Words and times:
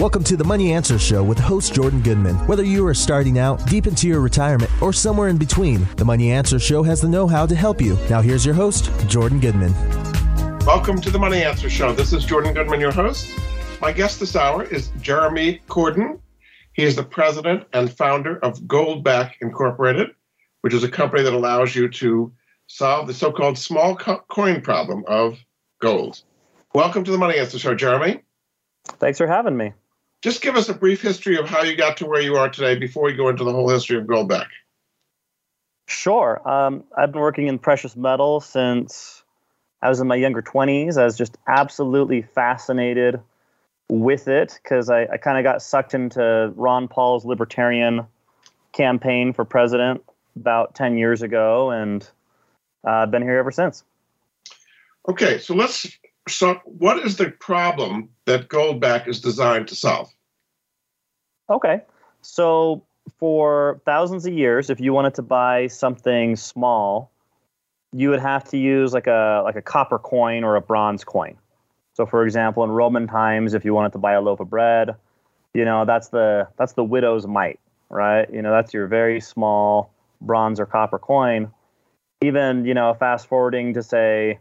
Welcome 0.00 0.24
to 0.24 0.36
the 0.38 0.44
Money 0.44 0.72
Answer 0.72 0.98
Show 0.98 1.22
with 1.22 1.38
host 1.38 1.74
Jordan 1.74 2.00
Goodman. 2.00 2.34
Whether 2.46 2.64
you 2.64 2.86
are 2.86 2.94
starting 2.94 3.38
out, 3.38 3.66
deep 3.66 3.86
into 3.86 4.08
your 4.08 4.20
retirement, 4.20 4.70
or 4.80 4.94
somewhere 4.94 5.28
in 5.28 5.36
between, 5.36 5.86
the 5.96 6.06
Money 6.06 6.32
Answer 6.32 6.58
Show 6.58 6.82
has 6.82 7.02
the 7.02 7.08
know 7.08 7.26
how 7.26 7.44
to 7.44 7.54
help 7.54 7.82
you. 7.82 7.98
Now, 8.08 8.22
here's 8.22 8.46
your 8.46 8.54
host, 8.54 8.90
Jordan 9.08 9.40
Goodman. 9.40 9.74
Welcome 10.64 11.02
to 11.02 11.10
the 11.10 11.18
Money 11.18 11.42
Answer 11.42 11.68
Show. 11.68 11.92
This 11.92 12.14
is 12.14 12.24
Jordan 12.24 12.54
Goodman, 12.54 12.80
your 12.80 12.92
host. 12.92 13.28
My 13.82 13.92
guest 13.92 14.20
this 14.20 14.34
hour 14.36 14.64
is 14.64 14.88
Jeremy 15.02 15.60
Cordon. 15.68 16.18
He 16.72 16.84
is 16.84 16.96
the 16.96 17.04
president 17.04 17.66
and 17.74 17.92
founder 17.92 18.38
of 18.38 18.58
Goldback 18.60 19.32
Incorporated, 19.42 20.12
which 20.62 20.72
is 20.72 20.82
a 20.82 20.88
company 20.88 21.24
that 21.24 21.34
allows 21.34 21.76
you 21.76 21.90
to 21.90 22.32
solve 22.68 23.06
the 23.06 23.12
so 23.12 23.30
called 23.30 23.58
small 23.58 23.96
coin 23.96 24.62
problem 24.62 25.04
of 25.06 25.36
gold. 25.78 26.22
Welcome 26.74 27.04
to 27.04 27.10
the 27.10 27.18
Money 27.18 27.38
Answer 27.38 27.58
Show, 27.58 27.74
Jeremy. 27.74 28.22
Thanks 28.98 29.18
for 29.18 29.26
having 29.26 29.58
me. 29.58 29.74
Just 30.22 30.42
give 30.42 30.56
us 30.56 30.68
a 30.68 30.74
brief 30.74 31.00
history 31.00 31.38
of 31.38 31.48
how 31.48 31.62
you 31.62 31.76
got 31.76 31.96
to 31.98 32.06
where 32.06 32.20
you 32.20 32.36
are 32.36 32.48
today 32.48 32.76
before 32.76 33.04
we 33.04 33.14
go 33.14 33.28
into 33.28 33.44
the 33.44 33.52
whole 33.52 33.68
history 33.68 33.96
of 33.96 34.04
Goldback. 34.04 34.48
Sure. 35.86 36.46
Um, 36.48 36.84
I've 36.96 37.12
been 37.12 37.20
working 37.20 37.48
in 37.48 37.58
precious 37.58 37.96
metals 37.96 38.46
since 38.46 39.22
I 39.82 39.88
was 39.88 40.00
in 40.00 40.06
my 40.06 40.14
younger 40.14 40.42
20s. 40.42 40.98
I 40.98 41.04
was 41.04 41.16
just 41.16 41.38
absolutely 41.48 42.22
fascinated 42.22 43.20
with 43.88 44.28
it 44.28 44.58
because 44.62 44.90
I, 44.90 45.06
I 45.06 45.16
kind 45.16 45.38
of 45.38 45.44
got 45.44 45.62
sucked 45.62 45.94
into 45.94 46.52
Ron 46.54 46.86
Paul's 46.86 47.24
libertarian 47.24 48.06
campaign 48.72 49.32
for 49.32 49.44
president 49.44 50.02
about 50.36 50.74
10 50.74 50.96
years 50.96 51.22
ago, 51.22 51.70
and 51.70 52.08
uh, 52.86 52.90
I've 52.90 53.10
been 53.10 53.22
here 53.22 53.38
ever 53.38 53.50
since. 53.50 53.82
Okay, 55.08 55.38
so 55.38 55.54
let's 55.54 55.90
so 56.28 56.60
what 56.64 56.98
is 57.00 57.16
the 57.16 57.30
problem 57.30 58.10
that 58.26 58.48
Goldback 58.48 59.08
is 59.08 59.20
designed 59.20 59.68
to 59.68 59.74
solve? 59.74 60.12
Okay. 61.50 61.82
So 62.22 62.82
for 63.18 63.80
thousands 63.84 64.26
of 64.26 64.32
years, 64.32 64.70
if 64.70 64.80
you 64.80 64.92
wanted 64.92 65.14
to 65.14 65.22
buy 65.22 65.66
something 65.66 66.36
small, 66.36 67.10
you 67.92 68.10
would 68.10 68.20
have 68.20 68.44
to 68.50 68.56
use 68.56 68.92
like 68.92 69.06
a 69.06 69.42
like 69.44 69.56
a 69.56 69.62
copper 69.62 69.98
coin 69.98 70.44
or 70.44 70.56
a 70.56 70.60
bronze 70.60 71.04
coin. 71.04 71.36
So 71.94 72.06
for 72.06 72.24
example, 72.24 72.62
in 72.64 72.70
Roman 72.70 73.06
times, 73.08 73.54
if 73.54 73.64
you 73.64 73.74
wanted 73.74 73.92
to 73.92 73.98
buy 73.98 74.12
a 74.12 74.20
loaf 74.20 74.40
of 74.40 74.48
bread, 74.48 74.94
you 75.54 75.64
know, 75.64 75.84
that's 75.84 76.08
the 76.08 76.48
that's 76.56 76.74
the 76.74 76.84
widow's 76.84 77.26
mite, 77.26 77.58
right? 77.88 78.32
You 78.32 78.42
know, 78.42 78.52
that's 78.52 78.72
your 78.72 78.86
very 78.86 79.20
small 79.20 79.92
bronze 80.20 80.60
or 80.60 80.66
copper 80.66 80.98
coin. 80.98 81.50
Even, 82.22 82.64
you 82.64 82.74
know, 82.74 82.94
fast 82.94 83.26
forwarding 83.26 83.74
to 83.74 83.82
say 83.82 84.38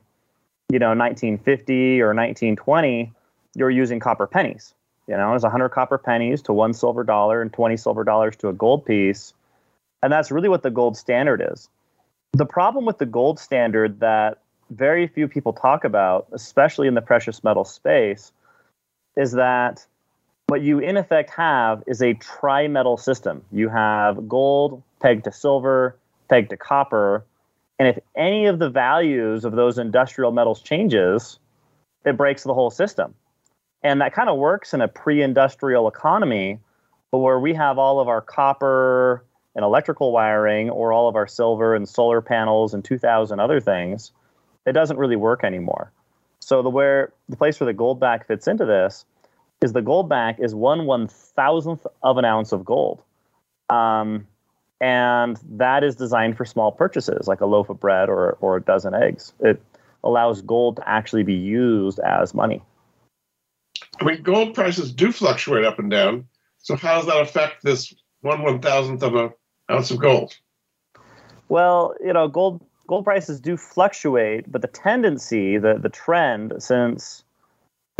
you 0.72 0.78
know 0.78 0.90
1950 0.90 2.02
or 2.02 2.14
1920 2.14 3.12
you're 3.56 3.70
using 3.70 4.00
copper 4.00 4.28
pennies 4.28 4.74
you 5.10 5.18
know 5.18 5.32
there's 5.32 5.44
100 5.44 5.70
copper 5.70 5.98
pennies 5.98 6.42
to 6.44 6.54
one 6.54 6.74
silver 6.74 7.04
dollar 7.04 7.42
and 7.42 7.52
20 7.52 7.76
silver 7.78 8.04
dollars 8.04 8.36
to 8.38 8.48
a 8.48 8.54
gold 8.54 8.86
piece. 8.86 9.34
And 10.02 10.14
that's 10.14 10.32
really 10.32 10.48
what 10.48 10.64
the 10.64 10.70
gold 10.70 10.96
standard 10.96 11.46
is. 11.52 11.68
The 12.34 12.46
problem 12.46 12.86
with 12.86 13.00
the 13.00 13.06
gold 13.06 13.40
standard 13.40 14.00
that 14.00 14.38
very 14.70 15.08
few 15.08 15.28
people 15.28 15.52
talk 15.52 15.84
about 15.84 16.28
especially 16.32 16.88
in 16.88 16.94
the 16.94 17.02
precious 17.02 17.44
metal 17.44 17.66
space 17.66 18.32
is 19.18 19.32
that 19.32 19.86
what 20.46 20.62
you 20.62 20.78
in 20.78 20.96
effect 20.96 21.32
have 21.32 21.84
is 21.88 22.02
a 22.02 22.14
tri-metal 22.14 22.98
system. 22.98 23.44
You 23.52 23.68
have 23.70 24.30
gold 24.30 24.84
pegged 25.00 25.24
to 25.24 25.32
silver 25.32 25.98
pegged 26.30 26.52
to 26.52 26.58
copper. 26.58 27.26
And 27.80 27.88
if 27.88 27.98
any 28.16 28.46
of 28.46 28.60
the 28.60 28.70
values 28.70 29.44
of 29.44 29.54
those 29.54 29.80
industrial 29.80 30.32
metals 30.32 30.62
changes, 30.62 31.40
it 32.06 32.16
breaks 32.16 32.44
the 32.44 32.54
whole 32.54 32.70
system. 32.70 33.16
And 33.84 34.02
that 34.02 34.14
kind 34.14 34.30
of 34.30 34.38
works 34.38 34.74
in 34.74 34.82
a 34.82 34.88
pre 34.88 35.22
industrial 35.22 35.88
economy, 35.88 36.60
but 37.12 37.20
where 37.20 37.40
we 37.40 37.54
have 37.54 37.78
all 37.78 38.00
of 38.00 38.08
our 38.08 38.22
copper 38.22 39.24
and 39.56 39.64
electrical 39.64 40.12
wiring 40.12 40.70
or 40.70 40.94
all 40.94 41.08
of 41.08 41.16
our 41.16 41.28
silver 41.28 41.76
and 41.76 41.88
solar 41.88 42.22
panels 42.22 42.74
and 42.74 42.84
2,000 42.84 43.40
other 43.40 43.60
things, 43.60 44.12
it 44.66 44.74
doesn't 44.74 44.98
really 44.98 45.16
work 45.16 45.44
anymore. 45.44 45.92
So 46.40 46.62
the 46.62 46.70
where 46.70 47.14
the 47.28 47.38
place 47.38 47.60
where 47.60 47.66
the 47.66 47.74
gold 47.74 48.00
back 48.00 48.28
fits 48.28 48.48
into 48.48 48.66
this 48.66 49.06
is 49.62 49.74
the 49.74 49.82
gold 49.82 50.10
back 50.10 50.40
is 50.40 50.56
one 50.56 50.86
one 50.86 51.08
thousandth 51.08 51.86
of 52.02 52.18
an 52.18 52.26
ounce 52.26 52.52
of 52.52 52.64
gold. 52.64 53.04
Um, 53.70 54.28
and 54.82 55.38
that 55.58 55.84
is 55.84 55.96
designed 55.96 56.38
for 56.38 56.46
small 56.46 56.72
purchases 56.72 57.28
like 57.28 57.42
a 57.42 57.46
loaf 57.46 57.70
of 57.70 57.80
bread 57.80 58.10
or, 58.10 58.38
or 58.40 58.58
a 58.58 58.62
dozen 58.62 58.94
eggs. 58.94 59.34
It 59.42 59.62
allows 60.04 60.42
gold 60.42 60.78
to 60.78 60.90
actually 60.90 61.24
be 61.24 61.34
used 61.34 62.00
as 62.00 62.34
money. 62.34 62.62
I 64.00 64.06
mean, 64.06 64.22
gold 64.22 64.54
prices 64.54 64.92
do 64.92 65.12
fluctuate 65.12 65.66
up 65.66 65.80
and 65.80 65.92
down. 65.92 66.28
So 66.60 66.76
how 66.76 66.98
does 66.98 67.06
that 67.08 67.22
affect 67.22 67.64
this 67.64 67.94
one 68.22 68.42
one 68.42 68.60
thousandth 68.60 69.04
of 69.04 69.16
an 69.16 69.32
ounce 69.70 69.92
of 69.92 70.00
gold? 70.00 70.38
Well, 71.50 71.96
you 72.04 72.14
know, 72.14 72.28
gold 72.28 72.64
gold 72.88 73.04
prices 73.04 73.40
do 73.40 73.58
fluctuate, 73.58 74.52
but 74.52 74.62
the 74.62 74.68
tendency, 74.68 75.58
the 75.58 75.78
the 75.78 75.90
trend, 75.90 76.54
since 76.60 77.24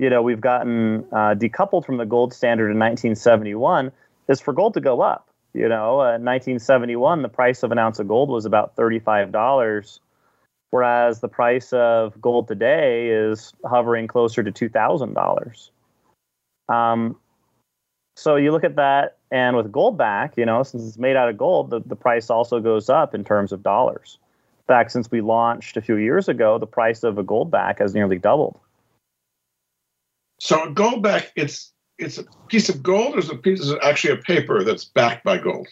you 0.02 0.10
know 0.10 0.22
we've 0.22 0.42
gotten 0.42 1.06
uh, 1.12 1.36
decoupled 1.36 1.86
from 1.86 1.98
the 1.98 2.06
gold 2.06 2.34
standard 2.34 2.72
in 2.72 2.80
1971, 2.80 3.92
is 4.28 4.40
for 4.40 4.54
gold 4.54 4.74
to 4.76 4.82
go 4.82 5.02
up. 5.02 5.28
You 5.54 5.68
know, 5.68 6.00
uh, 6.00 6.16
in 6.16 6.24
1971, 6.24 7.24
the 7.24 7.30
price 7.30 7.64
of 7.64 7.72
an 7.72 7.80
ounce 7.80 7.98
of 8.00 8.08
gold 8.08 8.30
was 8.30 8.46
about 8.46 8.76
$35, 8.76 10.00
whereas 10.70 11.22
the 11.22 11.28
price 11.28 11.74
of 11.74 12.22
gold 12.22 12.48
today 12.48 13.10
is 13.10 13.52
hovering 13.66 14.06
closer 14.06 14.44
to 14.44 14.52
$2,000. 14.52 15.70
Um, 16.70 17.18
so 18.16 18.36
you 18.36 18.52
look 18.52 18.64
at 18.64 18.76
that, 18.76 19.18
and 19.32 19.56
with 19.56 19.72
gold 19.72 19.98
back, 19.98 20.36
you 20.38 20.46
know, 20.46 20.64
since 20.64 20.86
it's 20.86 20.98
made 20.98 21.16
out 21.16 21.30
of 21.30 21.38
gold, 21.38 21.70
the, 21.70 21.82
the 21.86 21.96
price 21.96 22.30
also 22.30 22.60
goes 22.60 22.90
up 22.90 23.16
in 23.16 23.24
terms 23.24 23.52
of 23.52 23.64
dollars. 23.64 24.18
In 24.60 24.66
fact, 24.68 24.92
since 24.92 25.10
we 25.10 25.22
launched 25.22 25.78
a 25.78 25.82
few 25.82 25.96
years 25.96 26.28
ago, 26.28 26.58
the 26.58 26.68
price 26.68 27.04
of 27.04 27.18
a 27.18 27.24
gold 27.24 27.50
back 27.50 27.80
has 27.80 27.94
nearly 27.94 28.20
doubled. 28.20 28.60
So 30.40 30.64
a 30.64 30.72
gold 30.72 31.02
back, 31.02 31.32
it's 31.36 31.74
it's 31.98 32.18
a 32.18 32.24
piece 32.48 32.70
of 32.70 32.82
gold 32.82 33.16
or 33.16 33.20
is 33.20 33.30
it 33.30 33.36
a 33.36 33.38
piece 33.38 33.68
of 33.68 33.78
actually 33.84 34.14
a 34.14 34.18
paper 34.18 34.64
that's 34.64 34.86
backed 34.86 35.24
by 35.26 35.38
gold? 35.38 35.68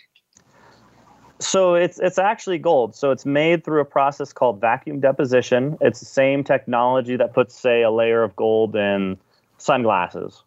So 1.40 1.76
it's 1.76 2.00
it's 2.00 2.18
actually 2.18 2.58
gold. 2.58 2.96
So 2.96 3.12
it's 3.12 3.26
made 3.26 3.64
through 3.64 3.82
a 3.82 3.86
process 3.86 4.34
called 4.34 4.60
vacuum 4.60 5.00
deposition. 5.00 5.78
It's 5.80 6.00
the 6.00 6.06
same 6.06 6.44
technology 6.44 7.16
that 7.16 7.34
puts, 7.34 7.56
say, 7.58 7.84
a 7.84 7.92
layer 7.92 8.24
of 8.24 8.36
gold 8.36 8.76
in 8.76 9.18
sunglasses 9.58 10.44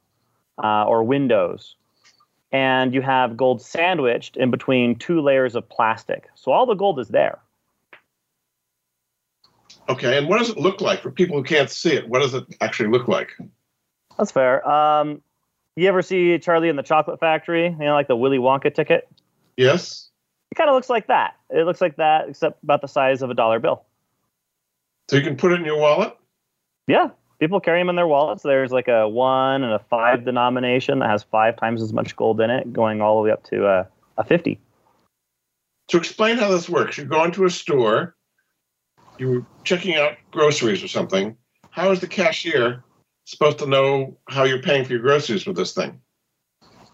uh, 0.62 0.84
or 0.84 1.03
windows, 1.03 1.76
and 2.53 2.94
you 2.94 3.03
have 3.03 3.37
gold 3.37 3.62
sandwiched 3.62 4.37
in 4.37 4.50
between 4.50 4.97
two 4.97 5.21
layers 5.21 5.54
of 5.54 5.69
plastic. 5.69 6.28
So 6.34 6.53
all 6.53 6.66
the 6.66 6.75
gold 6.75 6.98
is 6.98 7.09
there. 7.09 7.38
Okay, 9.88 10.19
and 10.19 10.28
what 10.28 10.38
does 10.38 10.50
it 10.50 10.59
look 10.59 10.81
like 10.81 11.03
for 11.03 11.10
people 11.10 11.37
who 11.37 11.43
can't 11.43 11.71
see 11.71 11.93
it? 11.93 12.09
What 12.09 12.21
does 12.21 12.34
it 12.34 12.44
actually 12.60 12.91
look 12.91 13.09
like? 13.09 13.37
That's 14.16 14.31
fair. 14.31 14.69
Um, 14.69 15.22
you 15.76 15.88
ever 15.88 16.03
see 16.03 16.38
Charlie 16.38 16.69
in 16.69 16.77
the 16.77 16.82
Chocolate 16.82 17.19
Factory? 17.19 17.65
You 17.65 17.77
know, 17.77 17.94
like 17.94 18.06
the 18.06 18.16
Willy 18.16 18.38
Wonka 18.38 18.72
ticket? 18.75 19.09
Yes. 19.56 20.10
It 20.53 20.56
kind 20.56 20.69
of 20.69 20.75
looks 20.75 20.91
like 20.91 21.06
that. 21.06 21.37
It 21.48 21.65
looks 21.65 21.81
like 21.81 21.97
that, 21.97 22.28
except 22.28 22.62
about 22.62 22.82
the 22.82 22.88
size 22.88 23.22
of 23.22 23.31
a 23.31 23.34
dollar 23.34 23.59
bill. 23.59 23.84
So 25.09 25.16
you 25.16 25.22
can 25.22 25.37
put 25.37 25.53
it 25.53 25.60
in 25.60 25.65
your 25.65 25.78
wallet? 25.78 26.16
Yeah. 26.87 27.09
People 27.40 27.58
carry 27.58 27.80
them 27.80 27.88
in 27.88 27.96
their 27.96 28.06
wallets. 28.06 28.42
There's 28.42 28.70
like 28.70 28.86
a 28.86 29.08
one 29.08 29.62
and 29.62 29.72
a 29.72 29.78
five 29.78 30.26
denomination 30.26 30.98
that 30.98 31.08
has 31.08 31.22
five 31.22 31.56
times 31.56 31.80
as 31.80 31.92
much 31.92 32.14
gold 32.14 32.38
in 32.40 32.50
it, 32.50 32.70
going 32.70 33.00
all 33.00 33.16
the 33.16 33.22
way 33.22 33.30
up 33.30 33.42
to 33.44 33.66
a, 33.66 33.88
a 34.18 34.24
50. 34.24 34.60
To 35.88 35.96
explain 35.96 36.36
how 36.36 36.50
this 36.50 36.68
works. 36.68 36.98
You 36.98 37.04
go 37.04 37.24
into 37.24 37.46
a 37.46 37.50
store, 37.50 38.14
you're 39.18 39.44
checking 39.64 39.96
out 39.96 40.18
groceries 40.30 40.84
or 40.84 40.88
something. 40.88 41.34
How 41.70 41.90
is 41.90 42.00
the 42.00 42.06
cashier 42.06 42.84
supposed 43.24 43.58
to 43.60 43.66
know 43.66 44.18
how 44.28 44.44
you're 44.44 44.62
paying 44.62 44.84
for 44.84 44.92
your 44.92 45.00
groceries 45.00 45.46
with 45.46 45.56
this 45.56 45.72
thing? 45.72 45.98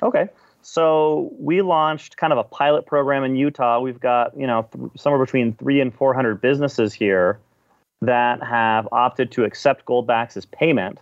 Okay. 0.00 0.29
So 0.62 1.32
we 1.38 1.62
launched 1.62 2.17
kind 2.17 2.32
of 2.32 2.38
a 2.38 2.44
pilot 2.44 2.87
program 2.87 3.25
in 3.25 3.35
Utah. 3.35 3.81
We've 3.81 4.00
got, 4.00 4.38
you 4.38 4.47
know, 4.47 4.69
th- 4.73 4.91
somewhere 4.97 5.25
between 5.25 5.55
three 5.55 5.81
and 5.81 5.93
400 5.93 6.41
businesses 6.41 6.93
here 6.93 7.41
that 8.06 8.43
have 8.43 8.88
opted 8.93 9.31
to 9.32 9.44
accept 9.44 9.85
goldbacks 9.85 10.37
as 10.37 10.47
payment. 10.47 10.99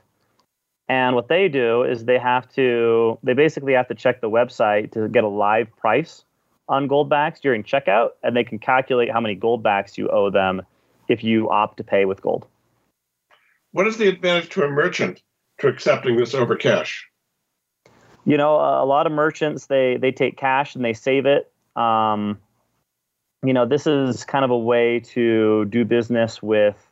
And 0.89 1.15
what 1.15 1.29
they 1.29 1.49
do 1.49 1.83
is 1.83 2.05
they 2.05 2.19
have 2.19 2.49
to, 2.55 3.19
they 3.23 3.33
basically 3.33 3.73
have 3.73 3.89
to 3.89 3.95
check 3.95 4.21
the 4.21 4.29
website 4.29 4.93
to 4.93 5.09
get 5.09 5.25
a 5.25 5.29
live 5.29 5.75
price 5.77 6.25
on 6.69 6.89
goldbacks 6.89 7.41
during 7.41 7.63
checkout, 7.63 8.11
and 8.23 8.37
they 8.37 8.45
can 8.45 8.59
calculate 8.59 9.11
how 9.11 9.21
many 9.21 9.37
goldbacks 9.37 9.97
you 9.97 10.09
owe 10.09 10.31
them 10.31 10.63
if 11.09 11.23
you 11.23 11.51
opt 11.51 11.77
to 11.79 11.85
pay 11.85 12.05
with 12.05 12.21
gold. 12.21 12.47
What 13.73 13.87
is 13.87 13.97
the 13.97 14.09
advantage 14.09 14.51
to 14.51 14.63
a 14.63 14.69
merchant 14.69 15.23
to 15.59 15.69
accepting 15.69 16.17
this 16.17 16.35
over 16.35 16.57
cash? 16.57 17.09
You 18.25 18.37
know, 18.37 18.55
a 18.55 18.87
lot 18.87 19.07
of 19.07 19.13
merchants 19.13 19.67
they 19.67 19.99
they 19.99 20.13
take 20.13 20.37
cash 20.39 20.75
and 20.75 20.85
they 20.85 20.95
save 20.95 21.27
it. 21.27 21.53
Um, 21.77 22.39
you 23.43 23.53
know, 23.53 23.67
this 23.67 23.87
is 23.87 24.25
kind 24.25 24.45
of 24.45 24.51
a 24.51 24.59
way 24.59 25.01
to 25.01 25.67
do 25.67 25.85
business 25.85 26.43
with 26.43 26.89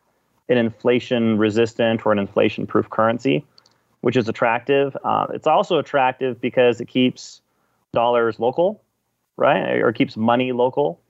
an 0.53 0.59
inflation 0.59 1.39
resistant 1.39 2.07
or 2.07 2.13
an 2.13 2.19
inflation 2.19 2.67
proof 2.67 2.89
currency. 2.91 3.45
which 4.03 4.17
is 4.17 4.29
attractive. 4.29 4.97
Uh, 5.05 5.29
it's 5.33 5.47
also 5.47 5.79
attractive 5.79 6.41
because 6.41 6.81
it 6.81 6.89
keeps 6.89 7.41
dollars 7.93 8.41
local, 8.41 8.83
right? 9.37 9.79
Or 9.79 9.93
keeps 9.93 10.17
money 10.17 10.51
local. 10.53 11.01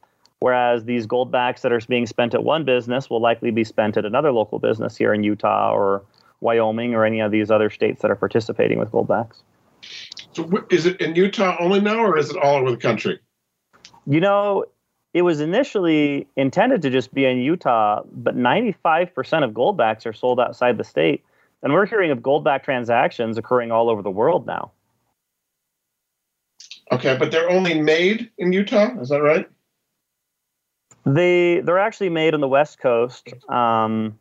Whereas 0.41 0.85
these 0.85 1.07
goldbacks 1.07 1.63
that 1.63 1.73
are 1.73 1.81
being 1.89 2.05
spent 2.07 2.35
at 2.35 2.45
one 2.45 2.65
business 2.65 3.09
will 3.09 3.21
likely 3.21 3.51
be 3.51 3.65
spent 3.65 3.97
at 3.97 4.05
another 4.05 4.31
local 4.33 4.59
business 4.59 4.97
here 4.97 5.15
in 5.15 5.23
Utah 5.23 5.73
or 5.73 6.03
Wyoming 6.41 6.95
or 6.95 7.05
any 7.05 7.21
of 7.21 7.31
these 7.31 7.51
other 7.51 7.71
states 7.71 8.03
that 8.03 8.11
are 8.11 8.17
participating 8.17 8.79
with 8.79 8.91
goldbacks. 8.91 9.43
So, 10.33 10.51
is 10.71 10.85
it 10.85 11.01
in 11.01 11.15
Utah 11.15 11.57
only 11.61 11.81
now, 11.81 12.01
or 12.01 12.19
is 12.19 12.31
it 12.31 12.37
all 12.37 12.57
over 12.57 12.73
the 12.73 12.77
country? 12.77 13.21
You 14.07 14.21
know, 14.21 14.65
it 15.15 15.23
was 15.23 15.41
initially 15.41 16.27
intended 16.37 16.83
to 16.83 16.91
just 16.91 17.13
be 17.13 17.27
in 17.27 17.39
Utah, 17.39 18.03
but 18.13 18.37
95% 18.37 19.45
of 19.45 19.51
goldbacks 19.53 20.07
are 20.07 20.13
sold 20.13 20.41
outside 20.41 20.79
the 20.79 20.85
state. 20.85 21.23
And 21.63 21.73
we're 21.73 21.87
hearing 21.87 22.11
of 22.11 22.19
goldback 22.19 22.65
transactions 22.65 23.39
occurring 23.39 23.71
all 23.71 23.89
over 23.91 24.03
the 24.03 24.11
world 24.11 24.47
now. 24.47 24.73
Okay, 26.91 27.17
but 27.17 27.31
they're 27.31 27.49
only 27.49 27.81
made 27.81 28.31
in 28.39 28.53
Utah, 28.53 28.99
is 29.01 29.11
that 29.11 29.23
right? 29.23 29.49
They 31.05 31.61
they're 31.61 31.79
actually 31.79 32.11
made 32.11 32.35
on 32.35 32.41
the 32.41 32.49
West 32.49 32.79
Coast. 32.79 33.29
Um, 33.49 34.19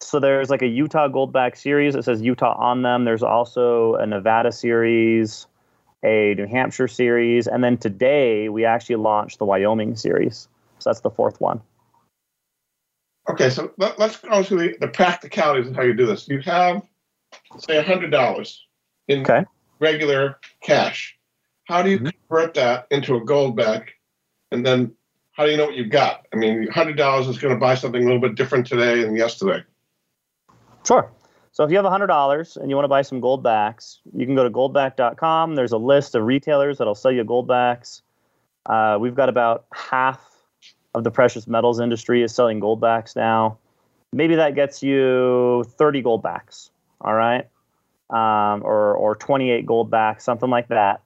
so 0.00 0.20
there's 0.20 0.50
like 0.50 0.62
a 0.62 0.66
Utah 0.66 1.08
Goldback 1.08 1.56
series 1.56 1.94
that 1.94 2.04
says 2.04 2.20
Utah 2.20 2.54
on 2.58 2.82
them. 2.82 3.04
There's 3.04 3.22
also 3.22 3.94
a 3.94 4.06
Nevada 4.06 4.52
series, 4.52 5.46
a 6.04 6.34
New 6.34 6.46
Hampshire 6.46 6.88
series, 6.88 7.46
and 7.46 7.62
then 7.62 7.78
today 7.78 8.48
we 8.48 8.64
actually 8.64 8.96
launched 8.96 9.38
the 9.38 9.44
Wyoming 9.44 9.96
series. 9.96 10.48
So 10.78 10.90
that's 10.90 11.00
the 11.00 11.10
fourth 11.10 11.40
one. 11.40 11.60
Okay, 13.30 13.50
so 13.50 13.72
let, 13.78 13.98
us 14.00 14.16
go 14.16 14.42
through 14.42 14.58
the, 14.58 14.76
the, 14.80 14.88
practicalities 14.88 15.68
of 15.68 15.76
how 15.76 15.82
you 15.82 15.94
do 15.94 16.06
this. 16.06 16.26
You 16.26 16.40
have, 16.40 16.82
say, 17.58 17.80
hundred 17.82 18.10
dollars 18.10 18.66
in 19.06 19.20
okay. 19.20 19.44
regular 19.78 20.38
cash. 20.60 21.16
How 21.64 21.82
do 21.82 21.90
you 21.90 21.98
mm-hmm. 21.98 22.08
convert 22.28 22.54
that 22.54 22.88
into 22.90 23.14
a 23.14 23.24
gold 23.24 23.56
goldback, 23.56 23.90
and 24.50 24.66
then 24.66 24.92
how 25.32 25.44
do 25.44 25.52
you 25.52 25.56
know 25.56 25.66
what 25.66 25.76
you've 25.76 25.90
got? 25.90 26.26
I 26.32 26.36
mean, 26.36 26.66
hundred 26.68 26.96
dollars 26.96 27.28
is 27.28 27.38
going 27.38 27.54
to 27.54 27.60
buy 27.60 27.76
something 27.76 28.02
a 28.02 28.04
little 28.04 28.20
bit 28.20 28.34
different 28.34 28.66
today 28.66 29.02
than 29.02 29.14
yesterday. 29.14 29.64
Sure. 30.84 31.08
So 31.52 31.64
if 31.64 31.70
you 31.70 31.76
have 31.76 31.84
$100 31.84 32.56
and 32.56 32.70
you 32.70 32.76
want 32.76 32.84
to 32.84 32.88
buy 32.88 33.02
some 33.02 33.20
gold 33.20 33.42
backs, 33.42 34.00
you 34.16 34.24
can 34.24 34.34
go 34.34 34.42
to 34.42 34.50
goldback.com. 34.50 35.54
There's 35.54 35.72
a 35.72 35.78
list 35.78 36.14
of 36.14 36.24
retailers 36.24 36.78
that'll 36.78 36.94
sell 36.94 37.12
you 37.12 37.24
gold 37.24 37.46
backs. 37.46 38.02
Uh, 38.64 38.96
we've 38.98 39.14
got 39.14 39.28
about 39.28 39.66
half 39.74 40.30
of 40.94 41.04
the 41.04 41.10
precious 41.10 41.46
metals 41.46 41.78
industry 41.78 42.22
is 42.22 42.34
selling 42.34 42.58
gold 42.58 42.80
backs 42.80 43.14
now. 43.14 43.58
Maybe 44.14 44.34
that 44.36 44.54
gets 44.54 44.82
you 44.82 45.64
30 45.76 46.00
gold 46.00 46.22
backs, 46.22 46.70
all 47.02 47.14
right? 47.14 47.46
Um, 48.08 48.62
or, 48.62 48.94
or 48.94 49.14
28 49.14 49.66
gold 49.66 49.90
backs, 49.90 50.24
something 50.24 50.50
like 50.50 50.68
that. 50.68 51.02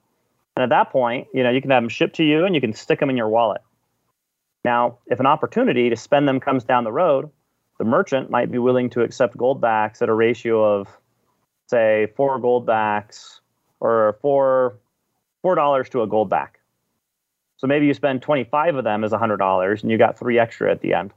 And 0.56 0.62
at 0.62 0.68
that 0.70 0.90
point, 0.90 1.26
you 1.34 1.42
know, 1.42 1.50
you 1.50 1.60
can 1.60 1.70
have 1.70 1.82
them 1.82 1.88
shipped 1.88 2.16
to 2.16 2.24
you 2.24 2.44
and 2.44 2.54
you 2.54 2.60
can 2.60 2.72
stick 2.72 3.00
them 3.00 3.10
in 3.10 3.16
your 3.16 3.28
wallet. 3.28 3.62
Now, 4.64 4.98
if 5.06 5.20
an 5.20 5.26
opportunity 5.26 5.90
to 5.90 5.96
spend 5.96 6.28
them 6.28 6.40
comes 6.40 6.64
down 6.64 6.84
the 6.84 6.92
road, 6.92 7.30
the 7.78 7.84
merchant 7.84 8.30
might 8.30 8.50
be 8.50 8.58
willing 8.58 8.90
to 8.90 9.02
accept 9.02 9.36
gold 9.36 9.60
backs 9.60 10.02
at 10.02 10.08
a 10.08 10.14
ratio 10.14 10.80
of, 10.80 10.88
say, 11.68 12.08
four 12.16 12.38
gold 12.38 12.66
backs 12.66 13.40
or 13.80 14.18
four 14.22 14.78
four 15.42 15.54
dollars 15.54 15.88
to 15.90 16.02
a 16.02 16.06
gold 16.06 16.28
back. 16.28 16.60
So 17.58 17.66
maybe 17.66 17.86
you 17.86 17.94
spend 17.94 18.22
25 18.22 18.76
of 18.76 18.84
them 18.84 19.04
as 19.04 19.12
$100 19.12 19.82
and 19.82 19.90
you 19.90 19.96
got 19.96 20.18
three 20.18 20.38
extra 20.38 20.70
at 20.70 20.80
the 20.80 20.92
end. 20.92 21.12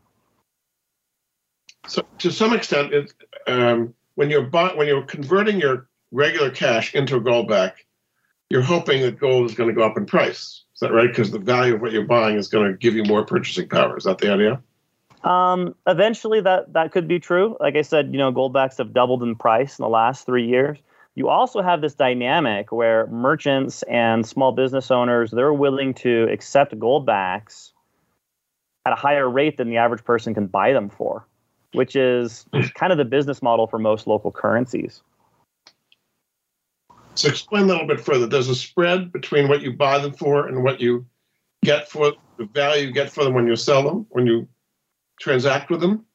So 1.88 2.04
to 2.20 2.32
some 2.32 2.54
extent, 2.54 2.94
it, 2.94 3.14
um, 3.48 3.94
when 4.16 4.30
you're 4.30 4.44
buy, 4.44 4.74
when 4.76 4.88
you're 4.88 5.04
converting 5.04 5.60
your 5.60 5.88
regular 6.12 6.50
cash 6.50 6.94
into 6.94 7.16
a 7.16 7.20
gold 7.20 7.48
back, 7.48 7.86
you're 8.50 8.62
hoping 8.62 9.02
that 9.02 9.20
gold 9.20 9.50
is 9.50 9.56
going 9.56 9.70
to 9.70 9.76
go 9.76 9.84
up 9.84 9.98
in 9.98 10.06
price. 10.06 10.64
Is 10.74 10.80
that 10.82 10.94
right? 10.94 11.10
Because 11.10 11.32
the 11.32 11.40
value 11.40 11.76
of 11.76 11.82
what 11.82 11.92
you're 11.92 12.06
buying 12.06 12.38
is 12.38 12.48
going 12.48 12.72
to 12.72 12.78
give 12.78 12.96
you 12.96 13.04
more 13.04 13.26
purchasing 13.26 13.68
power. 13.68 13.98
Is 13.98 14.06
that 14.06 14.18
the 14.20 14.32
idea? 14.32 14.62
Um, 15.24 15.76
eventually, 15.86 16.42
that 16.42 16.74
that 16.74 16.92
could 16.92 17.08
be 17.08 17.20
true. 17.20 17.58
Like 17.60 17.76
I 17.76 17.82
said, 17.82 18.12
you 18.12 18.18
know, 18.18 18.32
goldbacks 18.32 18.78
have 18.78 18.94
doubled 18.94 19.22
in 19.24 19.36
price 19.36 19.78
in 19.78 19.84
the 19.84 19.90
last 19.90 20.26
three 20.26 20.48
years. 20.48 20.78
You 21.16 21.28
also 21.28 21.62
have 21.62 21.82
this 21.82 21.94
dynamic 21.94 22.72
where 22.72 23.08
merchants 23.08 23.84
and 23.84 24.26
small 24.26 24.54
business 24.54 24.90
owners 24.90 25.32
they're 25.32 25.54
willing 25.54 25.94
to 25.96 26.28
accept 26.32 26.78
goldbacks 26.80 27.72
at 28.86 28.94
a 28.94 28.96
higher 28.96 29.30
rate 29.30 29.58
than 29.58 29.70
the 29.70 29.78
average 29.78 30.06
person 30.06 30.34
can 30.34 30.48
buy 30.48 30.72
them 30.72 30.90
for, 30.90 31.26
which 31.74 31.98
is 31.98 32.46
kind 32.74 32.94
of 32.94 32.98
the 32.98 33.06
business 33.06 33.42
model 33.42 33.68
for 33.68 33.78
most 33.80 34.08
local 34.08 34.32
currencies. 34.32 35.02
So 37.16 37.28
explain 37.28 37.64
a 37.64 37.68
little 37.68 37.88
bit 37.88 38.00
further. 38.00 38.26
There's 38.26 38.48
a 38.48 38.56
spread 38.56 39.12
between 39.12 39.50
what 39.50 39.62
you 39.62 39.74
buy 39.74 40.00
them 40.00 40.14
for 40.14 40.48
and 40.48 40.64
what 40.64 40.80
you 40.80 41.06
get 41.66 41.90
for 41.90 42.14
the 42.38 42.46
value 42.46 42.88
you 42.88 42.94
get 42.94 43.12
for 43.12 43.26
them 43.26 43.34
when 43.34 43.46
you 43.46 43.58
sell 43.58 43.84
them, 43.84 44.06
when 44.12 44.26
you 44.26 44.48
transact 45.20 45.70
with 45.70 45.82
them? 45.82 46.06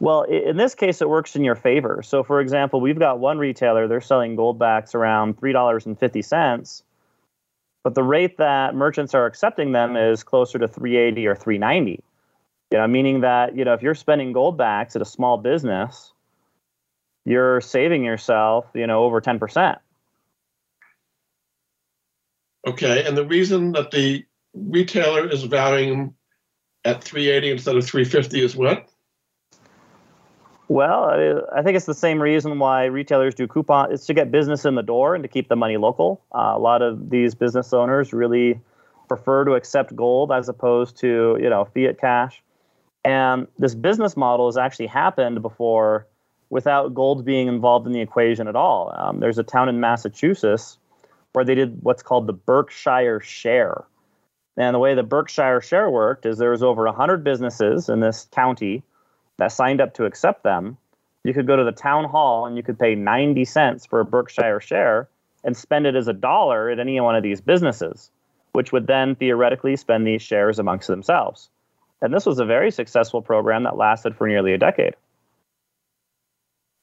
Well, 0.00 0.22
in 0.22 0.56
this 0.56 0.74
case, 0.74 1.00
it 1.00 1.08
works 1.08 1.36
in 1.36 1.44
your 1.44 1.54
favor. 1.54 2.02
So, 2.04 2.22
for 2.22 2.40
example, 2.40 2.80
we've 2.80 2.98
got 2.98 3.20
one 3.20 3.38
retailer, 3.38 3.88
they're 3.88 4.00
selling 4.00 4.36
gold 4.36 4.58
backs 4.58 4.94
around 4.94 5.38
$3.50, 5.38 6.82
but 7.82 7.94
the 7.94 8.02
rate 8.02 8.36
that 8.38 8.74
merchants 8.74 9.14
are 9.14 9.26
accepting 9.26 9.72
them 9.72 9.96
is 9.96 10.22
closer 10.22 10.58
to 10.58 10.68
380 10.68 11.26
or 11.26 11.34
390 11.34 12.02
you 12.74 12.80
know, 12.80 12.88
meaning 12.88 13.20
that, 13.20 13.56
you 13.56 13.64
know, 13.64 13.72
if 13.72 13.82
you're 13.82 13.94
spending 13.94 14.32
gold 14.32 14.58
backs 14.58 14.96
at 14.96 15.02
a 15.02 15.04
small 15.04 15.38
business, 15.38 16.12
you're 17.24 17.60
saving 17.60 18.02
yourself, 18.02 18.66
you 18.74 18.86
know, 18.86 19.04
over 19.04 19.20
10%. 19.20 19.76
Okay. 22.66 23.06
And 23.06 23.16
the 23.16 23.24
reason 23.24 23.70
that 23.72 23.92
the 23.92 24.24
retailer 24.54 25.28
is 25.28 25.44
valuing 25.44 26.14
at 26.84 27.02
380 27.02 27.50
instead 27.52 27.76
of 27.76 27.84
350 27.84 28.44
is 28.44 28.56
what? 28.56 28.88
Well, 30.68 31.44
I 31.54 31.62
think 31.62 31.76
it's 31.76 31.86
the 31.86 31.94
same 31.94 32.20
reason 32.20 32.58
why 32.58 32.86
retailers 32.86 33.34
do 33.34 33.46
coupon. 33.46 33.92
It's 33.92 34.06
to 34.06 34.14
get 34.14 34.30
business 34.30 34.64
in 34.64 34.76
the 34.76 34.82
door 34.82 35.14
and 35.14 35.22
to 35.22 35.28
keep 35.28 35.48
the 35.48 35.56
money 35.56 35.76
local. 35.76 36.22
Uh, 36.34 36.52
a 36.54 36.58
lot 36.58 36.80
of 36.80 37.10
these 37.10 37.34
business 37.34 37.72
owners 37.72 38.12
really 38.12 38.60
prefer 39.06 39.44
to 39.44 39.52
accept 39.52 39.94
gold 39.94 40.32
as 40.32 40.48
opposed 40.48 40.96
to 40.98 41.36
you 41.40 41.50
know 41.50 41.66
fiat 41.66 42.00
cash. 42.00 42.42
And 43.04 43.46
this 43.58 43.74
business 43.74 44.16
model 44.16 44.46
has 44.46 44.56
actually 44.56 44.86
happened 44.86 45.42
before 45.42 46.06
without 46.48 46.94
gold 46.94 47.24
being 47.24 47.48
involved 47.48 47.86
in 47.86 47.92
the 47.92 48.00
equation 48.00 48.48
at 48.48 48.56
all. 48.56 48.94
Um, 48.96 49.20
there's 49.20 49.38
a 49.38 49.42
town 49.42 49.68
in 49.68 49.80
Massachusetts 49.80 50.78
where 51.34 51.44
they 51.44 51.54
did 51.54 51.82
what's 51.82 52.02
called 52.02 52.26
the 52.26 52.32
Berkshire 52.32 53.20
share. 53.20 53.84
And 54.56 54.74
the 54.74 54.78
way 54.78 54.94
the 54.94 55.02
Berkshire 55.02 55.60
share 55.60 55.90
worked 55.90 56.26
is 56.26 56.38
there 56.38 56.50
was 56.50 56.62
over 56.62 56.84
100 56.84 57.24
businesses 57.24 57.88
in 57.88 58.00
this 58.00 58.28
county 58.30 58.82
that 59.36 59.52
signed 59.52 59.80
up 59.80 59.94
to 59.94 60.04
accept 60.04 60.44
them. 60.44 60.76
You 61.24 61.34
could 61.34 61.46
go 61.46 61.56
to 61.56 61.64
the 61.64 61.72
town 61.72 62.04
hall 62.04 62.46
and 62.46 62.56
you 62.56 62.62
could 62.62 62.78
pay 62.78 62.94
90 62.94 63.44
cents 63.46 63.86
for 63.86 64.00
a 64.00 64.04
Berkshire 64.04 64.60
share 64.60 65.08
and 65.42 65.56
spend 65.56 65.86
it 65.86 65.96
as 65.96 66.08
a 66.08 66.12
dollar 66.12 66.70
at 66.70 66.78
any 66.78 67.00
one 67.00 67.16
of 67.16 67.22
these 67.22 67.40
businesses, 67.40 68.10
which 68.52 68.72
would 68.72 68.86
then 68.86 69.14
theoretically 69.16 69.76
spend 69.76 70.06
these 70.06 70.22
shares 70.22 70.58
amongst 70.58 70.86
themselves. 70.86 71.48
And 72.00 72.12
this 72.12 72.26
was 72.26 72.38
a 72.38 72.44
very 72.44 72.70
successful 72.70 73.22
program 73.22 73.64
that 73.64 73.76
lasted 73.76 74.16
for 74.16 74.28
nearly 74.28 74.52
a 74.52 74.58
decade. 74.58 74.94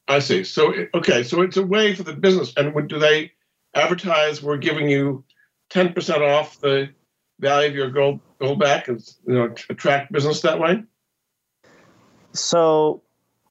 I 0.08 0.18
see. 0.18 0.44
So, 0.44 0.74
okay, 0.94 1.22
so 1.22 1.42
it's 1.42 1.56
a 1.56 1.64
way 1.64 1.94
for 1.94 2.02
the 2.02 2.12
business. 2.12 2.52
And 2.56 2.88
do 2.88 2.98
they 2.98 3.32
advertise 3.74 4.42
we're 4.42 4.58
giving 4.58 4.88
you 4.88 5.24
10% 5.70 6.20
off 6.28 6.60
the 6.60 6.90
value 7.42 7.68
of 7.68 7.74
your 7.74 7.90
gold 7.90 8.20
gold 8.38 8.58
back 8.58 8.88
and 8.88 8.98
you 9.26 9.34
know 9.34 9.54
attract 9.68 10.12
business 10.12 10.40
that 10.40 10.58
way? 10.58 10.82
So 12.32 13.02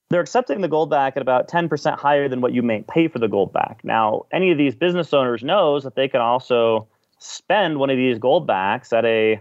they're 0.09 0.21
accepting 0.21 0.61
the 0.61 0.67
gold 0.67 0.89
back 0.89 1.15
at 1.15 1.21
about 1.21 1.47
10% 1.47 1.97
higher 1.97 2.27
than 2.27 2.41
what 2.41 2.51
you 2.51 2.63
may 2.63 2.83
pay 2.89 3.07
for 3.07 3.19
the 3.19 3.27
gold 3.27 3.53
back. 3.53 3.79
Now, 3.83 4.25
any 4.33 4.51
of 4.51 4.57
these 4.57 4.75
business 4.75 5.13
owners 5.13 5.43
knows 5.43 5.83
that 5.83 5.95
they 5.95 6.07
can 6.07 6.19
also 6.19 6.87
spend 7.19 7.79
one 7.79 7.89
of 7.89 7.97
these 7.97 8.17
gold 8.17 8.47
backs 8.47 8.91
at 8.91 9.05
a 9.05 9.39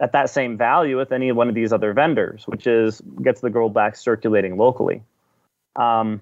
at 0.00 0.12
that 0.12 0.30
same 0.30 0.56
value 0.56 0.96
with 0.96 1.10
any 1.10 1.32
one 1.32 1.48
of 1.48 1.54
these 1.54 1.72
other 1.72 1.92
vendors, 1.92 2.44
which 2.46 2.66
is 2.66 3.00
gets 3.22 3.40
the 3.40 3.50
gold 3.50 3.74
back 3.74 3.96
circulating 3.96 4.56
locally. 4.56 5.02
Um, 5.76 6.20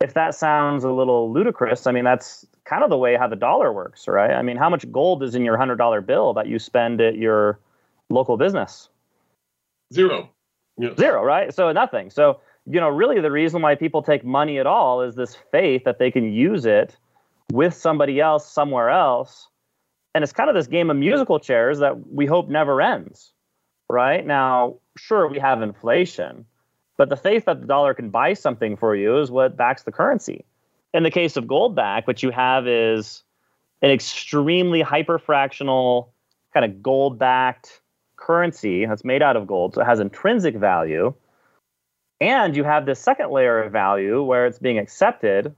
if 0.00 0.14
that 0.14 0.34
sounds 0.34 0.84
a 0.84 0.92
little 0.92 1.32
ludicrous, 1.32 1.86
I 1.86 1.92
mean 1.92 2.04
that's 2.04 2.46
kind 2.68 2.84
of 2.84 2.90
the 2.90 2.98
way 2.98 3.16
how 3.16 3.26
the 3.26 3.36
dollar 3.36 3.72
works, 3.72 4.06
right? 4.06 4.32
I 4.32 4.42
mean, 4.42 4.56
how 4.56 4.68
much 4.68 4.90
gold 4.92 5.22
is 5.22 5.34
in 5.34 5.44
your 5.44 5.56
hundred 5.56 5.76
dollar 5.76 6.00
bill 6.00 6.34
that 6.34 6.46
you 6.48 6.58
spend 6.58 7.00
at 7.00 7.16
your 7.16 7.58
local 8.10 8.36
business? 8.36 8.90
Zero. 9.92 10.28
Yes. 10.76 10.96
Zero, 10.98 11.24
right? 11.24 11.54
So 11.54 11.72
nothing. 11.72 12.10
So 12.10 12.40
you 12.70 12.80
know, 12.80 12.90
really, 12.90 13.20
the 13.20 13.30
reason 13.30 13.62
why 13.62 13.74
people 13.74 14.02
take 14.02 14.24
money 14.24 14.58
at 14.58 14.66
all 14.66 15.00
is 15.00 15.14
this 15.14 15.36
faith 15.50 15.84
that 15.84 15.98
they 15.98 16.10
can 16.10 16.32
use 16.32 16.66
it 16.66 16.96
with 17.50 17.72
somebody 17.72 18.20
else 18.20 18.46
somewhere 18.50 18.90
else, 18.90 19.48
and 20.14 20.22
it's 20.22 20.34
kind 20.34 20.50
of 20.50 20.54
this 20.54 20.66
game 20.66 20.90
of 20.90 20.96
musical 20.98 21.40
chairs 21.40 21.78
that 21.78 22.12
we 22.12 22.26
hope 22.26 22.50
never 22.50 22.82
ends. 22.82 23.32
Right 23.88 24.26
now, 24.26 24.76
sure, 24.98 25.26
we 25.28 25.38
have 25.38 25.62
inflation, 25.62 26.44
But 26.98 27.08
the 27.08 27.16
faith 27.16 27.46
that 27.46 27.62
the 27.62 27.66
dollar 27.66 27.94
can 27.94 28.10
buy 28.10 28.34
something 28.34 28.76
for 28.76 28.94
you 28.94 29.18
is 29.18 29.30
what 29.30 29.56
backs 29.56 29.84
the 29.84 29.92
currency. 29.92 30.44
In 30.94 31.02
the 31.02 31.10
case 31.10 31.36
of 31.36 31.46
gold 31.46 31.74
back, 31.74 32.06
what 32.06 32.22
you 32.22 32.30
have 32.30 32.66
is 32.66 33.22
an 33.82 33.90
extremely 33.90 34.82
hyperfractional 34.82 36.08
kind 36.54 36.64
of 36.64 36.82
gold 36.82 37.18
backed 37.18 37.80
currency 38.16 38.86
that's 38.86 39.04
made 39.04 39.22
out 39.22 39.36
of 39.36 39.46
gold. 39.46 39.74
So 39.74 39.82
it 39.82 39.84
has 39.84 40.00
intrinsic 40.00 40.56
value. 40.56 41.14
And 42.20 42.56
you 42.56 42.64
have 42.64 42.86
this 42.86 42.98
second 42.98 43.30
layer 43.30 43.62
of 43.62 43.70
value 43.70 44.22
where 44.22 44.46
it's 44.46 44.58
being 44.58 44.78
accepted 44.78 45.54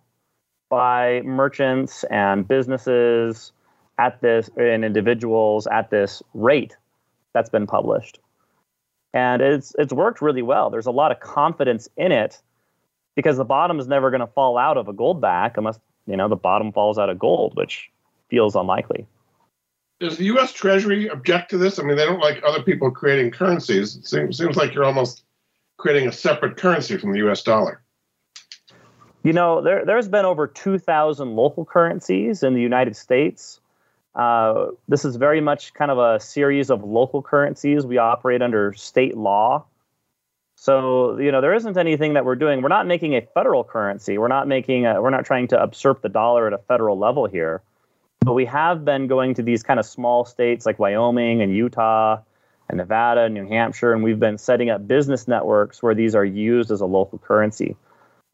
by 0.69 1.23
merchants 1.23 2.05
and 2.05 2.47
businesses 2.47 3.53
at 3.99 4.21
this 4.21 4.51
and 4.57 4.85
individuals 4.85 5.67
at 5.67 5.91
this 5.91 6.23
rate 6.35 6.77
that's 7.33 7.51
been 7.51 7.67
published. 7.67 8.19
And 9.13 9.43
it's 9.43 9.75
it's 9.79 9.93
worked 9.93 10.23
really 10.23 10.43
well. 10.43 10.71
There's 10.71 10.87
a 10.87 10.93
lot 10.93 11.13
of 11.13 11.21
confidence 11.21 11.89
in 11.97 12.13
it 12.13 12.41
because 13.17 13.37
the 13.37 13.45
bottom 13.45 13.79
is 13.79 13.87
never 13.87 14.11
going 14.11 14.21
to 14.21 14.27
fall 14.27 14.57
out 14.57 14.77
of 14.77 14.89
a 14.89 14.93
gold 14.93 15.21
back 15.21 15.57
unless, 15.57 15.79
you 16.07 16.17
know, 16.17 16.29
the 16.29 16.37
bottom 16.37 16.73
falls 16.73 16.99
out 16.99 17.11
of 17.11 17.19
gold, 17.19 17.57
which 17.57 17.91
feels 18.29 18.55
unlikely. 18.55 19.07
Does 19.99 20.17
the 20.17 20.25
US 20.27 20.53
Treasury 20.53 21.09
object 21.09 21.51
to 21.51 21.59
this? 21.59 21.79
I 21.79 21.83
mean, 21.83 21.97
they 21.97 22.07
don't 22.07 22.21
like 22.21 22.43
other 22.45 22.63
people 22.63 22.91
creating 22.91 23.33
currencies. 23.33 23.97
It 23.97 24.07
seems, 24.07 24.39
seems 24.39 24.57
like 24.57 24.75
you're 24.75 24.85
almost 24.85 25.25
creating 25.77 26.09
a 26.09 26.13
separate 26.13 26.57
currency 26.57 26.97
from 26.97 27.13
the 27.13 27.19
US 27.29 27.43
dollar. 27.43 27.83
You 29.23 29.35
know, 29.35 29.61
there, 29.61 29.85
there's 29.85 30.09
been 30.09 30.25
over 30.25 30.47
2,000 30.47 31.37
local 31.37 31.67
currencies 31.67 32.43
in 32.43 32.55
the 32.55 32.63
United 32.63 32.97
States. 32.97 33.61
Uh, 34.15 34.69
this 34.89 35.05
is 35.05 35.17
very 35.17 35.41
much 35.41 35.75
kind 35.75 35.91
of 35.91 35.99
a 35.99 36.19
series 36.19 36.71
of 36.71 36.83
local 36.83 37.23
currencies. 37.23 37.85
We 37.85 37.99
operate 37.99 38.41
under 38.41 38.73
state 38.73 39.17
law. 39.17 39.65
So, 40.61 41.19
you 41.19 41.33
know, 41.33 41.41
there 41.41 41.55
isn't 41.55 41.79
anything 41.79 42.13
that 42.13 42.27
we're 42.27 42.37
doing. 42.37 42.61
We're 42.61 42.69
not 42.69 42.87
making 42.87 43.15
a 43.15 43.23
federal 43.23 43.65
currency. 43.65 44.19
We're 44.19 44.29
not 44.29 44.47
making 44.47 44.85
a, 44.85 45.01
we're 45.01 45.09
not 45.09 45.25
trying 45.25 45.49
to 45.49 45.57
usurp 45.57 46.03
the 46.03 46.11
dollar 46.11 46.47
at 46.47 46.53
a 46.53 46.59
federal 46.59 46.99
level 46.99 47.25
here. 47.25 47.63
But 48.21 48.35
we 48.35 48.45
have 48.45 48.85
been 48.85 49.07
going 49.07 49.33
to 49.37 49.43
these 49.43 49.63
kind 49.63 49.81
of 49.81 49.87
small 49.87 50.27
states 50.27 50.67
like 50.67 50.79
Wyoming 50.79 51.41
and 51.41 51.57
Utah 51.57 52.19
and 52.69 52.77
Nevada 52.77 53.23
and 53.23 53.33
New 53.33 53.49
Hampshire, 53.49 53.95
and 53.95 54.03
we've 54.03 54.21
been 54.21 54.37
setting 54.37 54.69
up 54.69 54.87
business 54.87 55.27
networks 55.27 55.83
where 55.83 55.95
these 55.95 56.15
are 56.15 56.27
used 56.27 56.71
as 56.71 56.83
a 56.83 56.87
local 56.87 57.17
currency. 57.17 57.75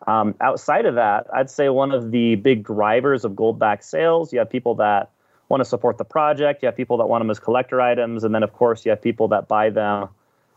Um, 0.09 0.35
outside 0.40 0.85
of 0.85 0.97
that, 0.97 1.28
I'd 1.33 1.49
say 1.49 1.68
one 1.68 1.92
of 1.92 2.11
the 2.11 2.35
big 2.35 2.64
drivers 2.64 3.25
of 3.25 3.37
gold 3.37 3.61
backed 3.61 3.85
sales, 3.85 4.33
you 4.33 4.40
have 4.40 4.50
people 4.50 4.75
that 4.75 5.12
want 5.49 5.61
to 5.61 5.64
support 5.64 5.97
the 5.97 6.04
project, 6.04 6.61
you 6.64 6.66
have 6.66 6.76
people 6.76 6.97
that 6.97 7.06
want 7.06 7.21
them 7.21 7.30
as 7.30 7.38
collector 7.38 7.80
items, 7.80 8.25
and 8.25 8.35
then, 8.35 8.42
of 8.42 8.52
course, 8.52 8.85
you 8.85 8.90
have 8.90 9.00
people 9.00 9.28
that 9.28 9.47
buy 9.47 9.71
them 9.71 10.09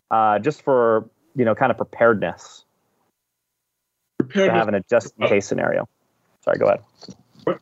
uh, 0.09 0.39
just 0.39 0.63
for, 0.63 1.07
you 1.35 1.45
know, 1.45 1.55
kind 1.55 1.71
of 1.71 1.77
preparedness. 1.77 2.65
Preparedness. 4.17 4.53
To 4.53 4.57
have 4.57 4.67
an 4.67 4.83
just 4.89 5.13
in 5.17 5.27
case 5.27 5.47
scenario. 5.47 5.87
Sorry, 6.43 6.57
go 6.57 6.67
ahead. 6.67 6.81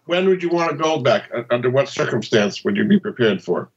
When 0.06 0.28
would 0.28 0.44
you 0.44 0.50
want 0.50 0.72
to 0.72 0.78
go 0.78 1.00
back? 1.00 1.32
Under 1.50 1.70
what 1.70 1.88
circumstance 1.88 2.64
would 2.64 2.76
you 2.76 2.86
be 2.86 3.00
prepared 3.00 3.44
for? 3.44 3.70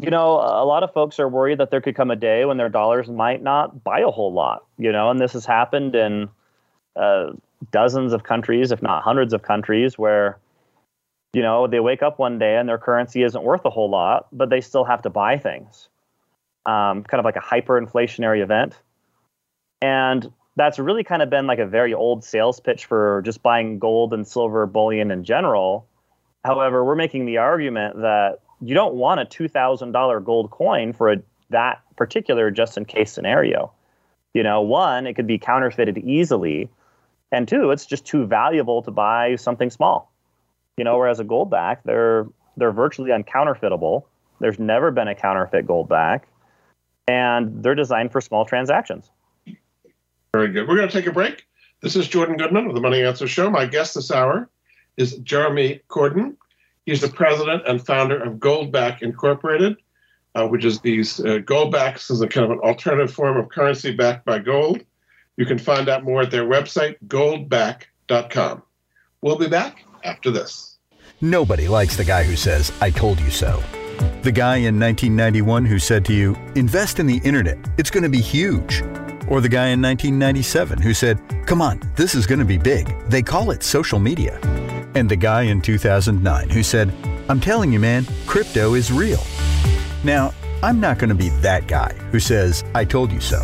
You 0.00 0.10
know, 0.10 0.32
a 0.32 0.64
lot 0.64 0.82
of 0.82 0.92
folks 0.92 1.18
are 1.20 1.28
worried 1.28 1.58
that 1.58 1.70
there 1.70 1.80
could 1.80 1.94
come 1.94 2.10
a 2.10 2.16
day 2.16 2.44
when 2.44 2.56
their 2.56 2.68
dollars 2.68 3.08
might 3.08 3.42
not 3.42 3.84
buy 3.84 4.00
a 4.00 4.10
whole 4.10 4.32
lot. 4.32 4.64
You 4.78 4.92
know, 4.92 5.10
and 5.10 5.20
this 5.20 5.32
has 5.34 5.44
happened 5.44 5.94
in 5.94 6.28
uh, 6.96 7.32
dozens 7.70 8.12
of 8.12 8.22
countries, 8.24 8.72
if 8.72 8.82
not 8.82 9.02
hundreds 9.02 9.32
of 9.32 9.42
countries, 9.42 9.98
where 9.98 10.38
you 11.32 11.42
know 11.42 11.66
they 11.66 11.80
wake 11.80 12.02
up 12.02 12.18
one 12.18 12.38
day 12.38 12.56
and 12.56 12.68
their 12.68 12.78
currency 12.78 13.22
isn't 13.22 13.44
worth 13.44 13.64
a 13.64 13.70
whole 13.70 13.90
lot, 13.90 14.26
but 14.32 14.50
they 14.50 14.60
still 14.60 14.84
have 14.84 15.02
to 15.02 15.10
buy 15.10 15.36
things. 15.36 15.88
Um, 16.66 17.04
kind 17.04 17.18
of 17.18 17.24
like 17.24 17.36
a 17.36 17.40
hyperinflationary 17.40 18.42
event. 18.42 18.74
And 19.80 20.30
that's 20.56 20.78
really 20.78 21.04
kind 21.04 21.22
of 21.22 21.30
been 21.30 21.46
like 21.46 21.58
a 21.58 21.66
very 21.66 21.94
old 21.94 22.22
sales 22.22 22.60
pitch 22.60 22.86
for 22.86 23.22
just 23.24 23.42
buying 23.42 23.78
gold 23.78 24.12
and 24.12 24.26
silver 24.26 24.66
bullion 24.66 25.10
in 25.10 25.24
general. 25.24 25.86
However, 26.44 26.84
we're 26.84 26.96
making 26.96 27.26
the 27.26 27.38
argument 27.38 27.96
that 27.96 28.40
you 28.60 28.74
don't 28.74 28.94
want 28.94 29.20
a 29.20 29.24
$2,000 29.24 30.24
gold 30.24 30.50
coin 30.50 30.92
for 30.92 31.12
a, 31.12 31.16
that 31.48 31.80
particular 31.96 32.50
just 32.50 32.76
in 32.76 32.84
case 32.84 33.12
scenario. 33.12 33.72
You 34.34 34.42
know, 34.42 34.60
one, 34.60 35.06
it 35.06 35.14
could 35.14 35.26
be 35.26 35.38
counterfeited 35.38 35.98
easily, 35.98 36.68
and 37.32 37.48
two, 37.48 37.70
it's 37.70 37.86
just 37.86 38.06
too 38.06 38.26
valuable 38.26 38.82
to 38.82 38.90
buy 38.90 39.36
something 39.36 39.70
small. 39.70 40.12
You 40.76 40.84
know, 40.84 40.96
whereas 40.96 41.20
a 41.20 41.24
gold 41.24 41.50
back, 41.50 41.82
they're 41.84 42.26
they're 42.56 42.72
virtually 42.72 43.10
uncounterfeitable. 43.10 44.04
There's 44.40 44.58
never 44.58 44.90
been 44.90 45.08
a 45.08 45.14
counterfeit 45.14 45.66
gold 45.66 45.88
back, 45.88 46.28
and 47.08 47.62
they're 47.62 47.74
designed 47.74 48.12
for 48.12 48.20
small 48.20 48.44
transactions. 48.44 49.10
Very 50.32 50.48
good. 50.48 50.68
We're 50.68 50.76
going 50.76 50.88
to 50.88 50.94
take 50.94 51.06
a 51.06 51.12
break. 51.12 51.44
This 51.80 51.96
is 51.96 52.06
Jordan 52.06 52.36
Goodman 52.36 52.66
of 52.66 52.74
the 52.74 52.80
Money 52.80 53.02
Answer 53.02 53.26
Show. 53.26 53.50
My 53.50 53.66
guest 53.66 53.94
this 53.94 54.10
hour 54.10 54.48
is 54.96 55.16
Jeremy 55.18 55.80
Cordon. 55.88 56.36
He's 56.86 57.00
the 57.00 57.08
president 57.08 57.62
and 57.66 57.84
founder 57.84 58.22
of 58.22 58.34
Goldback 58.34 59.02
Incorporated, 59.02 59.76
uh, 60.34 60.46
which 60.46 60.64
is 60.64 60.80
these 60.80 61.20
uh, 61.20 61.38
goldbacks 61.38 62.10
is 62.10 62.20
a 62.20 62.28
kind 62.28 62.44
of 62.44 62.50
an 62.50 62.58
alternative 62.58 63.12
form 63.12 63.36
of 63.36 63.48
currency 63.48 63.92
backed 63.92 64.24
by 64.24 64.38
gold. 64.38 64.82
You 65.36 65.46
can 65.46 65.58
find 65.58 65.88
out 65.88 66.04
more 66.04 66.22
at 66.22 66.30
their 66.30 66.44
website, 66.44 66.96
goldback.com. 67.06 68.62
We'll 69.22 69.38
be 69.38 69.48
back 69.48 69.84
after 70.04 70.30
this. 70.30 70.78
Nobody 71.20 71.68
likes 71.68 71.96
the 71.96 72.04
guy 72.04 72.24
who 72.24 72.36
says, 72.36 72.72
I 72.80 72.90
told 72.90 73.20
you 73.20 73.30
so. 73.30 73.62
The 74.22 74.32
guy 74.32 74.56
in 74.56 74.78
1991 74.78 75.64
who 75.64 75.78
said 75.78 76.04
to 76.06 76.12
you, 76.12 76.36
invest 76.54 76.98
in 76.98 77.06
the 77.06 77.20
internet, 77.24 77.58
it's 77.78 77.90
going 77.90 78.02
to 78.02 78.08
be 78.08 78.20
huge. 78.20 78.82
Or 79.28 79.40
the 79.40 79.48
guy 79.48 79.68
in 79.68 79.80
1997 79.80 80.80
who 80.80 80.92
said, 80.92 81.18
Come 81.46 81.62
on, 81.62 81.80
this 81.96 82.14
is 82.14 82.26
going 82.26 82.38
to 82.38 82.44
be 82.44 82.58
big. 82.58 82.94
They 83.08 83.22
call 83.22 83.50
it 83.50 83.62
social 83.62 83.98
media. 83.98 84.38
And 84.94 85.08
the 85.08 85.16
guy 85.16 85.42
in 85.42 85.60
2009 85.60 86.50
who 86.50 86.62
said, 86.62 86.92
I'm 87.28 87.40
telling 87.40 87.72
you, 87.72 87.78
man, 87.78 88.06
crypto 88.26 88.74
is 88.74 88.90
real. 88.90 89.22
Now, 90.04 90.34
I'm 90.62 90.80
not 90.80 90.98
going 90.98 91.10
to 91.10 91.14
be 91.14 91.30
that 91.40 91.66
guy 91.66 91.94
who 92.10 92.20
says, 92.20 92.64
I 92.74 92.84
told 92.84 93.12
you 93.12 93.20
so. 93.20 93.40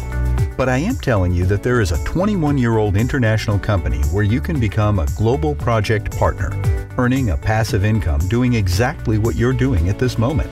But 0.56 0.68
I 0.70 0.78
am 0.78 0.96
telling 0.96 1.32
you 1.32 1.44
that 1.46 1.62
there 1.62 1.80
is 1.82 1.92
a 1.92 2.02
21 2.04 2.56
year 2.56 2.78
old 2.78 2.96
international 2.96 3.58
company 3.58 4.00
where 4.04 4.24
you 4.24 4.40
can 4.40 4.58
become 4.58 4.98
a 4.98 5.06
global 5.16 5.54
project 5.54 6.16
partner, 6.16 6.50
earning 6.96 7.28
a 7.30 7.36
passive 7.36 7.84
income 7.84 8.20
doing 8.28 8.54
exactly 8.54 9.18
what 9.18 9.36
you're 9.36 9.52
doing 9.52 9.90
at 9.90 9.98
this 9.98 10.16
moment. 10.16 10.48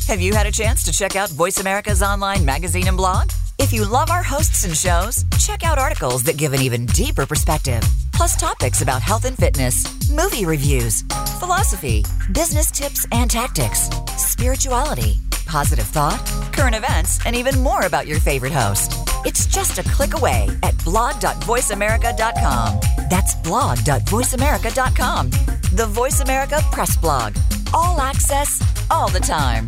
Have 0.07 0.21
you 0.21 0.33
had 0.33 0.47
a 0.47 0.51
chance 0.51 0.83
to 0.83 0.91
check 0.91 1.17
out 1.17 1.29
Voice 1.29 1.59
America's 1.59 2.01
online 2.01 2.45
magazine 2.45 2.87
and 2.87 2.95
blog? 2.95 3.29
If 3.59 3.73
you 3.73 3.85
love 3.85 4.09
our 4.09 4.23
hosts 4.23 4.63
and 4.63 4.75
shows, 4.75 5.25
check 5.37 5.65
out 5.65 5.77
articles 5.77 6.23
that 6.23 6.37
give 6.37 6.53
an 6.53 6.61
even 6.61 6.85
deeper 6.85 7.25
perspective, 7.25 7.81
plus 8.13 8.35
topics 8.35 8.81
about 8.81 9.01
health 9.01 9.25
and 9.25 9.35
fitness, 9.35 10.09
movie 10.09 10.45
reviews, 10.45 11.01
philosophy, 11.39 12.05
business 12.31 12.71
tips 12.71 13.05
and 13.11 13.29
tactics, 13.29 13.89
spirituality, 14.15 15.15
positive 15.47 15.87
thought, 15.87 16.19
current 16.53 16.75
events, 16.75 17.19
and 17.25 17.35
even 17.35 17.59
more 17.61 17.85
about 17.85 18.05
your 18.07 18.19
favorite 18.19 18.53
host. 18.53 18.93
It's 19.25 19.45
just 19.47 19.79
a 19.79 19.83
click 19.83 20.13
away 20.13 20.47
at 20.63 20.77
blog.voiceamerica.com. 20.83 22.79
That's 23.09 23.35
blog.voiceamerica.com. 23.35 25.29
The 25.73 25.87
Voice 25.87 26.19
America 26.21 26.59
Press 26.71 26.95
Blog. 26.97 27.35
All 27.73 27.99
access, 27.99 28.61
all 28.89 29.09
the 29.09 29.19
time. 29.19 29.67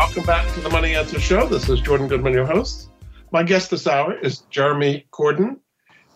Welcome 0.00 0.24
back 0.24 0.50
to 0.54 0.60
the 0.60 0.70
Money 0.70 0.94
Answer 0.96 1.20
Show. 1.20 1.46
This 1.46 1.68
is 1.68 1.78
Jordan 1.82 2.08
Goodman, 2.08 2.32
your 2.32 2.46
host. 2.46 2.88
My 3.32 3.42
guest 3.42 3.70
this 3.70 3.86
hour 3.86 4.18
is 4.18 4.38
Jeremy 4.48 5.06
Cordon. 5.10 5.60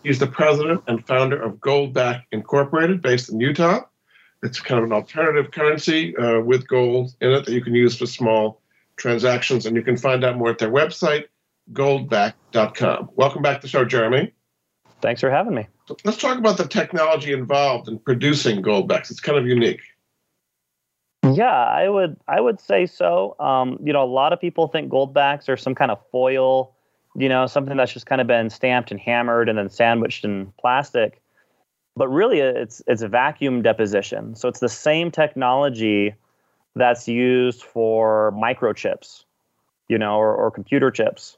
He's 0.01 0.17
the 0.17 0.25
president 0.25 0.81
and 0.87 1.05
founder 1.05 1.39
of 1.39 1.57
Goldback 1.57 2.23
Incorporated, 2.31 3.03
based 3.03 3.29
in 3.29 3.39
Utah. 3.39 3.81
It's 4.41 4.59
kind 4.59 4.79
of 4.79 4.85
an 4.85 4.91
alternative 4.91 5.51
currency 5.51 6.17
uh, 6.17 6.41
with 6.41 6.67
gold 6.67 7.13
in 7.21 7.31
it 7.31 7.45
that 7.45 7.53
you 7.53 7.63
can 7.63 7.75
use 7.75 7.95
for 7.95 8.07
small 8.07 8.63
transactions, 8.97 9.67
and 9.67 9.75
you 9.75 9.83
can 9.83 9.97
find 9.97 10.23
out 10.23 10.35
more 10.35 10.49
at 10.49 10.57
their 10.57 10.71
website, 10.71 11.25
goldback.com. 11.71 13.11
Welcome 13.13 13.43
back 13.43 13.57
to 13.57 13.61
the 13.61 13.67
show, 13.67 13.85
Jeremy. 13.85 14.33
Thanks 14.99 15.21
for 15.21 15.29
having 15.29 15.53
me. 15.53 15.67
So 15.87 15.95
let's 16.03 16.17
talk 16.17 16.39
about 16.39 16.57
the 16.57 16.67
technology 16.67 17.33
involved 17.33 17.87
in 17.87 17.99
producing 17.99 18.63
goldbacks. 18.63 19.11
It's 19.11 19.21
kind 19.21 19.37
of 19.37 19.45
unique. 19.45 19.81
Yeah, 21.33 21.51
I 21.51 21.89
would 21.89 22.17
I 22.27 22.39
would 22.39 22.59
say 22.59 22.85
so. 22.85 23.35
Um, 23.39 23.79
you 23.83 23.93
know, 23.93 24.03
a 24.03 24.05
lot 24.05 24.33
of 24.33 24.39
people 24.39 24.67
think 24.67 24.91
goldbacks 24.91 25.49
are 25.49 25.57
some 25.57 25.73
kind 25.73 25.91
of 25.91 25.99
foil, 26.11 26.73
you 27.15 27.29
know, 27.29 27.47
something 27.47 27.77
that's 27.77 27.93
just 27.93 28.05
kind 28.05 28.21
of 28.21 28.27
been 28.27 28.49
stamped 28.49 28.91
and 28.91 28.99
hammered 28.99 29.49
and 29.49 29.57
then 29.57 29.69
sandwiched 29.69 30.23
in 30.25 30.51
plastic. 30.59 31.21
But 31.95 32.09
really, 32.09 32.39
it's 32.39 32.81
it's 32.87 33.01
a 33.01 33.07
vacuum 33.07 33.61
deposition. 33.61 34.35
So 34.35 34.47
it's 34.47 34.59
the 34.59 34.69
same 34.69 35.11
technology 35.11 36.13
that's 36.75 37.07
used 37.07 37.63
for 37.63 38.33
microchips, 38.33 39.23
you 39.87 39.97
know, 39.97 40.17
or, 40.17 40.35
or 40.35 40.51
computer 40.51 40.91
chips. 40.91 41.37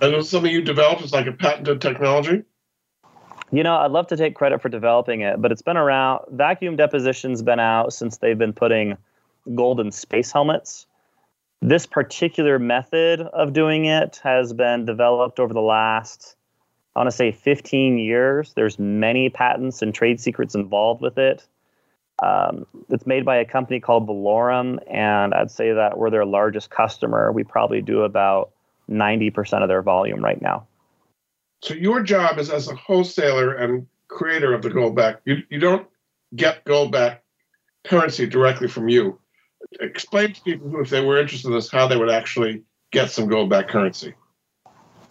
And 0.00 0.14
it 0.14 0.16
was 0.16 0.30
something 0.30 0.50
you 0.50 0.62
developed 0.62 1.02
as 1.02 1.12
like 1.12 1.26
a 1.26 1.32
patented 1.32 1.82
technology? 1.82 2.42
You 3.52 3.64
know, 3.64 3.76
I'd 3.76 3.90
love 3.90 4.06
to 4.08 4.16
take 4.16 4.36
credit 4.36 4.62
for 4.62 4.68
developing 4.68 5.22
it, 5.22 5.42
but 5.42 5.50
it's 5.50 5.62
been 5.62 5.76
around. 5.76 6.24
Vacuum 6.30 6.76
deposition's 6.76 7.42
been 7.42 7.58
out 7.58 7.92
since 7.92 8.18
they've 8.18 8.38
been 8.38 8.52
putting 8.52 8.96
golden 9.54 9.90
space 9.90 10.30
helmets. 10.30 10.86
This 11.60 11.84
particular 11.84 12.58
method 12.58 13.20
of 13.20 13.52
doing 13.52 13.86
it 13.86 14.20
has 14.22 14.52
been 14.52 14.84
developed 14.84 15.40
over 15.40 15.52
the 15.52 15.60
last, 15.60 16.36
I 16.94 17.00
want 17.00 17.08
to 17.10 17.16
say, 17.16 17.32
15 17.32 17.98
years. 17.98 18.52
There's 18.54 18.78
many 18.78 19.28
patents 19.28 19.82
and 19.82 19.92
trade 19.92 20.20
secrets 20.20 20.54
involved 20.54 21.02
with 21.02 21.18
it. 21.18 21.44
Um, 22.22 22.66
it's 22.88 23.06
made 23.06 23.24
by 23.24 23.36
a 23.36 23.44
company 23.44 23.80
called 23.80 24.06
Valaurum, 24.06 24.78
and 24.88 25.34
I'd 25.34 25.50
say 25.50 25.72
that 25.72 25.98
we're 25.98 26.10
their 26.10 26.26
largest 26.26 26.70
customer. 26.70 27.32
We 27.32 27.44
probably 27.44 27.82
do 27.82 28.02
about 28.02 28.50
90% 28.88 29.62
of 29.62 29.68
their 29.68 29.82
volume 29.82 30.22
right 30.22 30.40
now. 30.40 30.66
So 31.62 31.74
your 31.74 32.02
job 32.02 32.38
is 32.38 32.50
as 32.50 32.68
a 32.68 32.74
wholesaler 32.74 33.54
and 33.54 33.86
creator 34.08 34.54
of 34.54 34.62
the 34.62 34.70
goldback. 34.70 35.18
You 35.24 35.38
you 35.50 35.58
don't 35.58 35.86
get 36.34 36.64
goldback 36.64 37.18
currency 37.84 38.26
directly 38.26 38.68
from 38.68 38.88
you. 38.88 39.18
Explain 39.80 40.32
to 40.32 40.42
people 40.42 40.70
who, 40.70 40.80
if 40.80 40.90
they 40.90 41.04
were 41.04 41.20
interested 41.20 41.48
in 41.48 41.54
this, 41.54 41.70
how 41.70 41.86
they 41.86 41.96
would 41.96 42.10
actually 42.10 42.62
get 42.92 43.10
some 43.10 43.28
goldback 43.28 43.68
currency. 43.68 44.14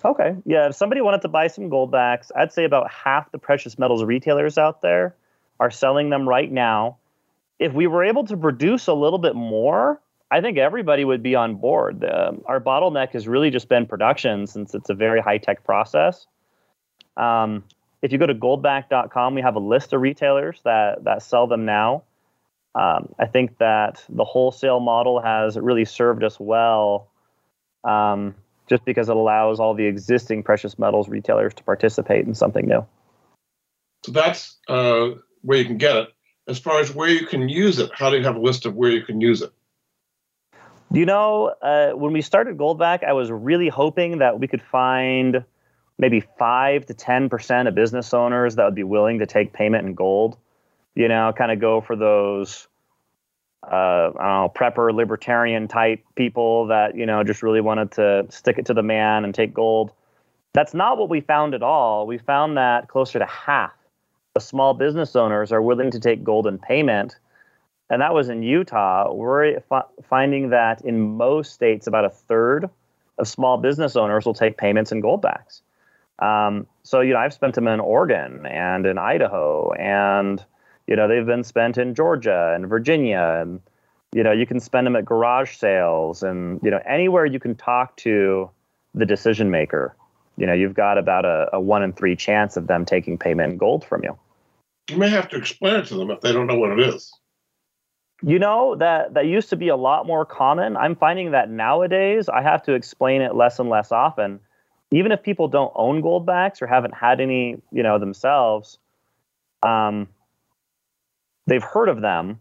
Okay. 0.03 0.35
Yeah. 0.45 0.67
If 0.67 0.75
somebody 0.75 1.01
wanted 1.01 1.21
to 1.23 1.27
buy 1.27 1.47
some 1.47 1.69
goldbacks, 1.69 2.31
I'd 2.35 2.53
say 2.53 2.63
about 2.63 2.89
half 2.89 3.31
the 3.31 3.37
precious 3.37 3.77
metals 3.77 4.03
retailers 4.03 4.57
out 4.57 4.81
there 4.81 5.15
are 5.59 5.69
selling 5.69 6.09
them 6.09 6.27
right 6.27 6.51
now. 6.51 6.97
If 7.59 7.73
we 7.73 7.85
were 7.85 8.03
able 8.03 8.25
to 8.25 8.37
produce 8.37 8.87
a 8.87 8.93
little 8.93 9.19
bit 9.19 9.35
more, 9.35 10.01
I 10.31 10.41
think 10.41 10.57
everybody 10.57 11.03
would 11.03 11.21
be 11.21 11.35
on 11.35 11.55
board. 11.55 12.05
Our 12.05 12.61
bottleneck 12.61 13.11
has 13.11 13.27
really 13.27 13.49
just 13.49 13.67
been 13.67 13.85
production 13.85 14.47
since 14.47 14.73
it's 14.73 14.89
a 14.89 14.93
very 14.93 15.19
high 15.19 15.37
tech 15.37 15.63
process. 15.63 16.25
Um, 17.19 17.63
if 18.01 18.11
you 18.13 18.17
go 18.17 18.25
to 18.25 18.33
goldback.com, 18.33 19.35
we 19.35 19.41
have 19.41 19.55
a 19.55 19.59
list 19.59 19.93
of 19.93 20.01
retailers 20.01 20.59
that, 20.63 21.03
that 21.03 21.21
sell 21.21 21.47
them 21.47 21.65
now. 21.65 22.03
Um, 22.75 23.13
I 23.19 23.25
think 23.25 23.57
that 23.57 24.03
the 24.07 24.23
wholesale 24.23 24.79
model 24.79 25.21
has 25.21 25.57
really 25.57 25.85
served 25.85 26.23
us 26.23 26.39
well 26.39 27.09
um, 27.83 28.35
just 28.67 28.85
because 28.85 29.09
it 29.09 29.15
allows 29.15 29.59
all 29.59 29.73
the 29.73 29.85
existing 29.85 30.43
precious 30.43 30.79
metals 30.79 31.09
retailers 31.09 31.53
to 31.55 31.63
participate 31.63 32.25
in 32.25 32.35
something 32.35 32.67
new. 32.67 32.85
So 34.05 34.13
that's 34.13 34.57
uh, 34.69 35.09
where 35.41 35.57
you 35.57 35.65
can 35.65 35.77
get 35.77 35.95
it. 35.97 36.09
As 36.47 36.57
far 36.57 36.79
as 36.79 36.93
where 36.93 37.09
you 37.09 37.25
can 37.25 37.49
use 37.49 37.79
it, 37.79 37.91
how 37.93 38.09
do 38.09 38.17
you 38.17 38.23
have 38.23 38.37
a 38.37 38.39
list 38.39 38.65
of 38.65 38.75
where 38.75 38.91
you 38.91 39.03
can 39.03 39.19
use 39.19 39.41
it? 39.41 39.51
You 40.91 41.05
know, 41.05 41.53
uh, 41.61 41.91
when 41.91 42.13
we 42.13 42.21
started 42.21 42.57
Goldback, 42.57 43.03
I 43.03 43.13
was 43.13 43.29
really 43.29 43.67
hoping 43.67 44.19
that 44.19 44.39
we 44.39 44.47
could 44.47 44.61
find– 44.61 45.43
maybe 45.99 46.21
five 46.39 46.87
to 46.87 46.95
ten 46.95 47.29
percent 47.29 47.67
of 47.67 47.75
business 47.75 48.13
owners 48.13 48.55
that 48.55 48.65
would 48.65 48.75
be 48.75 48.83
willing 48.83 49.19
to 49.19 49.27
take 49.27 49.53
payment 49.53 49.85
in 49.85 49.93
gold. 49.93 50.37
You 50.95 51.07
know, 51.07 51.31
kind 51.37 51.51
of 51.51 51.59
go 51.59 51.81
for 51.81 51.95
those 51.95 52.67
uh, 53.63 53.67
I 53.67 54.07
don't 54.07 54.15
know, 54.15 54.51
prepper 54.55 54.93
libertarian 54.93 55.67
type 55.67 56.03
people 56.15 56.67
that 56.67 56.95
you 56.95 57.05
know 57.05 57.23
just 57.23 57.43
really 57.43 57.61
wanted 57.61 57.91
to 57.91 58.25
stick 58.29 58.57
it 58.57 58.65
to 58.67 58.73
the 58.73 58.81
man 58.81 59.25
and 59.25 59.35
take 59.35 59.53
gold. 59.53 59.91
That's 60.53 60.73
not 60.73 60.97
what 60.97 61.09
we 61.09 61.21
found 61.21 61.53
at 61.53 61.61
all. 61.61 62.07
We 62.07 62.17
found 62.17 62.57
that 62.57 62.87
closer 62.87 63.19
to 63.19 63.25
half 63.25 63.73
of 64.35 64.41
small 64.41 64.73
business 64.73 65.15
owners 65.15 65.51
are 65.51 65.61
willing 65.61 65.91
to 65.91 65.99
take 65.99 66.23
gold 66.23 66.47
in 66.47 66.57
payment, 66.57 67.17
and 67.89 68.01
that 68.01 68.13
was 68.13 68.29
in 68.29 68.41
Utah. 68.41 69.13
We're 69.13 69.61
finding 70.09 70.49
that 70.49 70.81
in 70.81 71.17
most 71.17 71.53
states, 71.53 71.85
about 71.85 72.05
a 72.05 72.09
third 72.09 72.69
of 73.17 73.27
small 73.27 73.57
business 73.57 73.97
owners 73.97 74.25
will 74.25 74.33
take 74.33 74.57
payments 74.57 74.91
in 74.93 75.01
goldbacks. 75.01 75.61
Um, 76.19 76.67
so 76.83 77.01
you 77.01 77.13
know, 77.13 77.19
I've 77.19 77.33
spent 77.33 77.55
them 77.55 77.67
in 77.67 77.79
Oregon 77.79 78.45
and 78.45 78.85
in 78.85 78.97
Idaho, 78.97 79.71
and 79.73 80.43
you 80.87 80.95
know, 80.95 81.07
they've 81.07 81.25
been 81.25 81.43
spent 81.43 81.77
in 81.77 81.95
Georgia 81.95 82.53
and 82.55 82.67
Virginia, 82.67 83.39
and 83.41 83.61
you 84.13 84.23
know, 84.23 84.31
you 84.31 84.45
can 84.45 84.59
spend 84.59 84.87
them 84.87 84.95
at 84.95 85.05
garage 85.05 85.55
sales, 85.55 86.23
and 86.23 86.59
you 86.63 86.71
know, 86.71 86.81
anywhere 86.85 87.25
you 87.25 87.39
can 87.39 87.55
talk 87.55 87.95
to 87.97 88.49
the 88.93 89.05
decision 89.05 89.49
maker. 89.49 89.95
You 90.37 90.45
know, 90.45 90.53
you've 90.53 90.73
got 90.73 90.97
about 90.97 91.25
a, 91.25 91.49
a 91.53 91.59
one 91.59 91.83
in 91.83 91.93
three 91.93 92.15
chance 92.15 92.57
of 92.57 92.67
them 92.67 92.85
taking 92.85 93.17
payment 93.17 93.53
in 93.53 93.57
gold 93.57 93.85
from 93.85 94.03
you. 94.03 94.17
You 94.89 94.97
may 94.97 95.09
have 95.09 95.29
to 95.29 95.37
explain 95.37 95.75
it 95.75 95.85
to 95.87 95.95
them 95.95 96.09
if 96.11 96.21
they 96.21 96.31
don't 96.31 96.47
know 96.47 96.57
what 96.57 96.71
it 96.71 96.79
is. 96.79 97.13
You 98.21 98.39
know 98.39 98.75
that 98.75 99.13
that 99.13 99.27
used 99.27 99.49
to 99.51 99.55
be 99.55 99.69
a 99.69 99.77
lot 99.77 100.05
more 100.05 100.25
common. 100.25 100.75
I'm 100.75 100.95
finding 100.95 101.31
that 101.31 101.49
nowadays 101.49 102.27
I 102.27 102.41
have 102.41 102.63
to 102.63 102.73
explain 102.73 103.21
it 103.21 103.35
less 103.35 103.59
and 103.59 103.69
less 103.69 103.93
often 103.93 104.41
even 104.91 105.11
if 105.11 105.21
people 105.21 105.47
don't 105.47 105.71
own 105.75 106.01
gold 106.01 106.25
backs 106.25 106.61
or 106.61 106.67
haven't 106.67 106.93
had 106.93 107.21
any, 107.21 107.61
you 107.71 107.83
know, 107.83 107.99
themselves, 107.99 108.79
um, 109.61 110.07
they've 111.45 111.63
heard 111.63 111.89
of 111.89 112.01
them 112.01 112.39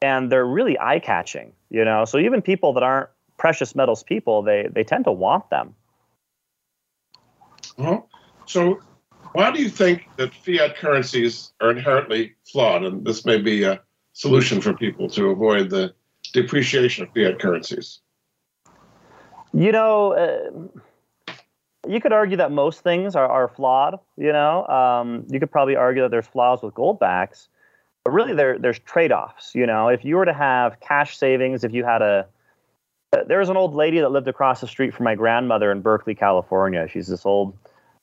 and 0.00 0.30
they're 0.30 0.46
really 0.46 0.78
eye 0.78 1.00
catching, 1.00 1.52
you 1.70 1.84
know. 1.84 2.04
So 2.04 2.18
even 2.18 2.42
people 2.42 2.72
that 2.74 2.82
aren't 2.82 3.08
precious 3.38 3.74
metals 3.74 4.02
people, 4.02 4.42
they 4.42 4.68
they 4.70 4.84
tend 4.84 5.04
to 5.04 5.12
want 5.12 5.50
them. 5.50 5.74
Well, 7.76 8.08
so 8.46 8.80
why 9.32 9.50
do 9.50 9.60
you 9.60 9.68
think 9.68 10.08
that 10.16 10.32
fiat 10.32 10.76
currencies 10.76 11.52
are 11.60 11.70
inherently 11.70 12.34
flawed? 12.44 12.84
And 12.84 13.04
this 13.04 13.24
may 13.24 13.38
be 13.38 13.64
a 13.64 13.80
solution 14.12 14.60
for 14.60 14.74
people 14.74 15.08
to 15.10 15.30
avoid 15.30 15.70
the 15.70 15.92
depreciation 16.32 17.04
of 17.04 17.12
fiat 17.12 17.40
currencies. 17.40 18.00
You 19.52 19.72
know. 19.72 20.12
Uh, 20.12 20.80
you 21.88 22.00
could 22.00 22.12
argue 22.12 22.36
that 22.36 22.52
most 22.52 22.80
things 22.80 23.14
are, 23.16 23.26
are 23.26 23.48
flawed. 23.48 23.98
You 24.16 24.32
know, 24.32 24.66
um, 24.66 25.26
you 25.30 25.40
could 25.40 25.50
probably 25.50 25.76
argue 25.76 26.02
that 26.02 26.10
there's 26.10 26.26
flaws 26.26 26.62
with 26.62 26.74
goldbacks, 26.74 27.48
but 28.04 28.12
really 28.12 28.34
there 28.34 28.58
there's 28.58 28.78
trade-offs. 28.80 29.54
You 29.54 29.66
know, 29.66 29.88
if 29.88 30.04
you 30.04 30.16
were 30.16 30.24
to 30.24 30.32
have 30.32 30.80
cash 30.80 31.16
savings, 31.16 31.64
if 31.64 31.72
you 31.72 31.84
had 31.84 32.02
a 32.02 32.26
there 33.28 33.38
was 33.38 33.48
an 33.48 33.56
old 33.56 33.74
lady 33.74 34.00
that 34.00 34.10
lived 34.10 34.28
across 34.28 34.60
the 34.60 34.66
street 34.66 34.92
from 34.92 35.04
my 35.04 35.14
grandmother 35.14 35.70
in 35.70 35.80
Berkeley, 35.80 36.14
California. 36.14 36.88
She's 36.88 37.06
this 37.06 37.24
old 37.24 37.56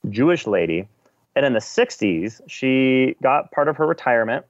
Jewish 0.08 0.46
lady. 0.46 0.88
And 1.36 1.46
in 1.46 1.52
the 1.52 1.60
60s, 1.60 2.40
she 2.46 3.16
got 3.22 3.50
part 3.52 3.68
of 3.68 3.76
her 3.76 3.86
retirement 3.86 4.44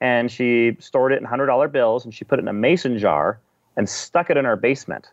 and 0.00 0.30
she 0.30 0.76
stored 0.78 1.12
it 1.12 1.20
in 1.20 1.26
$100 1.26 1.72
bills 1.72 2.04
and 2.04 2.14
she 2.14 2.24
put 2.24 2.38
it 2.38 2.42
in 2.42 2.48
a 2.48 2.52
mason 2.52 2.98
jar 2.98 3.40
and 3.76 3.88
stuck 3.88 4.30
it 4.30 4.36
in 4.36 4.44
her 4.44 4.56
basement. 4.56 5.10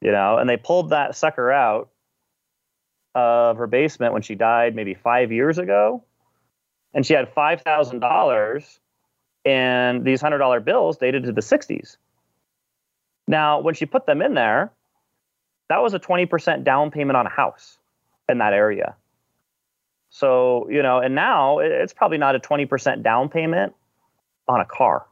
You 0.00 0.12
know, 0.12 0.38
and 0.38 0.48
they 0.48 0.56
pulled 0.56 0.90
that 0.90 1.16
sucker 1.16 1.50
out 1.50 1.88
of 3.14 3.56
her 3.56 3.66
basement 3.66 4.12
when 4.12 4.22
she 4.22 4.34
died 4.34 4.74
maybe 4.74 4.94
five 4.94 5.32
years 5.32 5.58
ago. 5.58 6.04
And 6.94 7.04
she 7.04 7.14
had 7.14 7.34
$5,000 7.34 8.78
in 9.44 10.04
these 10.04 10.22
$100 10.22 10.64
bills 10.64 10.96
dated 10.96 11.24
to 11.24 11.32
the 11.32 11.40
60s. 11.40 11.96
Now, 13.26 13.60
when 13.60 13.74
she 13.74 13.86
put 13.86 14.06
them 14.06 14.22
in 14.22 14.34
there, 14.34 14.72
that 15.68 15.82
was 15.82 15.94
a 15.94 15.98
20% 15.98 16.64
down 16.64 16.90
payment 16.90 17.16
on 17.16 17.26
a 17.26 17.30
house 17.30 17.78
in 18.28 18.38
that 18.38 18.52
area. 18.54 18.94
So, 20.10 20.68
you 20.70 20.82
know, 20.82 20.98
and 20.98 21.14
now 21.14 21.58
it's 21.58 21.92
probably 21.92 22.18
not 22.18 22.34
a 22.34 22.40
20% 22.40 23.02
down 23.02 23.28
payment 23.28 23.74
on 24.48 24.60
a 24.60 24.64
car, 24.64 25.04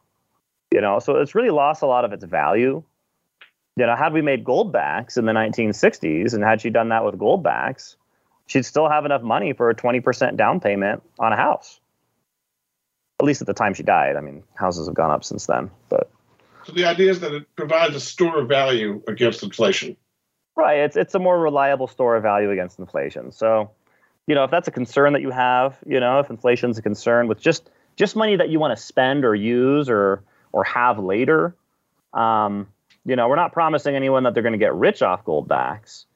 you 0.73 0.81
know, 0.81 0.99
so 0.99 1.17
it's 1.17 1.35
really 1.35 1.51
lost 1.51 1.83
a 1.83 1.87
lot 1.87 2.07
of 2.07 2.13
its 2.15 2.25
value 2.25 2.83
you 3.77 3.87
know, 3.87 3.95
had 3.95 4.13
we 4.13 4.23
made 4.23 4.45
goldbacks 4.45 5.19
in 5.19 5.27
the 5.27 5.33
1960s 5.33 6.35
and 6.35 6.43
had 6.43 6.61
she 6.61 6.71
done 6.71 6.89
that 6.89 7.05
with 7.05 7.17
goldbacks, 7.17 7.97
she'd 8.47 8.65
still 8.65 8.89
have 8.89 9.05
enough 9.05 9.23
money 9.23 9.53
for 9.53 9.71
a 9.71 9.75
20% 9.75 10.37
down 10.37 10.61
payment 10.61 11.03
on 11.19 11.33
a 11.33 11.37
house. 11.37 11.81
At 13.21 13.27
least 13.27 13.41
at 13.41 13.47
the 13.47 13.55
time 13.55 13.75
she 13.75 13.83
died. 13.83 14.17
I 14.17 14.21
mean, 14.21 14.43
houses 14.55 14.87
have 14.87 14.95
gone 14.95 15.11
up 15.11 15.25
since 15.25 15.47
then, 15.47 15.71
but 15.89 16.11
so 16.67 16.73
the 16.73 16.85
idea 16.85 17.11
is 17.11 17.21
that 17.21 17.33
it 17.33 17.47
provides 17.55 17.95
a 17.95 18.01
store 18.01 18.41
of 18.41 18.49
value 18.49 19.01
against 19.07 19.43
inflation. 19.45 19.97
Right. 20.57 20.81
It's 20.81 20.97
it's 20.97 21.15
a 21.15 21.21
more 21.21 21.39
reliable 21.39 21.87
store 21.87 22.17
of 22.17 22.25
value 22.25 22.51
against 22.51 22.81
inflation. 22.81 23.31
So, 23.31 23.71
you 24.27 24.35
know, 24.35 24.43
if 24.43 24.51
that's 24.51 24.67
a 24.67 24.73
concern 24.73 25.13
that 25.13 25.23
you 25.23 25.31
have, 25.31 25.79
you 25.87 26.01
know, 26.01 26.19
if 26.19 26.29
inflation's 26.29 26.77
a 26.77 26.83
concern 26.83 27.29
with 27.29 27.41
just 27.41 27.71
just 27.95 28.17
money 28.17 28.35
that 28.37 28.49
you 28.49 28.59
want 28.59 28.77
to 28.77 28.83
spend 28.83 29.25
or 29.25 29.35
use 29.35 29.89
or 29.89 30.25
or 30.51 30.65
have 30.65 30.99
later, 30.99 31.55
um, 32.13 32.67
you 33.07 33.15
know, 33.15 33.29
we're 33.29 33.37
not 33.37 33.53
promising 33.53 33.95
anyone 33.95 34.25
that 34.25 34.35
they're 34.35 34.43
going 34.43 34.53
to 34.53 34.59
get 34.59 34.75
rich 34.75 35.01
off 35.01 35.25
gold 35.25 35.47
backs. 35.47 36.07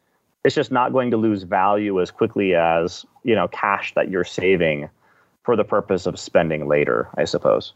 It's 0.45 0.55
just 0.55 0.73
not 0.73 0.93
going 0.93 1.11
to 1.13 1.17
lose 1.17 1.45
value 1.45 2.01
as 2.01 2.11
quickly 2.11 2.55
as 2.55 3.07
you 3.23 3.35
know 3.35 3.47
cash 3.49 3.95
that 3.95 4.11
you're 4.11 4.25
saving 4.25 4.91
for 5.45 5.55
the 5.55 5.65
purpose 5.65 6.07
of 6.07 6.19
spending 6.19 6.67
later, 6.67 7.09
I 7.17 7.25
suppose. 7.25 7.75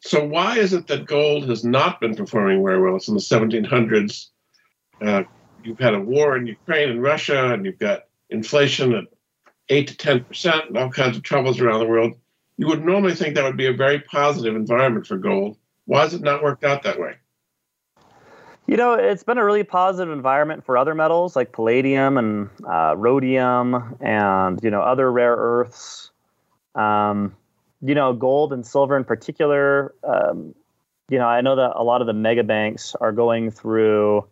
So 0.00 0.24
why 0.24 0.58
is 0.58 0.72
it 0.72 0.86
that 0.86 1.06
gold 1.06 1.48
has 1.48 1.64
not 1.64 2.00
been 2.00 2.14
performing 2.14 2.62
very 2.62 2.80
well? 2.80 2.98
In 3.06 3.14
the 3.14 3.20
1700s. 3.20 4.28
Uh, 5.00 5.24
you've 5.64 5.78
had 5.78 5.94
a 5.94 6.00
war 6.00 6.36
in 6.36 6.46
Ukraine 6.46 6.90
and 6.90 7.02
Russia, 7.02 7.52
and 7.52 7.64
you've 7.64 7.78
got 7.78 8.04
inflation 8.30 8.94
at 8.94 9.04
eight 9.68 9.88
to 9.88 9.96
ten 9.96 10.22
percent, 10.24 10.66
and 10.68 10.76
all 10.76 10.90
kinds 10.90 11.16
of 11.16 11.22
troubles 11.22 11.60
around 11.60 11.80
the 11.80 11.86
world. 11.86 12.14
You 12.56 12.68
would 12.68 12.84
normally 12.84 13.14
think 13.14 13.34
that 13.34 13.44
would 13.44 13.56
be 13.56 13.66
a 13.66 13.72
very 13.72 14.00
positive 14.00 14.54
environment 14.54 15.06
for 15.06 15.16
gold. 15.16 15.56
Why 15.86 16.02
has 16.02 16.14
it 16.14 16.20
not 16.20 16.42
worked 16.42 16.62
out 16.62 16.84
that 16.84 17.00
way? 17.00 17.16
You 18.66 18.76
know, 18.76 18.94
it's 18.94 19.24
been 19.24 19.38
a 19.38 19.44
really 19.44 19.64
positive 19.64 20.12
environment 20.12 20.64
for 20.64 20.78
other 20.78 20.94
metals 20.94 21.34
like 21.34 21.52
palladium 21.52 22.16
and 22.16 22.48
uh, 22.66 22.94
rhodium 22.96 23.96
and, 24.00 24.60
you 24.62 24.70
know, 24.70 24.80
other 24.80 25.10
rare 25.10 25.34
earths. 25.34 26.10
Um, 26.74 27.34
you 27.82 27.94
know, 27.94 28.12
gold 28.12 28.52
and 28.52 28.64
silver 28.64 28.96
in 28.96 29.04
particular. 29.04 29.92
Um, 30.04 30.54
you 31.08 31.18
know, 31.18 31.26
I 31.26 31.40
know 31.40 31.56
that 31.56 31.72
a 31.74 31.82
lot 31.82 32.00
of 32.00 32.06
the 32.06 32.12
mega 32.12 32.44
banks 32.44 32.94
are 33.00 33.12
going 33.12 33.50
through 33.50 34.24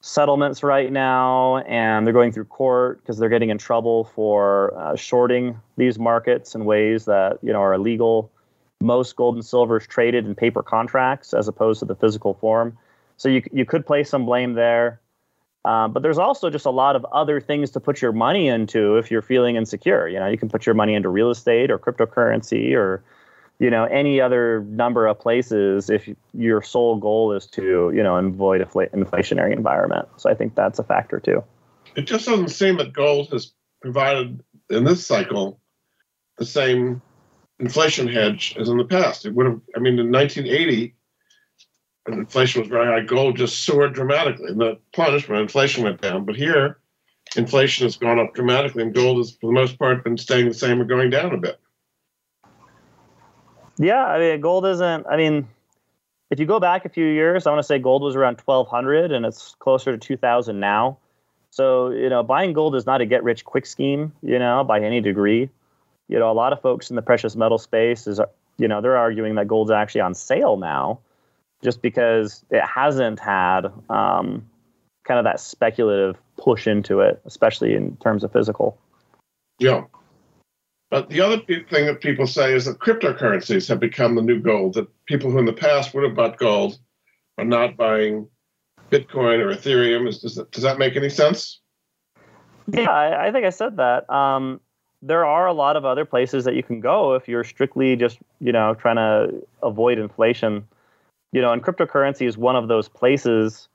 settlements 0.00 0.62
right 0.62 0.92
now 0.92 1.58
and 1.58 2.06
they're 2.06 2.14
going 2.14 2.30
through 2.30 2.44
court 2.44 3.00
because 3.00 3.18
they're 3.18 3.28
getting 3.28 3.50
in 3.50 3.58
trouble 3.58 4.04
for 4.04 4.72
uh, 4.78 4.94
shorting 4.94 5.60
these 5.76 5.98
markets 5.98 6.54
in 6.54 6.64
ways 6.64 7.06
that, 7.06 7.38
you 7.42 7.52
know, 7.52 7.60
are 7.60 7.74
illegal. 7.74 8.30
Most 8.80 9.16
gold 9.16 9.34
and 9.34 9.44
silver 9.44 9.78
is 9.78 9.86
traded 9.86 10.24
in 10.24 10.34
paper 10.36 10.62
contracts 10.62 11.34
as 11.34 11.48
opposed 11.48 11.80
to 11.80 11.84
the 11.84 11.96
physical 11.96 12.34
form. 12.34 12.78
So 13.16 13.28
you 13.28 13.42
you 13.52 13.64
could 13.64 13.86
place 13.86 14.10
some 14.10 14.26
blame 14.26 14.54
there. 14.54 15.00
Um, 15.66 15.92
but 15.92 16.04
there's 16.04 16.18
also 16.18 16.48
just 16.48 16.64
a 16.64 16.70
lot 16.70 16.94
of 16.94 17.04
other 17.06 17.40
things 17.40 17.72
to 17.72 17.80
put 17.80 18.00
your 18.00 18.12
money 18.12 18.46
into 18.46 18.98
if 18.98 19.10
you're 19.10 19.20
feeling 19.20 19.56
insecure. 19.56 20.06
You 20.06 20.20
know, 20.20 20.28
you 20.28 20.38
can 20.38 20.48
put 20.48 20.64
your 20.64 20.76
money 20.76 20.94
into 20.94 21.08
real 21.08 21.28
estate 21.28 21.72
or 21.72 21.78
cryptocurrency 21.78 22.72
or, 22.76 23.02
you 23.58 23.68
know, 23.68 23.82
any 23.86 24.20
other 24.20 24.60
number 24.68 25.08
of 25.08 25.18
places 25.18 25.90
if 25.90 26.08
your 26.32 26.62
sole 26.62 26.98
goal 26.98 27.32
is 27.32 27.48
to, 27.48 27.90
you 27.92 28.00
know, 28.00 28.16
avoid 28.16 28.60
a 28.60 28.66
inflationary 28.66 29.52
environment. 29.52 30.06
So 30.18 30.30
I 30.30 30.34
think 30.34 30.54
that's 30.54 30.78
a 30.78 30.84
factor 30.84 31.18
too. 31.18 31.42
It 31.96 32.02
just 32.02 32.26
doesn't 32.26 32.50
seem 32.50 32.76
that 32.76 32.92
gold 32.92 33.30
has 33.32 33.52
provided 33.82 34.44
in 34.70 34.84
this 34.84 35.04
cycle 35.04 35.60
the 36.38 36.46
same 36.46 37.02
inflation 37.58 38.06
hedge 38.06 38.54
as 38.56 38.68
in 38.68 38.76
the 38.76 38.84
past. 38.84 39.26
It 39.26 39.34
would 39.34 39.46
have, 39.46 39.60
I 39.74 39.80
mean, 39.80 39.98
in 39.98 40.12
1980, 40.12 40.84
and 40.84 40.92
inflation 42.08 42.62
was 42.62 42.68
very 42.68 42.86
high, 42.86 43.04
gold 43.04 43.36
just 43.36 43.64
soared 43.64 43.94
dramatically. 43.94 44.48
And 44.48 44.60
the 44.60 44.78
punishment, 44.92 45.42
inflation 45.42 45.84
went 45.84 46.00
down. 46.00 46.24
But 46.24 46.36
here, 46.36 46.78
inflation 47.36 47.86
has 47.86 47.96
gone 47.96 48.18
up 48.18 48.34
dramatically, 48.34 48.82
and 48.82 48.94
gold 48.94 49.18
has, 49.18 49.32
for 49.32 49.46
the 49.46 49.52
most 49.52 49.78
part, 49.78 50.04
been 50.04 50.18
staying 50.18 50.48
the 50.48 50.54
same 50.54 50.80
or 50.80 50.84
going 50.84 51.10
down 51.10 51.32
a 51.32 51.38
bit. 51.38 51.60
Yeah, 53.78 54.06
I 54.06 54.18
mean, 54.18 54.40
gold 54.40 54.64
isn't. 54.66 55.06
I 55.06 55.16
mean, 55.16 55.48
if 56.30 56.40
you 56.40 56.46
go 56.46 56.58
back 56.58 56.84
a 56.84 56.88
few 56.88 57.06
years, 57.06 57.46
I 57.46 57.50
want 57.50 57.60
to 57.60 57.66
say 57.66 57.78
gold 57.78 58.02
was 58.02 58.16
around 58.16 58.40
1200 58.40 59.12
and 59.12 59.26
it's 59.26 59.54
closer 59.58 59.92
to 59.92 59.98
2000 59.98 60.58
now. 60.58 60.98
So, 61.50 61.90
you 61.90 62.08
know, 62.08 62.22
buying 62.22 62.52
gold 62.52 62.74
is 62.74 62.86
not 62.86 63.00
a 63.00 63.06
get 63.06 63.22
rich 63.22 63.44
quick 63.44 63.66
scheme, 63.66 64.12
you 64.22 64.38
know, 64.38 64.64
by 64.64 64.80
any 64.80 65.00
degree. 65.00 65.48
You 66.08 66.18
know, 66.18 66.30
a 66.30 66.34
lot 66.34 66.52
of 66.52 66.60
folks 66.60 66.90
in 66.90 66.96
the 66.96 67.02
precious 67.02 67.36
metal 67.36 67.58
space 67.58 68.06
is, 68.06 68.20
you 68.58 68.68
know, 68.68 68.80
they're 68.80 68.96
arguing 68.96 69.34
that 69.36 69.46
gold's 69.46 69.70
actually 69.70 70.00
on 70.00 70.14
sale 70.14 70.56
now 70.56 71.00
just 71.62 71.82
because 71.82 72.44
it 72.50 72.62
hasn't 72.62 73.18
had 73.18 73.66
um, 73.88 74.46
kind 75.04 75.18
of 75.18 75.24
that 75.24 75.40
speculative 75.40 76.16
push 76.38 76.66
into 76.66 77.00
it, 77.00 77.20
especially 77.24 77.74
in 77.74 77.96
terms 77.96 78.24
of 78.24 78.32
physical. 78.32 78.78
Yeah. 79.58 79.84
But 80.90 81.08
the 81.08 81.20
other 81.20 81.38
thing 81.38 81.86
that 81.86 82.00
people 82.00 82.26
say 82.26 82.54
is 82.54 82.66
that 82.66 82.78
cryptocurrencies 82.78 83.68
have 83.68 83.80
become 83.80 84.14
the 84.14 84.22
new 84.22 84.40
gold, 84.40 84.74
that 84.74 84.86
people 85.06 85.30
who 85.30 85.38
in 85.38 85.46
the 85.46 85.52
past 85.52 85.94
would 85.94 86.04
have 86.04 86.14
bought 86.14 86.38
gold 86.38 86.78
are 87.38 87.44
not 87.44 87.76
buying 87.76 88.28
Bitcoin 88.90 89.40
or 89.40 89.52
Ethereum. 89.52 90.06
Is, 90.06 90.20
does, 90.20 90.36
that, 90.36 90.50
does 90.52 90.62
that 90.62 90.78
make 90.78 90.94
any 90.96 91.08
sense? 91.08 91.60
Yeah, 92.72 92.90
I, 92.90 93.28
I 93.28 93.32
think 93.32 93.46
I 93.46 93.50
said 93.50 93.78
that. 93.78 94.08
Um, 94.10 94.60
there 95.02 95.24
are 95.24 95.46
a 95.46 95.52
lot 95.52 95.76
of 95.76 95.84
other 95.84 96.04
places 96.04 96.44
that 96.44 96.54
you 96.54 96.62
can 96.62 96.80
go 96.80 97.14
if 97.14 97.28
you're 97.28 97.44
strictly 97.44 97.96
just, 97.96 98.18
you 98.40 98.52
know, 98.52 98.74
trying 98.74 98.96
to 98.96 99.46
avoid 99.62 99.98
inflation 99.98 100.66
you 101.36 101.42
know, 101.42 101.52
and 101.52 101.62
cryptocurrency 101.62 102.26
is 102.26 102.38
one 102.38 102.56
of 102.56 102.66
those 102.66 102.88
places. 102.88 103.68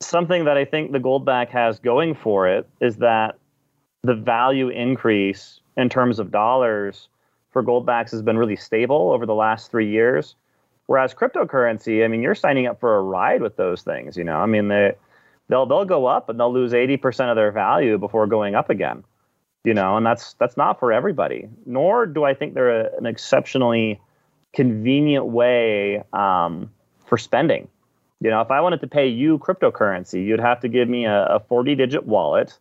Something 0.00 0.46
that 0.46 0.56
I 0.56 0.64
think 0.64 0.92
the 0.92 0.98
Goldback 0.98 1.50
has 1.50 1.78
going 1.78 2.14
for 2.14 2.48
it 2.48 2.66
is 2.80 2.96
that 2.96 3.36
the 4.02 4.14
value 4.14 4.70
increase 4.70 5.60
in 5.76 5.90
terms 5.90 6.18
of 6.18 6.30
dollars 6.30 7.08
for 7.50 7.62
Goldbacks 7.62 8.12
has 8.12 8.22
been 8.22 8.38
really 8.38 8.56
stable 8.56 9.12
over 9.12 9.26
the 9.26 9.34
last 9.34 9.70
three 9.70 9.90
years. 9.90 10.36
Whereas 10.86 11.12
cryptocurrency, 11.12 12.02
I 12.02 12.08
mean, 12.08 12.22
you're 12.22 12.34
signing 12.34 12.66
up 12.66 12.80
for 12.80 12.96
a 12.96 13.02
ride 13.02 13.42
with 13.42 13.56
those 13.56 13.82
things. 13.82 14.16
You 14.16 14.24
know, 14.24 14.38
I 14.38 14.46
mean, 14.46 14.68
they 14.68 14.94
they'll 15.50 15.66
they'll 15.66 15.84
go 15.84 16.06
up 16.06 16.30
and 16.30 16.40
they'll 16.40 16.50
lose 16.50 16.72
80% 16.72 17.28
of 17.28 17.36
their 17.36 17.52
value 17.52 17.98
before 17.98 18.26
going 18.26 18.54
up 18.54 18.70
again. 18.70 19.04
You 19.64 19.74
know, 19.74 19.98
and 19.98 20.06
that's 20.06 20.32
that's 20.40 20.56
not 20.56 20.80
for 20.80 20.94
everybody. 20.94 21.46
Nor 21.66 22.06
do 22.06 22.24
I 22.24 22.32
think 22.32 22.54
they're 22.54 22.86
a, 22.86 22.96
an 22.96 23.04
exceptionally 23.04 24.00
convenient 24.52 25.26
way 25.26 26.02
um, 26.12 26.70
for 27.06 27.18
spending. 27.18 27.68
You 28.20 28.30
know, 28.30 28.40
if 28.40 28.50
I 28.50 28.60
wanted 28.60 28.80
to 28.82 28.86
pay 28.86 29.08
you 29.08 29.38
cryptocurrency, 29.38 30.24
you'd 30.24 30.40
have 30.40 30.60
to 30.60 30.68
give 30.68 30.88
me 30.88 31.06
a, 31.06 31.24
a 31.24 31.40
40 31.40 31.74
digit 31.74 32.06
wallet 32.06 32.58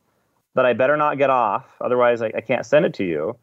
that 0.56 0.66
I 0.66 0.74
better 0.74 0.98
not 0.98 1.18
get 1.18 1.30
off. 1.30 1.66
Otherwise, 1.82 2.22
I, 2.22 2.32
I 2.36 2.42
can't 2.42 2.66
send 2.66 2.86
it 2.86 2.94
to 2.96 3.04
you. 3.04 3.38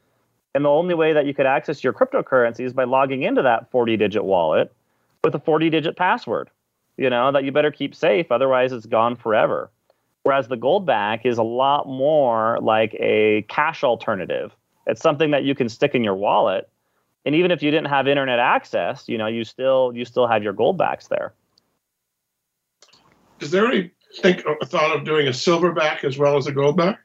And 0.55 0.65
the 0.65 0.71
only 0.71 0.95
way 0.95 1.13
that 1.13 1.27
you 1.27 1.35
could 1.35 1.45
access 1.45 1.85
your 1.85 1.93
cryptocurrency 1.93 2.65
is 2.65 2.73
by 2.73 2.85
logging 2.85 3.23
into 3.23 3.43
that 3.43 3.71
40 3.71 3.99
digit 3.99 4.25
wallet 4.25 4.73
with 5.23 5.35
a 5.35 5.39
40 5.39 5.69
digit 5.69 5.97
password, 5.97 6.49
you 6.97 7.11
know, 7.11 7.31
that 7.33 7.45
you 7.45 7.53
better 7.53 7.71
keep 7.71 7.95
safe. 7.95 8.33
Otherwise, 8.33 8.73
it's 8.73 8.87
gone 8.87 9.17
forever. 9.17 9.71
Whereas 10.23 10.49
the 10.49 10.57
gold 10.57 10.87
back 10.87 11.27
is 11.27 11.39
a 11.39 11.43
lot 11.43 11.87
more 11.87 12.59
like 12.61 12.95
a 12.99 13.45
cash 13.49 13.85
alternative. 13.85 14.51
It's 14.87 15.03
something 15.03 15.31
that 15.33 15.45
you 15.45 15.55
can 15.55 15.69
stick 15.69 15.95
in 15.95 16.03
your 16.03 16.15
wallet 16.15 16.69
and 17.27 17.35
even 17.35 17.51
if 17.51 17.61
you 17.61 17.73
didn't 17.73 17.89
have 17.89 18.07
internet 18.07 18.39
access, 18.39 19.09
you 19.09 19.19
know, 19.19 19.27
you 19.27 19.45
still 19.45 19.93
you 19.95 20.05
still 20.05 20.29
have 20.29 20.43
your 20.45 20.53
gold 20.53 20.79
backs 20.79 21.09
there. 21.09 21.35
Is 23.41 23.51
there 23.51 23.67
any 23.67 23.91
think 24.21 24.43
thought 24.65 24.97
of 24.97 25.05
doing 25.05 25.27
a 25.27 25.33
silverback 25.33 26.05
as 26.05 26.17
well 26.17 26.37
as 26.37 26.47
a 26.47 26.53
goldback? 26.53 26.99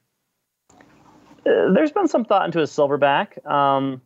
Uh, 0.69 1.73
there's 1.73 1.91
been 1.91 2.07
some 2.07 2.23
thought 2.23 2.45
into 2.45 2.59
a 2.59 2.65
silverback. 2.65 3.43
Um, 3.49 4.01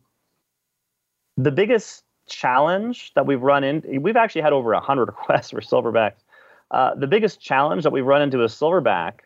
the 1.36 1.52
biggest 1.52 2.02
challenge 2.26 3.12
that 3.14 3.26
we've 3.26 3.42
run 3.42 3.62
in, 3.62 3.82
we've 4.00 4.16
actually 4.16 4.40
had 4.40 4.54
over 4.54 4.72
100 4.72 5.04
requests 5.06 5.50
for 5.50 5.60
silverbacks. 5.60 6.24
Uh, 6.70 6.94
the 6.94 7.06
biggest 7.06 7.40
challenge 7.40 7.84
that 7.84 7.92
we've 7.92 8.06
run 8.06 8.22
into 8.22 8.42
a 8.42 8.46
silverback 8.46 9.20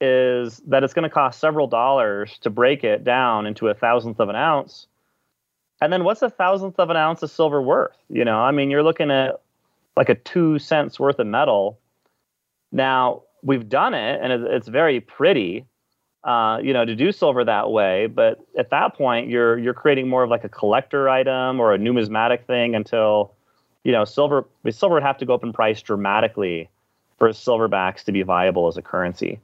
is 0.00 0.62
that 0.66 0.84
it's 0.84 0.94
going 0.94 1.02
to 1.02 1.10
cost 1.10 1.40
several 1.40 1.66
dollars 1.66 2.38
to 2.38 2.50
break 2.50 2.84
it 2.84 3.04
down 3.04 3.46
into 3.46 3.68
a 3.68 3.74
thousandth 3.74 4.20
of 4.20 4.28
an 4.28 4.36
ounce 4.36 4.86
and 5.80 5.92
then 5.92 6.04
what's 6.04 6.22
a 6.22 6.30
thousandth 6.30 6.78
of 6.78 6.90
an 6.90 6.96
ounce 6.96 7.22
of 7.22 7.30
silver 7.30 7.60
worth? 7.60 7.96
You 8.08 8.24
know, 8.24 8.38
I 8.38 8.50
mean, 8.50 8.70
you're 8.70 8.82
looking 8.82 9.10
at 9.10 9.40
like 9.96 10.08
a 10.08 10.14
two 10.14 10.58
cents 10.58 10.98
worth 10.98 11.18
of 11.18 11.26
metal. 11.26 11.78
Now 12.72 13.22
we've 13.42 13.68
done 13.68 13.94
it, 13.94 14.20
and 14.22 14.32
it's 14.46 14.68
very 14.68 15.00
pretty, 15.00 15.66
uh, 16.24 16.58
you 16.62 16.72
know, 16.72 16.84
to 16.84 16.96
do 16.96 17.12
silver 17.12 17.44
that 17.44 17.70
way. 17.70 18.06
But 18.06 18.40
at 18.58 18.70
that 18.70 18.94
point, 18.94 19.28
you're 19.28 19.58
you're 19.58 19.74
creating 19.74 20.08
more 20.08 20.22
of 20.22 20.30
like 20.30 20.44
a 20.44 20.48
collector 20.48 21.08
item 21.08 21.60
or 21.60 21.74
a 21.74 21.78
numismatic 21.78 22.46
thing 22.46 22.74
until, 22.74 23.32
you 23.84 23.92
know, 23.92 24.04
silver 24.04 24.46
silver 24.70 24.94
would 24.94 25.02
have 25.02 25.18
to 25.18 25.26
go 25.26 25.34
up 25.34 25.44
in 25.44 25.52
price 25.52 25.82
dramatically 25.82 26.68
for 27.18 27.28
silverbacks 27.30 28.04
to 28.04 28.12
be 28.12 28.22
viable 28.22 28.68
as 28.68 28.76
a 28.76 28.82
currency. 28.82 29.40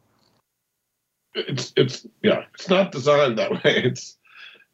It's 1.35 1.73
it's 1.77 2.07
yeah, 2.23 2.45
it's 2.55 2.69
not 2.69 2.93
designed 2.93 3.39
that 3.39 3.53
way. 3.65 3.83
It's 3.85 4.17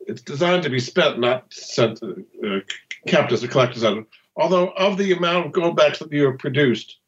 it's 0.06 0.22
designed 0.22 0.62
to 0.62 0.70
be 0.70 0.78
spent, 0.78 1.18
not 1.18 1.52
sent, 1.52 2.00
uh, 2.02 2.60
kept 3.06 3.32
as 3.32 3.42
a 3.42 3.48
collector's 3.48 3.84
item. 3.84 4.06
Although, 4.36 4.68
of 4.70 4.98
the 4.98 5.12
amount 5.12 5.46
of 5.46 5.52
goldbacks 5.52 5.98
that 5.98 6.12
you 6.12 6.26
have 6.26 6.38
produced, 6.38 6.98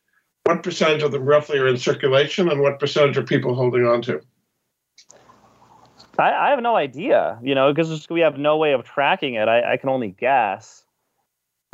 what 0.44 0.62
percentage 0.62 1.02
of 1.02 1.12
them 1.12 1.24
roughly 1.24 1.58
are 1.58 1.68
in 1.68 1.76
circulation, 1.76 2.48
and 2.48 2.60
what 2.60 2.78
percentage 2.78 3.16
are 3.16 3.22
people 3.22 3.54
holding 3.54 3.86
on 3.86 4.02
to? 4.02 4.20
I, 6.18 6.32
I 6.32 6.50
have 6.50 6.62
no 6.62 6.74
idea, 6.74 7.38
you 7.42 7.54
know, 7.54 7.72
because 7.72 8.08
we 8.08 8.20
have 8.20 8.38
no 8.38 8.56
way 8.56 8.72
of 8.72 8.84
tracking 8.84 9.34
it. 9.34 9.48
I, 9.48 9.74
I 9.74 9.76
can 9.76 9.88
only 9.88 10.08
guess. 10.18 10.84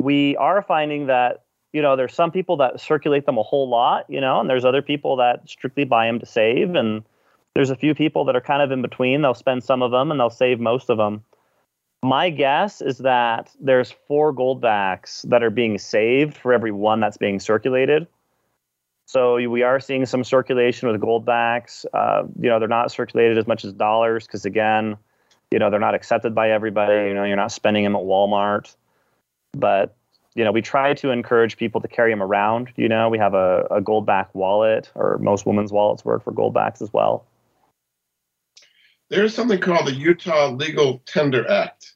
We 0.01 0.35
are 0.37 0.61
finding 0.61 1.07
that 1.07 1.45
you 1.73 1.81
know 1.81 1.95
there's 1.95 2.13
some 2.13 2.31
people 2.31 2.57
that 2.57 2.79
circulate 2.79 3.25
them 3.25 3.37
a 3.37 3.43
whole 3.43 3.67
lot, 3.69 4.05
you 4.09 4.21
know, 4.21 4.39
and 4.39 4.49
there's 4.49 4.65
other 4.65 4.81
people 4.81 5.15
that 5.17 5.49
strictly 5.49 5.85
buy 5.85 6.05
them 6.05 6.19
to 6.19 6.25
save 6.25 6.75
and 6.75 7.03
There's 7.55 7.69
a 7.69 7.75
few 7.75 7.95
people 7.95 8.25
that 8.25 8.35
are 8.35 8.41
kind 8.41 8.61
of 8.61 8.71
in 8.71 8.81
between. 8.81 9.21
They'll 9.21 9.33
spend 9.33 9.63
some 9.63 9.81
of 9.81 9.91
them 9.91 10.11
and 10.11 10.19
they'll 10.19 10.29
save 10.29 10.59
most 10.59 10.89
of 10.89 10.97
them. 10.97 11.23
My 12.03 12.29
guess 12.29 12.81
is 12.81 12.99
that 12.99 13.49
there's 13.59 13.91
four 14.07 14.33
gold 14.33 14.61
backs 14.61 15.23
that 15.23 15.41
are 15.41 15.49
being 15.49 15.77
saved 15.77 16.37
for 16.37 16.53
every 16.53 16.71
one 16.71 16.99
that's 16.99 17.17
being 17.17 17.39
circulated. 17.39 18.07
So 19.05 19.35
we 19.49 19.63
are 19.63 19.79
seeing 19.79 20.05
some 20.05 20.23
circulation 20.23 20.89
with 20.89 20.99
goldbacks. 20.99 21.85
Uh, 21.93 22.23
you 22.39 22.49
know, 22.49 22.59
they're 22.59 22.67
not 22.67 22.91
circulated 22.91 23.37
as 23.37 23.47
much 23.47 23.63
as 23.63 23.71
dollars 23.71 24.27
because 24.27 24.45
again, 24.45 24.97
you 25.49 25.57
know, 25.57 25.69
they're 25.69 25.79
not 25.79 25.95
accepted 25.95 26.35
by 26.35 26.51
everybody. 26.51 27.07
You 27.07 27.13
know, 27.13 27.23
you're 27.23 27.37
not 27.37 27.51
spending 27.51 27.85
them 27.85 27.95
at 27.95 28.01
Walmart. 28.01 28.75
But 29.53 29.95
you 30.33 30.43
know, 30.43 30.51
we 30.51 30.61
try 30.61 30.93
to 30.95 31.11
encourage 31.11 31.55
people 31.55 31.79
to 31.79 31.87
carry 31.87 32.11
them 32.11 32.21
around. 32.21 32.73
You 32.75 32.89
know, 32.89 33.07
we 33.07 33.17
have 33.17 33.33
a, 33.33 33.65
a 33.71 33.81
goldback 33.81 34.27
wallet, 34.33 34.91
or 34.93 35.17
most 35.19 35.45
women's 35.45 35.71
wallets 35.71 36.03
work 36.03 36.23
for 36.23 36.31
gold 36.31 36.53
backs 36.53 36.81
as 36.81 36.91
well. 36.91 37.25
There's 39.09 39.35
something 39.35 39.59
called 39.59 39.85
the 39.85 39.93
Utah 39.93 40.49
Legal 40.49 41.01
Tender 41.05 41.49
Act. 41.49 41.93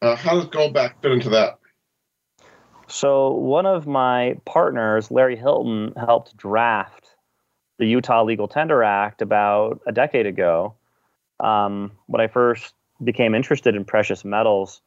Uh, 0.00 0.14
how 0.14 0.34
does 0.34 0.46
goldback 0.46 1.02
fit 1.02 1.10
into 1.10 1.30
that? 1.30 1.58
So, 2.86 3.32
one 3.32 3.66
of 3.66 3.86
my 3.86 4.36
partners, 4.44 5.10
Larry 5.10 5.36
Hilton, 5.36 5.94
helped 5.96 6.36
draft 6.36 7.16
the 7.78 7.86
Utah 7.86 8.22
Legal 8.22 8.46
Tender 8.46 8.84
Act 8.84 9.20
about 9.20 9.80
a 9.86 9.92
decade 9.92 10.26
ago. 10.26 10.74
Um, 11.40 11.90
when 12.06 12.20
I 12.20 12.28
first 12.28 12.74
became 13.02 13.34
interested 13.34 13.74
in 13.74 13.84
precious 13.84 14.24
metals, 14.24 14.80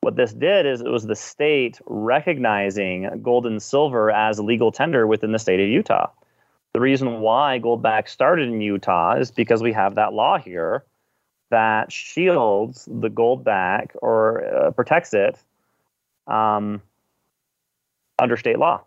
what 0.00 0.16
this 0.16 0.34
did 0.34 0.66
is 0.66 0.82
it 0.82 0.90
was 0.90 1.06
the 1.06 1.16
state 1.16 1.80
recognizing 1.86 3.22
gold 3.22 3.46
and 3.46 3.62
silver 3.62 4.10
as 4.10 4.38
legal 4.38 4.70
tender 4.70 5.06
within 5.06 5.32
the 5.32 5.38
state 5.38 5.60
of 5.60 5.68
Utah. 5.68 6.10
The 6.74 6.80
reason 6.80 7.20
why 7.20 7.60
Goldback 7.60 8.08
started 8.08 8.48
in 8.48 8.60
Utah 8.60 9.14
is 9.16 9.30
because 9.30 9.62
we 9.62 9.72
have 9.72 9.94
that 9.94 10.12
law 10.12 10.38
here 10.38 10.84
that 11.50 11.92
shields 11.92 12.88
the 12.90 13.08
gold 13.08 13.44
back 13.44 13.92
or 14.02 14.44
uh, 14.44 14.70
protects 14.70 15.14
it 15.14 15.38
um, 16.26 16.80
under 18.18 18.36
state 18.36 18.58
law. 18.58 18.82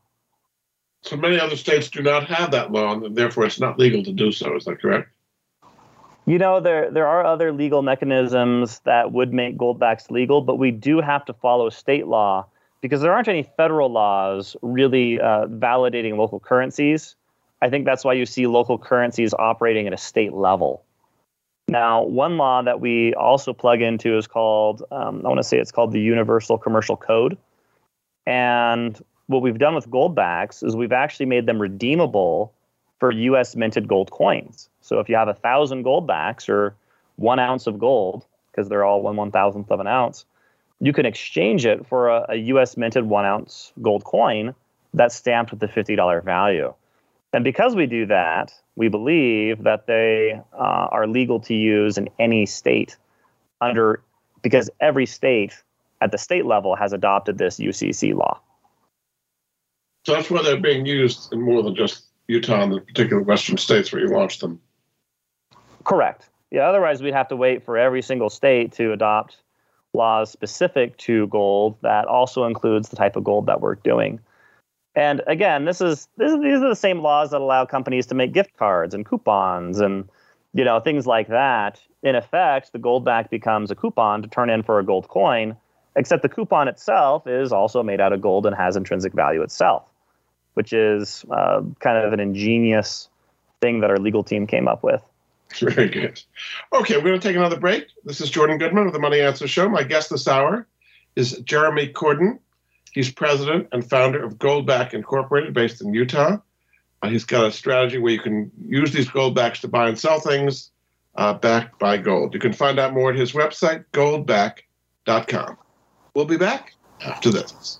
So 1.04 1.15
many 1.15 1.39
other 1.39 1.56
states 1.56 1.89
do 1.89 2.02
not 2.02 2.28
have 2.28 2.52
that 2.52 2.72
law, 2.72 2.93
and 2.93 3.15
therefore 3.15 3.46
it's 3.46 3.60
not 3.60 3.80
legal 3.80 4.04
to 4.04 4.12
do 4.12 4.32
so. 4.32 4.56
Is 4.56 4.65
that 4.65 4.82
correct? 4.82 5.10
You 6.26 6.38
know, 6.38 6.60
there 6.60 6.91
there 6.91 7.08
are 7.08 7.26
other 7.26 7.54
legal 7.54 7.82
mechanisms 7.82 8.80
that 8.80 9.13
would 9.13 9.34
make 9.34 9.58
goldbacks 9.58 10.12
legal, 10.12 10.41
but 10.41 10.56
we 10.56 10.72
do 10.72 11.00
have 11.00 11.24
to 11.26 11.34
follow 11.34 11.70
state 11.70 12.08
law 12.08 12.46
because 12.82 13.02
there 13.02 13.13
aren't 13.13 13.30
any 13.30 13.43
federal 13.43 13.89
laws 13.89 14.58
really 14.62 15.22
uh, 15.22 15.46
validating 15.48 16.17
local 16.17 16.39
currencies. 16.39 17.15
I 17.62 17.70
think 17.70 17.86
that's 17.86 18.04
why 18.04 18.13
you 18.13 18.26
see 18.26 18.46
local 18.46 18.78
currencies 18.78 19.34
operating 19.34 19.88
at 19.88 19.93
a 19.93 19.98
state 19.98 20.34
level. 20.34 20.84
Now, 21.69 22.03
one 22.03 22.38
law 22.38 22.62
that 22.62 22.80
we 22.80 23.13
also 23.13 23.53
plug 23.53 23.82
into 23.82 24.17
is 24.17 24.25
called, 24.25 24.84
um, 24.89 25.21
I 25.25 25.27
want 25.27 25.39
to 25.39 25.43
say 25.43 25.58
it's 25.58 25.71
called 25.71 25.91
the 25.91 25.99
Universal 25.99 26.60
Commercial 26.60 26.95
Code. 26.95 27.38
And 28.25 28.99
what 29.27 29.41
we've 29.41 29.58
done 29.58 29.75
with 29.75 29.89
goldbacks 29.89 30.63
is 30.65 30.75
we've 30.75 30.93
actually 30.93 31.25
made 31.25 31.45
them 31.45 31.62
redeemable 31.62 32.53
for 32.99 33.12
US 33.12 33.56
minted 33.56 33.88
gold 33.88 34.12
coins. 34.12 34.69
So 34.82 34.99
if 34.99 35.10
you 35.10 35.15
have 35.15 35.27
a 35.27 35.34
thousand 35.34 35.84
gold 35.84 36.08
backs 36.08 36.47
or 36.47 36.75
one 37.17 37.39
ounce 37.39 37.67
of 37.67 37.80
gold, 37.80 38.25
because 38.51 38.69
they're 38.69 38.86
all 38.86 39.01
one 39.01 39.17
one 39.17 39.32
thousandth 39.32 39.69
of 39.69 39.82
an 39.82 39.88
ounce, 39.88 40.25
you 40.80 40.93
can 40.93 41.06
exchange 41.06 41.65
it 41.65 41.86
for 41.86 42.10
a, 42.10 42.25
a 42.30 42.36
US 42.36 42.77
minted 42.77 43.06
one 43.06 43.25
ounce 43.25 43.73
gold 43.82 44.06
coin 44.06 44.56
that's 44.93 45.15
stamped 45.15 45.51
with 45.51 45.60
the 45.60 45.67
$50 45.67 46.23
value. 46.23 46.73
And 47.33 47.43
because 47.43 47.75
we 47.75 47.85
do 47.85 48.05
that, 48.05 48.53
we 48.75 48.87
believe 48.87 49.63
that 49.63 49.87
they 49.87 50.39
uh, 50.53 50.87
are 50.91 51.07
legal 51.07 51.39
to 51.41 51.53
use 51.53 51.97
in 51.97 52.09
any 52.19 52.45
state 52.45 52.97
under, 53.59 54.01
because 54.41 54.69
every 54.79 55.05
state 55.05 55.61
at 56.01 56.11
the 56.11 56.17
state 56.17 56.45
level 56.45 56.75
has 56.75 56.93
adopted 56.93 57.37
this 57.37 57.59
UCC 57.59 58.13
law. 58.13 58.39
So 60.05 60.13
that's 60.13 60.29
why 60.29 60.41
they're 60.41 60.57
being 60.57 60.85
used 60.85 61.33
in 61.33 61.41
more 61.41 61.61
than 61.61 61.75
just 61.75 62.05
Utah 62.27 62.63
and 62.63 62.71
the 62.71 62.81
particular 62.81 63.21
western 63.21 63.57
states 63.57 63.91
where 63.91 64.01
you 64.01 64.07
launched 64.07 64.41
them. 64.41 64.59
Correct. 65.83 66.29
Yeah, 66.51 66.61
otherwise 66.61 67.01
we'd 67.01 67.13
have 67.13 67.27
to 67.29 67.35
wait 67.35 67.63
for 67.63 67.77
every 67.77 68.01
single 68.01 68.29
state 68.29 68.71
to 68.73 68.93
adopt 68.93 69.37
laws 69.93 70.31
specific 70.31 70.97
to 70.97 71.27
gold 71.27 71.75
that 71.81 72.05
also 72.05 72.45
includes 72.45 72.89
the 72.89 72.95
type 72.95 73.15
of 73.15 73.23
gold 73.23 73.47
that 73.47 73.59
we're 73.59 73.75
doing. 73.75 74.19
And 74.97 75.21
again, 75.27 75.65
this 75.65 75.79
is, 75.79 76.07
this 76.17 76.31
is 76.31 76.39
these 76.39 76.60
are 76.60 76.69
the 76.69 76.75
same 76.75 77.01
laws 77.01 77.29
that 77.29 77.39
allow 77.39 77.65
companies 77.65 78.07
to 78.07 78.15
make 78.15 78.33
gift 78.33 78.57
cards 78.57 78.95
and 78.95 79.05
coupons 79.05 79.79
and 79.79 80.10
you 80.55 80.63
know 80.63 80.79
things 80.79 81.05
like 81.05 81.27
that. 81.27 81.79
In 82.01 82.15
effect, 82.15 82.71
the 82.71 82.79
gold 82.79 83.05
back 83.05 83.29
becomes 83.29 83.69
a 83.69 83.75
coupon 83.75 84.23
to 84.23 84.27
turn 84.27 84.49
in 84.49 84.63
for 84.63 84.79
a 84.79 84.83
gold 84.83 85.07
coin, 85.07 85.55
except 85.95 86.23
the 86.23 86.29
coupon 86.29 86.67
itself 86.67 87.27
is 87.27 87.51
also 87.51 87.83
made 87.83 88.01
out 88.01 88.12
of 88.12 88.21
gold 88.21 88.47
and 88.47 88.55
has 88.55 88.75
intrinsic 88.75 89.13
value 89.13 89.43
itself, 89.43 89.83
which 90.55 90.73
is 90.73 91.23
uh, 91.29 91.62
kind 91.79 92.03
of 92.03 92.12
an 92.12 92.19
ingenious 92.19 93.07
thing 93.62 93.81
that 93.81 93.91
our 93.91 93.99
legal 93.99 94.23
team 94.23 94.47
came 94.47 94.67
up 94.67 94.83
with. 94.83 95.03
Very 95.60 95.89
good. 95.89 96.23
Okay, 96.73 96.97
we're 96.97 97.03
going 97.03 97.19
to 97.19 97.27
take 97.27 97.36
another 97.36 97.60
break. 97.60 97.86
This 98.03 98.19
is 98.19 98.31
Jordan 98.31 98.57
Goodman 98.57 98.88
of 98.88 98.93
the 98.93 98.99
Money 98.99 99.21
Answer 99.21 99.47
Show. 99.47 99.69
My 99.69 99.83
guest 99.83 100.10
this 100.10 100.27
hour 100.27 100.65
is 101.15 101.33
Jeremy 101.45 101.88
Cordon. 101.88 102.39
He's 102.93 103.12
president 103.12 103.67
and 103.71 103.88
founder 103.88 104.23
of 104.23 104.38
Goldback 104.38 104.93
Incorporated, 104.93 105.54
based 105.54 105.82
in 105.82 105.93
Utah. 105.93 106.38
Uh, 107.02 107.10
he's 107.10 107.26
got 107.26 107.45
a 107.45 107.52
strategy 107.52 107.97
where 107.97 108.13
you 108.13 108.19
can 108.19 108.52
use 108.60 108.91
these 108.91 109.08
goldbacks 109.08 109.60
to 109.62 109.67
buy 109.67 109.88
and 109.88 110.00
sell 110.00 110.19
things 110.19 110.71
uh, 111.15 111.34
backed 111.34 111.80
by 111.80 111.97
gold. 111.97 112.34
You 112.34 112.39
can 112.39 112.54
find 112.54 112.80
out 112.80 112.93
more 112.93 113.12
at 113.12 113.17
his 113.17 113.34
website, 113.34 113.86
goldback.com. 113.93 115.58
We'll 116.13 116.26
be 116.26 116.38
back 116.38 116.73
after 117.06 117.30
this 117.30 117.80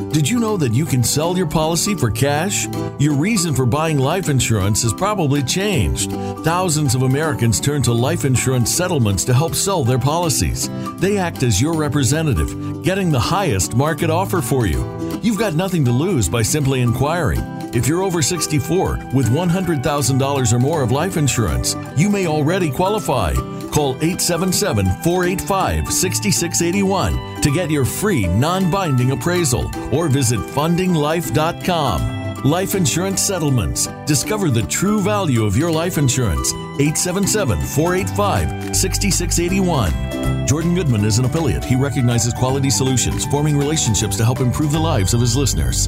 Did 0.11 0.27
you 0.27 0.41
know 0.41 0.57
that 0.57 0.73
you 0.73 0.85
can 0.85 1.05
sell 1.05 1.37
your 1.37 1.47
policy 1.47 1.95
for 1.95 2.11
cash? 2.11 2.67
Your 2.99 3.13
reason 3.13 3.55
for 3.55 3.65
buying 3.65 3.97
life 3.97 4.27
insurance 4.27 4.81
has 4.83 4.91
probably 4.91 5.41
changed. 5.41 6.11
Thousands 6.43 6.95
of 6.95 7.03
Americans 7.03 7.61
turn 7.61 7.81
to 7.83 7.93
life 7.93 8.25
insurance 8.25 8.75
settlements 8.75 9.23
to 9.23 9.33
help 9.33 9.55
sell 9.55 9.85
their 9.85 9.97
policies. 9.97 10.69
They 10.99 11.17
act 11.17 11.43
as 11.43 11.61
your 11.61 11.75
representative, 11.75 12.83
getting 12.83 13.09
the 13.09 13.21
highest 13.21 13.73
market 13.73 14.09
offer 14.09 14.41
for 14.41 14.65
you. 14.65 14.83
You've 15.23 15.39
got 15.39 15.55
nothing 15.55 15.85
to 15.85 15.91
lose 15.91 16.27
by 16.27 16.41
simply 16.41 16.81
inquiring. 16.81 17.60
If 17.73 17.87
you're 17.87 18.03
over 18.03 18.21
64 18.21 18.97
with 19.13 19.29
$100,000 19.29 20.53
or 20.53 20.59
more 20.59 20.83
of 20.83 20.91
life 20.91 21.15
insurance, 21.15 21.75
you 21.95 22.09
may 22.09 22.27
already 22.27 22.69
qualify. 22.69 23.33
Call 23.71 23.95
877 24.01 24.85
485 25.03 25.91
6681 25.91 27.41
to 27.41 27.51
get 27.51 27.71
your 27.71 27.85
free 27.85 28.27
non 28.27 28.69
binding 28.69 29.11
appraisal 29.11 29.71
or 29.93 30.09
visit 30.09 30.39
fundinglife.com. 30.39 32.43
Life 32.43 32.75
Insurance 32.75 33.21
Settlements. 33.21 33.87
Discover 34.05 34.49
the 34.49 34.63
true 34.63 34.99
value 34.99 35.45
of 35.45 35.55
your 35.55 35.71
life 35.71 35.97
insurance. 35.97 36.51
877 36.51 37.61
485 37.61 38.75
6681. 38.75 40.45
Jordan 40.45 40.75
Goodman 40.75 41.05
is 41.05 41.19
an 41.19 41.25
affiliate. 41.25 41.63
He 41.63 41.77
recognizes 41.77 42.33
quality 42.33 42.69
solutions, 42.69 43.25
forming 43.27 43.57
relationships 43.57 44.17
to 44.17 44.25
help 44.25 44.41
improve 44.41 44.73
the 44.73 44.79
lives 44.79 45.13
of 45.13 45.21
his 45.21 45.37
listeners. 45.37 45.87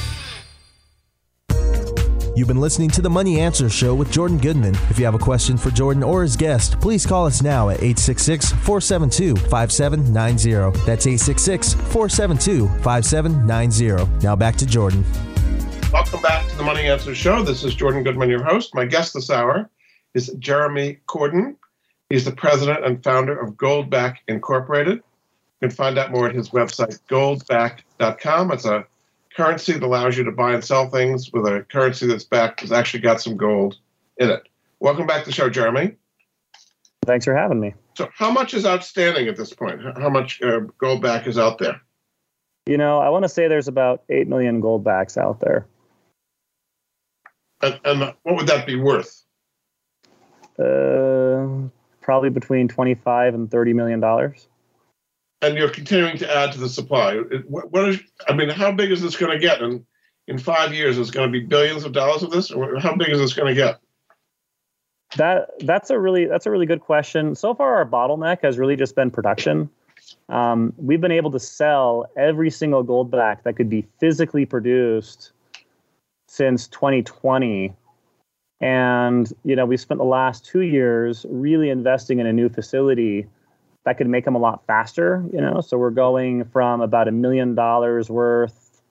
You've 2.33 2.47
been 2.47 2.61
listening 2.61 2.89
to 2.91 3.01
the 3.01 3.09
Money 3.09 3.41
Answer 3.41 3.69
Show 3.69 3.93
with 3.93 4.09
Jordan 4.09 4.37
Goodman. 4.37 4.73
If 4.89 4.97
you 4.97 5.03
have 5.03 5.15
a 5.15 5.19
question 5.19 5.57
for 5.57 5.69
Jordan 5.69 6.01
or 6.01 6.21
his 6.21 6.37
guest, 6.37 6.79
please 6.79 7.05
call 7.05 7.25
us 7.25 7.41
now 7.41 7.67
at 7.67 7.83
866 7.83 8.53
472 8.53 9.35
5790. 9.49 10.79
That's 10.85 11.05
866 11.05 11.73
472 11.73 12.69
5790. 12.83 14.23
Now 14.23 14.37
back 14.37 14.55
to 14.55 14.65
Jordan. 14.65 15.03
Welcome 15.91 16.21
back 16.21 16.47
to 16.47 16.55
the 16.55 16.63
Money 16.63 16.87
Answer 16.87 17.13
Show. 17.13 17.43
This 17.43 17.65
is 17.65 17.75
Jordan 17.75 18.01
Goodman, 18.01 18.29
your 18.29 18.43
host. 18.45 18.73
My 18.73 18.85
guest 18.85 19.13
this 19.13 19.29
hour 19.29 19.69
is 20.13 20.33
Jeremy 20.39 20.99
Cordon. 21.07 21.57
He's 22.09 22.23
the 22.23 22.31
president 22.31 22.85
and 22.85 23.03
founder 23.03 23.37
of 23.37 23.55
Goldback 23.55 24.19
Incorporated. 24.29 24.99
You 24.99 25.67
can 25.67 25.71
find 25.71 25.97
out 25.97 26.11
more 26.11 26.29
at 26.29 26.35
his 26.35 26.51
website, 26.51 26.97
goldback.com. 27.09 28.51
It's 28.53 28.65
a 28.65 28.87
currency 29.35 29.73
that 29.73 29.83
allows 29.83 30.17
you 30.17 30.23
to 30.23 30.31
buy 30.31 30.53
and 30.53 30.63
sell 30.63 30.89
things 30.89 31.31
with 31.31 31.45
a 31.45 31.65
currency 31.71 32.07
that's 32.07 32.23
backed 32.23 32.61
has 32.61 32.71
actually 32.71 33.01
got 33.01 33.21
some 33.21 33.37
gold 33.37 33.77
in 34.17 34.29
it. 34.29 34.47
Welcome 34.79 35.07
back 35.07 35.23
to 35.23 35.29
the 35.29 35.33
show, 35.33 35.49
Jeremy. 35.49 35.95
Thanks 37.05 37.25
for 37.25 37.35
having 37.35 37.59
me. 37.59 37.73
So, 37.95 38.09
how 38.13 38.31
much 38.31 38.53
is 38.53 38.65
outstanding 38.65 39.27
at 39.27 39.35
this 39.35 39.53
point? 39.53 39.81
How 39.97 40.09
much 40.09 40.41
uh, 40.41 40.61
gold 40.77 41.01
back 41.01 41.27
is 41.27 41.37
out 41.37 41.57
there? 41.57 41.81
You 42.65 42.77
know, 42.77 42.99
I 42.99 43.09
want 43.09 43.23
to 43.23 43.29
say 43.29 43.47
there's 43.47 43.67
about 43.67 44.03
8 44.09 44.27
million 44.27 44.61
gold 44.61 44.83
backs 44.83 45.17
out 45.17 45.39
there. 45.39 45.65
And, 47.61 47.79
and 47.83 48.13
what 48.23 48.35
would 48.35 48.47
that 48.47 48.65
be 48.65 48.75
worth? 48.75 49.23
Uh, 50.59 51.69
probably 52.01 52.29
between 52.29 52.67
25 52.67 53.33
and 53.33 53.49
30 53.49 53.73
million 53.73 53.99
dollars. 53.99 54.47
And 55.41 55.57
you're 55.57 55.69
continuing 55.69 56.17
to 56.17 56.35
add 56.35 56.51
to 56.51 56.59
the 56.59 56.69
supply. 56.69 57.17
What, 57.47 57.71
what 57.71 57.89
is? 57.89 57.99
I 58.27 58.33
mean, 58.33 58.49
how 58.49 58.71
big 58.71 58.91
is 58.91 59.01
this 59.01 59.17
going 59.17 59.31
to 59.31 59.39
get? 59.39 59.61
And 59.61 59.85
in 60.27 60.37
five 60.37 60.73
years, 60.73 60.97
is 60.97 61.09
going 61.09 61.27
to 61.27 61.31
be 61.31 61.45
billions 61.45 61.83
of 61.83 61.93
dollars 61.93 62.21
of 62.21 62.29
this, 62.29 62.51
or 62.51 62.79
how 62.79 62.95
big 62.95 63.09
is 63.09 63.19
this 63.19 63.33
going 63.33 63.47
to 63.47 63.55
get? 63.55 63.79
That 65.17 65.49
that's 65.65 65.89
a 65.89 65.99
really 65.99 66.25
that's 66.25 66.45
a 66.45 66.51
really 66.51 66.67
good 66.67 66.81
question. 66.81 67.35
So 67.35 67.55
far, 67.55 67.75
our 67.75 67.85
bottleneck 67.85 68.43
has 68.43 68.57
really 68.57 68.75
just 68.75 68.95
been 68.95 69.09
production. 69.09 69.69
Um, 70.29 70.73
we've 70.77 71.01
been 71.01 71.11
able 71.11 71.31
to 71.31 71.39
sell 71.39 72.09
every 72.15 72.49
single 72.49 72.83
gold 72.83 73.11
back 73.11 73.43
that 73.43 73.55
could 73.55 73.69
be 73.69 73.87
physically 73.99 74.45
produced 74.45 75.31
since 76.27 76.67
2020 76.69 77.73
and 78.61 79.33
you 79.43 79.55
know 79.55 79.65
we 79.65 79.75
spent 79.75 79.97
the 79.97 80.05
last 80.05 80.45
two 80.45 80.61
years 80.61 81.25
really 81.29 81.69
investing 81.69 82.19
in 82.19 82.27
a 82.27 82.31
new 82.31 82.47
facility 82.47 83.27
that 83.85 83.97
could 83.97 84.07
make 84.07 84.25
them 84.25 84.35
a 84.35 84.39
lot 84.39 84.65
faster 84.67 85.23
you 85.33 85.41
know? 85.41 85.61
So 85.61 85.77
we're 85.77 85.91
going 85.91 86.45
from 86.45 86.81
about 86.81 87.07
a 87.07 87.11
million 87.11 87.55
dollars 87.55 88.09
worth 88.09 88.81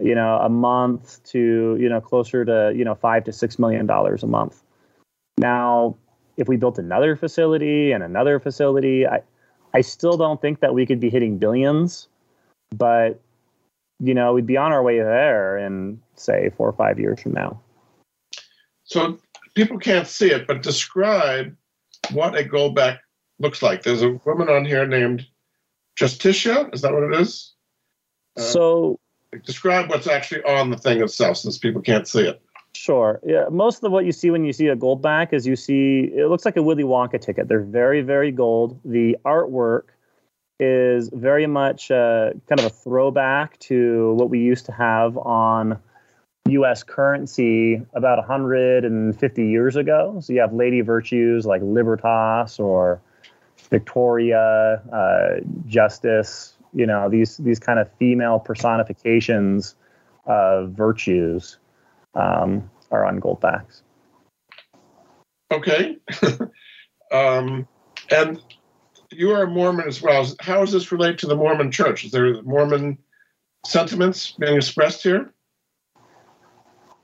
you 0.00 0.14
know 0.14 0.38
a 0.42 0.48
month 0.48 1.22
to 1.24 1.76
you 1.78 1.88
know 1.88 2.00
closer 2.00 2.44
to 2.44 2.72
you 2.76 2.84
know 2.84 2.94
five 2.94 3.24
to 3.24 3.32
six 3.32 3.58
million 3.58 3.86
dollars 3.86 4.24
a 4.24 4.26
month. 4.26 4.62
Now 5.38 5.96
if 6.36 6.48
we 6.48 6.56
built 6.56 6.78
another 6.78 7.14
facility 7.14 7.92
and 7.92 8.02
another 8.02 8.40
facility 8.40 9.06
i 9.06 9.20
i 9.72 9.80
still 9.80 10.16
don't 10.16 10.42
think 10.42 10.58
that 10.58 10.74
we 10.74 10.84
could 10.84 10.98
be 10.98 11.08
hitting 11.08 11.38
billions 11.38 12.08
but 12.76 13.20
you 14.00 14.14
know 14.14 14.32
we'd 14.34 14.46
be 14.46 14.56
on 14.56 14.72
our 14.72 14.82
way 14.82 14.98
there 14.98 15.56
in 15.56 16.00
say 16.16 16.50
four 16.56 16.68
or 16.68 16.72
five 16.72 16.98
years 16.98 17.20
from 17.20 17.32
now. 17.32 17.60
So 18.84 19.18
people 19.54 19.78
can't 19.78 20.06
see 20.06 20.30
it, 20.30 20.46
but 20.46 20.62
describe 20.62 21.56
what 22.12 22.38
a 22.38 22.44
goldback 22.44 22.98
looks 23.38 23.62
like. 23.62 23.82
There's 23.82 24.02
a 24.02 24.10
woman 24.24 24.48
on 24.48 24.64
here 24.64 24.86
named 24.86 25.26
Justicia. 25.96 26.68
Is 26.72 26.82
that 26.82 26.92
what 26.92 27.02
it 27.04 27.20
is? 27.20 27.54
Uh, 28.36 28.42
so 28.42 29.00
describe 29.44 29.90
what's 29.90 30.06
actually 30.06 30.42
on 30.44 30.70
the 30.70 30.76
thing 30.76 31.02
itself, 31.02 31.38
since 31.38 31.58
people 31.58 31.82
can't 31.82 32.06
see 32.06 32.20
it. 32.20 32.40
Sure. 32.76 33.20
Yeah. 33.24 33.46
Most 33.50 33.84
of 33.84 33.92
what 33.92 34.04
you 34.04 34.12
see 34.12 34.30
when 34.30 34.44
you 34.44 34.52
see 34.52 34.66
a 34.66 34.76
gold 34.76 35.00
back 35.00 35.32
is 35.32 35.46
you 35.46 35.56
see 35.56 36.10
it 36.14 36.28
looks 36.28 36.44
like 36.44 36.56
a 36.56 36.62
Willy 36.62 36.82
Wonka 36.82 37.20
ticket. 37.20 37.48
They're 37.48 37.60
very, 37.60 38.02
very 38.02 38.32
gold. 38.32 38.80
The 38.84 39.16
artwork 39.24 39.84
is 40.58 41.08
very 41.12 41.46
much 41.46 41.90
uh, 41.90 42.30
kind 42.48 42.60
of 42.60 42.66
a 42.66 42.70
throwback 42.70 43.58
to 43.58 44.14
what 44.14 44.30
we 44.30 44.40
used 44.40 44.66
to 44.66 44.72
have 44.72 45.16
on 45.16 45.78
US 46.48 46.82
currency 46.82 47.80
about 47.94 48.18
150 48.18 49.46
years 49.46 49.76
ago. 49.76 50.18
So 50.20 50.32
you 50.32 50.40
have 50.40 50.52
lady 50.52 50.80
virtues 50.80 51.46
like 51.46 51.62
Libertas 51.62 52.58
or 52.58 53.00
Victoria, 53.68 54.82
uh, 54.92 55.40
Justice, 55.66 56.56
you 56.72 56.86
know, 56.86 57.08
these, 57.08 57.36
these 57.38 57.58
kind 57.58 57.78
of 57.78 57.90
female 57.98 58.38
personifications 58.38 59.76
of 60.26 60.70
virtues 60.70 61.58
um, 62.14 62.70
are 62.90 63.04
on 63.04 63.18
gold 63.18 63.40
backs. 63.40 63.82
Okay. 65.52 65.98
um, 67.12 67.68
and 68.10 68.42
you 69.10 69.30
are 69.30 69.42
a 69.42 69.46
Mormon 69.46 69.86
as 69.86 70.02
well. 70.02 70.26
How 70.40 70.60
does 70.60 70.72
this 70.72 70.90
relate 70.92 71.18
to 71.18 71.26
the 71.26 71.36
Mormon 71.36 71.70
church? 71.70 72.04
Is 72.04 72.10
there 72.10 72.42
Mormon 72.42 72.98
sentiments 73.66 74.32
being 74.32 74.56
expressed 74.56 75.02
here? 75.02 75.33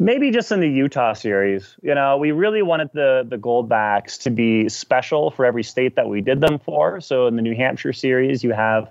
Maybe 0.02 0.30
just 0.30 0.50
in 0.50 0.60
the 0.60 0.68
Utah 0.68 1.12
series. 1.12 1.76
You 1.82 1.94
know, 1.94 2.16
we 2.16 2.32
really 2.32 2.62
wanted 2.62 2.88
the 2.94 3.22
the 3.28 3.36
goldbacks 3.36 4.18
to 4.22 4.30
be 4.30 4.66
special 4.70 5.30
for 5.30 5.44
every 5.44 5.62
state 5.62 5.94
that 5.96 6.08
we 6.08 6.22
did 6.22 6.40
them 6.40 6.58
for. 6.58 7.02
So 7.02 7.26
in 7.26 7.36
the 7.36 7.42
New 7.42 7.54
Hampshire 7.54 7.92
series, 7.92 8.42
you 8.42 8.52
have 8.52 8.90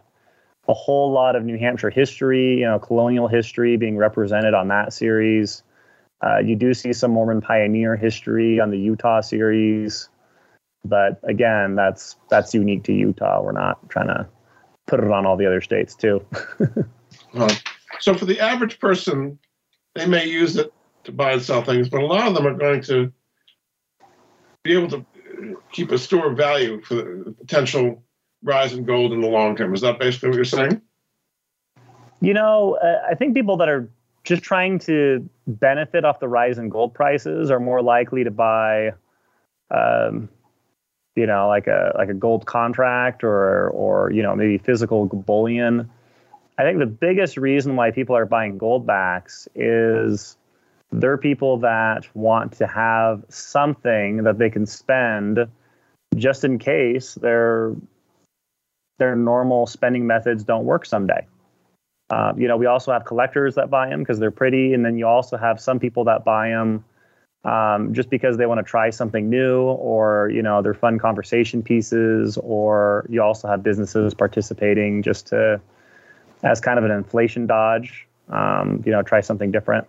a 0.67 0.73
whole 0.75 1.11
lot 1.11 1.35
of 1.35 1.43
New 1.43 1.57
Hampshire 1.57 1.89
history, 1.89 2.59
you 2.59 2.65
know, 2.65 2.77
colonial 2.77 3.27
history 3.27 3.75
being 3.75 3.97
represented 3.97 4.53
on 4.53 4.67
that 4.67 4.93
series. 4.93 5.63
Uh, 6.23 6.37
you 6.45 6.55
do 6.55 6.75
see 6.75 6.93
some 6.93 7.09
Mormon 7.09 7.41
pioneer 7.41 7.95
history 7.95 8.59
on 8.59 8.69
the 8.69 8.77
Utah 8.77 9.21
series, 9.21 10.09
but 10.85 11.19
again, 11.23 11.73
that's 11.73 12.17
that's 12.29 12.53
unique 12.53 12.83
to 12.83 12.93
Utah. 12.93 13.41
We're 13.41 13.51
not 13.53 13.89
trying 13.89 14.09
to 14.09 14.27
put 14.85 14.99
it 14.99 15.09
on 15.09 15.25
all 15.25 15.37
the 15.37 15.47
other 15.47 15.61
states 15.61 15.95
too. 15.95 16.23
so 17.99 18.13
for 18.13 18.25
the 18.25 18.39
average 18.39 18.79
person, 18.79 19.39
they 19.95 20.05
may 20.05 20.27
use 20.27 20.55
it 20.55 20.71
to 21.09 21.15
buy 21.15 21.33
and 21.33 21.41
sell 21.41 21.63
things, 21.63 21.89
but 21.89 22.01
a 22.01 22.05
lot 22.05 22.27
of 22.27 22.33
them 22.33 22.47
are 22.47 22.53
going 22.53 22.81
to 22.83 23.11
be 24.63 24.73
able 24.73 24.89
to 24.89 25.05
keep 25.71 25.91
a 25.91 25.97
store 25.97 26.31
of 26.31 26.37
value 26.37 26.81
for 26.81 26.95
the 26.95 27.35
potential 27.37 28.03
rise 28.43 28.73
in 28.73 28.85
gold 28.85 29.13
in 29.13 29.21
the 29.21 29.27
long 29.27 29.55
term. 29.55 29.73
Is 29.73 29.81
that 29.81 29.99
basically 29.99 30.29
what 30.29 30.35
you're 30.35 30.45
saying? 30.45 30.81
You 32.21 32.33
know, 32.33 32.77
uh, 32.83 33.01
I 33.09 33.15
think 33.15 33.33
people 33.33 33.57
that 33.57 33.69
are 33.69 33.89
just 34.23 34.43
trying 34.43 34.79
to 34.79 35.27
benefit 35.47 36.03
off 36.05 36.19
the 36.19 36.27
rise 36.27 36.57
in 36.57 36.69
gold 36.69 36.93
prices 36.93 37.49
are 37.49 37.59
more 37.59 37.81
likely 37.81 38.23
to 38.23 38.31
buy, 38.31 38.91
um, 39.71 40.29
you 41.15 41.25
know, 41.25 41.47
like 41.47 41.67
a 41.67 41.93
like 41.97 42.09
a 42.09 42.13
gold 42.13 42.45
contract 42.45 43.23
or 43.23 43.69
or 43.69 44.11
you 44.11 44.21
know 44.21 44.35
maybe 44.35 44.57
physical 44.57 45.05
bullion. 45.05 45.89
I 46.57 46.63
think 46.63 46.79
the 46.79 46.85
biggest 46.85 47.37
reason 47.37 47.77
why 47.77 47.91
people 47.91 48.17
are 48.17 48.25
buying 48.25 48.57
gold 48.57 48.85
backs 48.85 49.47
is 49.55 50.35
they're 50.91 51.17
people 51.17 51.57
that 51.57 52.07
want 52.15 52.51
to 52.53 52.67
have 52.67 53.23
something 53.29 54.23
that 54.23 54.37
they 54.37 54.49
can 54.49 54.65
spend 54.65 55.47
just 56.15 56.43
in 56.43 56.57
case 56.57 57.15
their 57.15 57.75
their 58.97 59.15
normal 59.15 59.65
spending 59.65 60.05
methods 60.05 60.43
don't 60.43 60.65
work 60.65 60.85
someday. 60.85 61.25
Uh, 62.09 62.33
you 62.35 62.47
know, 62.47 62.57
we 62.57 62.65
also 62.65 62.91
have 62.91 63.05
collectors 63.05 63.55
that 63.55 63.69
buy 63.69 63.87
them 63.87 63.99
because 63.99 64.19
they're 64.19 64.31
pretty, 64.31 64.73
and 64.73 64.83
then 64.83 64.97
you 64.97 65.07
also 65.07 65.37
have 65.37 65.61
some 65.61 65.79
people 65.79 66.03
that 66.03 66.25
buy 66.25 66.49
them 66.49 66.83
um, 67.45 67.93
just 67.93 68.09
because 68.09 68.37
they 68.37 68.45
want 68.45 68.57
to 68.57 68.63
try 68.63 68.89
something 68.89 69.29
new, 69.29 69.61
or 69.61 70.29
you 70.33 70.41
know, 70.41 70.61
they're 70.61 70.73
fun 70.73 70.99
conversation 70.99 71.61
pieces, 71.61 72.37
or 72.37 73.05
you 73.09 73.21
also 73.21 73.47
have 73.47 73.63
businesses 73.63 74.13
participating 74.13 75.03
just 75.03 75.27
to 75.27 75.61
as 76.43 76.59
kind 76.59 76.79
of 76.79 76.85
an 76.85 76.91
inflation 76.91 77.45
dodge. 77.45 78.07
Um, 78.29 78.83
you 78.85 78.91
know, 78.91 79.01
try 79.01 79.21
something 79.21 79.51
different. 79.51 79.87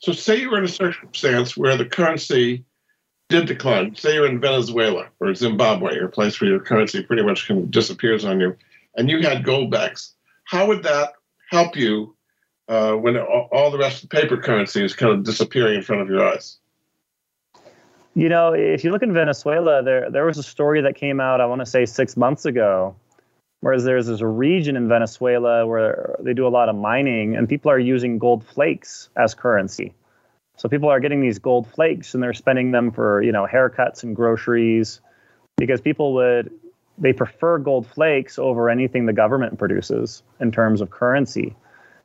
So, 0.00 0.12
say 0.12 0.40
you're 0.40 0.58
in 0.58 0.64
a 0.64 0.68
circumstance 0.68 1.56
where 1.56 1.76
the 1.76 1.84
currency 1.84 2.64
did 3.28 3.46
decline. 3.46 3.94
Say 3.94 4.14
you're 4.14 4.26
in 4.26 4.40
Venezuela 4.40 5.08
or 5.20 5.34
Zimbabwe, 5.34 5.98
a 5.98 6.08
place 6.08 6.40
where 6.40 6.50
your 6.50 6.60
currency 6.60 7.02
pretty 7.02 7.22
much 7.22 7.48
kind 7.48 7.62
of 7.62 7.70
disappears 7.70 8.24
on 8.24 8.40
you, 8.40 8.56
and 8.96 9.10
you 9.10 9.22
had 9.22 9.44
gold 9.44 9.70
backs. 9.70 10.14
How 10.44 10.66
would 10.66 10.82
that 10.84 11.14
help 11.50 11.76
you 11.76 12.14
uh, 12.68 12.92
when 12.92 13.16
all 13.18 13.70
the 13.70 13.78
rest 13.78 14.02
of 14.02 14.08
the 14.08 14.16
paper 14.20 14.36
currency 14.36 14.84
is 14.84 14.94
kind 14.94 15.12
of 15.12 15.24
disappearing 15.24 15.76
in 15.76 15.82
front 15.82 16.02
of 16.02 16.08
your 16.08 16.26
eyes? 16.26 16.58
You 18.14 18.28
know, 18.28 18.52
if 18.52 18.82
you 18.82 18.90
look 18.90 19.02
in 19.02 19.12
Venezuela, 19.12 19.82
there 19.82 20.10
there 20.10 20.24
was 20.24 20.38
a 20.38 20.42
story 20.42 20.80
that 20.80 20.96
came 20.96 21.20
out. 21.20 21.40
I 21.40 21.46
want 21.46 21.60
to 21.60 21.66
say 21.66 21.86
six 21.86 22.16
months 22.16 22.46
ago, 22.46 22.96
whereas 23.60 23.84
there's 23.84 24.06
this 24.06 24.22
region 24.22 24.76
in 24.76 24.88
Venezuela 24.88 25.66
where 25.66 26.16
they 26.20 26.34
do 26.34 26.46
a 26.46 26.48
lot 26.48 26.68
of 26.68 26.76
mining, 26.76 27.36
and 27.36 27.48
people 27.48 27.70
are 27.70 27.78
using 27.78 28.18
gold 28.18 28.44
flakes 28.44 29.08
as 29.16 29.34
currency. 29.34 29.94
So 30.56 30.68
people 30.68 30.88
are 30.88 31.00
getting 31.00 31.20
these 31.20 31.38
gold 31.38 31.68
flakes 31.72 32.14
and 32.14 32.22
they're 32.22 32.32
spending 32.32 32.72
them 32.72 32.90
for, 32.90 33.22
you 33.22 33.30
know, 33.30 33.46
haircuts 33.46 34.02
and 34.02 34.14
groceries 34.14 35.00
because 35.56 35.80
people 35.80 36.14
would 36.14 36.50
they 37.00 37.12
prefer 37.12 37.58
gold 37.58 37.86
flakes 37.86 38.40
over 38.40 38.68
anything 38.68 39.06
the 39.06 39.12
government 39.12 39.56
produces 39.56 40.24
in 40.40 40.50
terms 40.50 40.80
of 40.80 40.90
currency. 40.90 41.54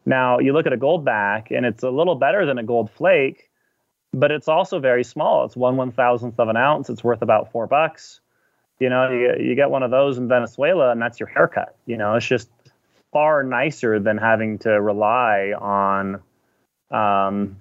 Now 0.06 0.38
you 0.38 0.54
look 0.54 0.68
at 0.68 0.74
a 0.74 0.78
gold 0.78 1.04
back, 1.04 1.50
and 1.50 1.66
it's 1.66 1.82
a 1.82 1.90
little 1.90 2.14
better 2.16 2.46
than 2.46 2.60
a 2.60 2.64
gold 2.64 2.92
flake, 2.92 3.50
but 4.14 4.30
it's 4.30 4.48
also 4.48 4.80
very 4.80 5.04
small. 5.04 5.46
It's 5.46 5.56
one 5.56 5.76
one 5.76 5.92
thousandth 5.92 6.40
of 6.40 6.48
an 6.48 6.58
ounce. 6.58 6.92
It's 6.92 7.04
worth 7.04 7.24
about 7.24 7.52
four 7.52 7.66
bucks. 7.66 8.20
You 8.80 8.90
know, 8.90 9.10
you, 9.10 9.36
you 9.40 9.56
get 9.56 9.70
one 9.70 9.84
of 9.84 9.92
those 9.92 10.18
in 10.18 10.28
Venezuela, 10.28 10.92
and 10.92 11.02
that's 11.02 11.20
your 11.20 11.28
haircut. 11.28 11.76
You 11.86 11.98
know, 11.98 12.16
it's 12.16 12.26
just 12.26 12.50
far 13.12 13.44
nicer 13.44 14.00
than 14.00 14.18
having 14.18 14.58
to 14.60 14.82
rely 14.82 15.54
on 15.58 16.22
um, 16.92 17.58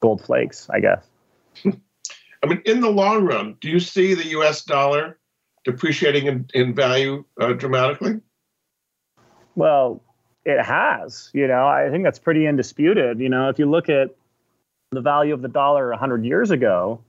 gold 0.00 0.22
flakes, 0.22 0.68
I 0.70 0.80
guess. 0.80 1.06
I 1.64 2.46
mean, 2.46 2.62
in 2.64 2.80
the 2.80 2.90
long 2.90 3.24
run, 3.24 3.56
do 3.60 3.68
you 3.68 3.80
see 3.80 4.14
the 4.14 4.26
U.S. 4.28 4.62
dollar 4.62 5.18
depreciating 5.64 6.26
in, 6.26 6.46
in 6.54 6.74
value 6.74 7.24
uh, 7.40 7.52
dramatically? 7.52 8.20
Well, 9.56 10.02
it 10.44 10.62
has. 10.62 11.30
You 11.34 11.46
know, 11.46 11.66
I 11.66 11.90
think 11.90 12.04
that's 12.04 12.18
pretty 12.18 12.46
undisputed. 12.46 13.20
You 13.20 13.28
know, 13.28 13.48
if 13.48 13.58
you 13.58 13.68
look 13.68 13.88
at 13.88 14.14
the 14.90 15.00
value 15.00 15.34
of 15.34 15.42
the 15.42 15.48
dollar 15.48 15.90
100 15.90 16.24
years 16.24 16.50
ago, 16.50 17.00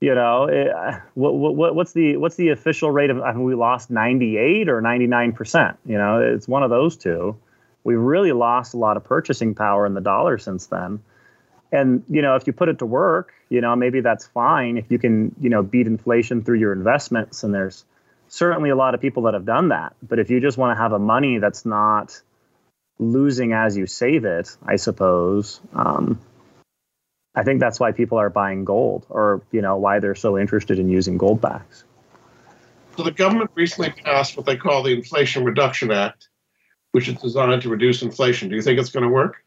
you 0.00 0.14
know, 0.14 0.44
it, 0.44 0.68
what, 1.14 1.34
what, 1.34 1.74
what's 1.74 1.92
the 1.92 2.16
what's 2.16 2.36
the 2.36 2.50
official 2.50 2.90
rate 2.90 3.10
of? 3.10 3.20
I 3.20 3.32
mean, 3.32 3.44
we 3.44 3.54
lost 3.54 3.90
98 3.90 4.68
or 4.68 4.80
99 4.80 5.32
percent. 5.32 5.78
You 5.86 5.98
know, 5.98 6.20
it's 6.20 6.46
one 6.46 6.62
of 6.62 6.70
those 6.70 6.96
two. 6.96 7.36
We've 7.84 7.98
really 7.98 8.32
lost 8.32 8.74
a 8.74 8.78
lot 8.78 8.96
of 8.96 9.04
purchasing 9.04 9.54
power 9.54 9.86
in 9.86 9.94
the 9.94 10.00
dollar 10.00 10.38
since 10.38 10.66
then. 10.66 11.00
And 11.72 12.04
you 12.08 12.22
know, 12.22 12.36
if 12.36 12.46
you 12.46 12.52
put 12.52 12.68
it 12.68 12.78
to 12.80 12.86
work, 12.86 13.32
you 13.48 13.60
know, 13.60 13.76
maybe 13.76 14.00
that's 14.00 14.26
fine 14.26 14.76
if 14.76 14.90
you 14.90 14.98
can, 14.98 15.34
you 15.40 15.50
know, 15.50 15.62
beat 15.62 15.86
inflation 15.86 16.42
through 16.42 16.58
your 16.58 16.72
investments. 16.72 17.42
And 17.42 17.54
there's 17.54 17.84
certainly 18.28 18.70
a 18.70 18.76
lot 18.76 18.94
of 18.94 19.00
people 19.00 19.24
that 19.24 19.34
have 19.34 19.44
done 19.44 19.68
that. 19.68 19.94
But 20.02 20.18
if 20.18 20.30
you 20.30 20.40
just 20.40 20.58
want 20.58 20.76
to 20.76 20.82
have 20.82 20.92
a 20.92 20.98
money 20.98 21.38
that's 21.38 21.64
not 21.64 22.20
losing 22.98 23.52
as 23.52 23.76
you 23.76 23.86
save 23.86 24.24
it, 24.24 24.56
I 24.64 24.76
suppose. 24.76 25.60
Um, 25.74 26.20
I 27.36 27.42
think 27.42 27.60
that's 27.60 27.78
why 27.78 27.92
people 27.92 28.18
are 28.18 28.30
buying 28.30 28.64
gold, 28.64 29.06
or 29.10 29.42
you 29.52 29.60
know, 29.60 29.76
why 29.76 30.00
they're 30.00 30.14
so 30.14 30.38
interested 30.38 30.78
in 30.78 30.88
using 30.88 31.18
gold 31.18 31.40
backs. 31.40 31.84
So 32.96 33.02
the 33.02 33.10
government 33.10 33.50
recently 33.54 33.90
passed 33.90 34.38
what 34.38 34.46
they 34.46 34.56
call 34.56 34.82
the 34.82 34.94
Inflation 34.94 35.44
Reduction 35.44 35.92
Act, 35.92 36.28
which 36.92 37.08
is 37.08 37.16
designed 37.16 37.60
to 37.62 37.68
reduce 37.68 38.00
inflation. 38.00 38.48
Do 38.48 38.56
you 38.56 38.62
think 38.62 38.80
it's 38.80 38.88
going 38.88 39.04
to 39.04 39.10
work? 39.10 39.44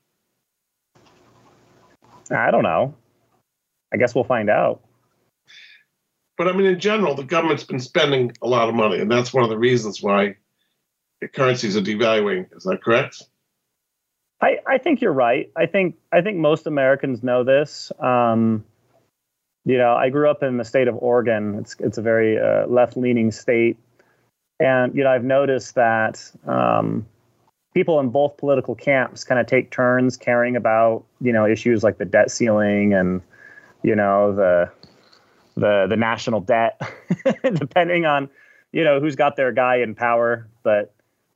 I 2.29 2.51
don't 2.51 2.61
know. 2.61 2.93
I 3.91 3.97
guess 3.97 4.13
we'll 4.13 4.23
find 4.23 4.51
out. 4.51 4.81
But 6.37 6.47
I 6.47 6.53
mean, 6.53 6.67
in 6.67 6.79
general, 6.79 7.15
the 7.15 7.23
government's 7.23 7.63
been 7.63 7.79
spending 7.79 8.31
a 8.43 8.47
lot 8.47 8.69
of 8.69 8.75
money, 8.75 8.99
and 8.99 9.11
that's 9.11 9.33
one 9.33 9.43
of 9.43 9.49
the 9.49 9.57
reasons 9.57 10.01
why 10.01 10.35
currencies 11.33 11.75
are 11.75 11.81
devaluing. 11.81 12.45
Is 12.55 12.63
that 12.63 12.83
correct? 12.83 13.23
I, 14.41 14.57
I 14.65 14.77
think 14.77 15.01
you're 15.01 15.13
right. 15.13 15.51
I 15.57 15.65
think 15.65 15.95
I 16.11 16.21
think 16.21 16.37
most 16.37 16.65
Americans 16.65 17.23
know 17.23 17.43
this. 17.43 17.91
Um, 17.99 18.63
you 19.65 19.77
know, 19.77 19.93
I 19.93 20.09
grew 20.09 20.29
up 20.29 20.41
in 20.43 20.57
the 20.57 20.63
state 20.63 20.87
of 20.87 20.95
Oregon. 20.97 21.55
It's 21.55 21.75
it's 21.79 21.97
a 21.97 22.01
very 22.01 22.39
uh, 22.39 22.65
left-leaning 22.67 23.31
state, 23.31 23.77
and 24.59 24.95
you 24.95 25.03
know, 25.03 25.11
I've 25.11 25.25
noticed 25.25 25.75
that 25.75 26.31
um, 26.47 27.05
people 27.73 27.99
in 27.99 28.09
both 28.09 28.37
political 28.37 28.75
camps 28.75 29.23
kind 29.23 29.39
of 29.39 29.47
take 29.47 29.71
turns 29.71 30.15
caring 30.15 30.55
about 30.55 31.03
you 31.19 31.33
know 31.33 31.45
issues 31.45 31.83
like 31.83 31.97
the 31.97 32.05
debt 32.05 32.31
ceiling 32.31 32.93
and 32.93 33.21
you 33.83 33.95
know 33.95 34.33
the 34.33 34.71
the 35.55 35.85
the 35.89 35.97
national 35.97 36.39
debt, 36.39 36.81
depending 37.53 38.05
on 38.05 38.29
you 38.71 38.85
know 38.85 39.01
who's 39.01 39.17
got 39.17 39.35
their 39.35 39.51
guy 39.51 39.77
in 39.77 39.95
power. 39.95 40.47
But 40.63 40.93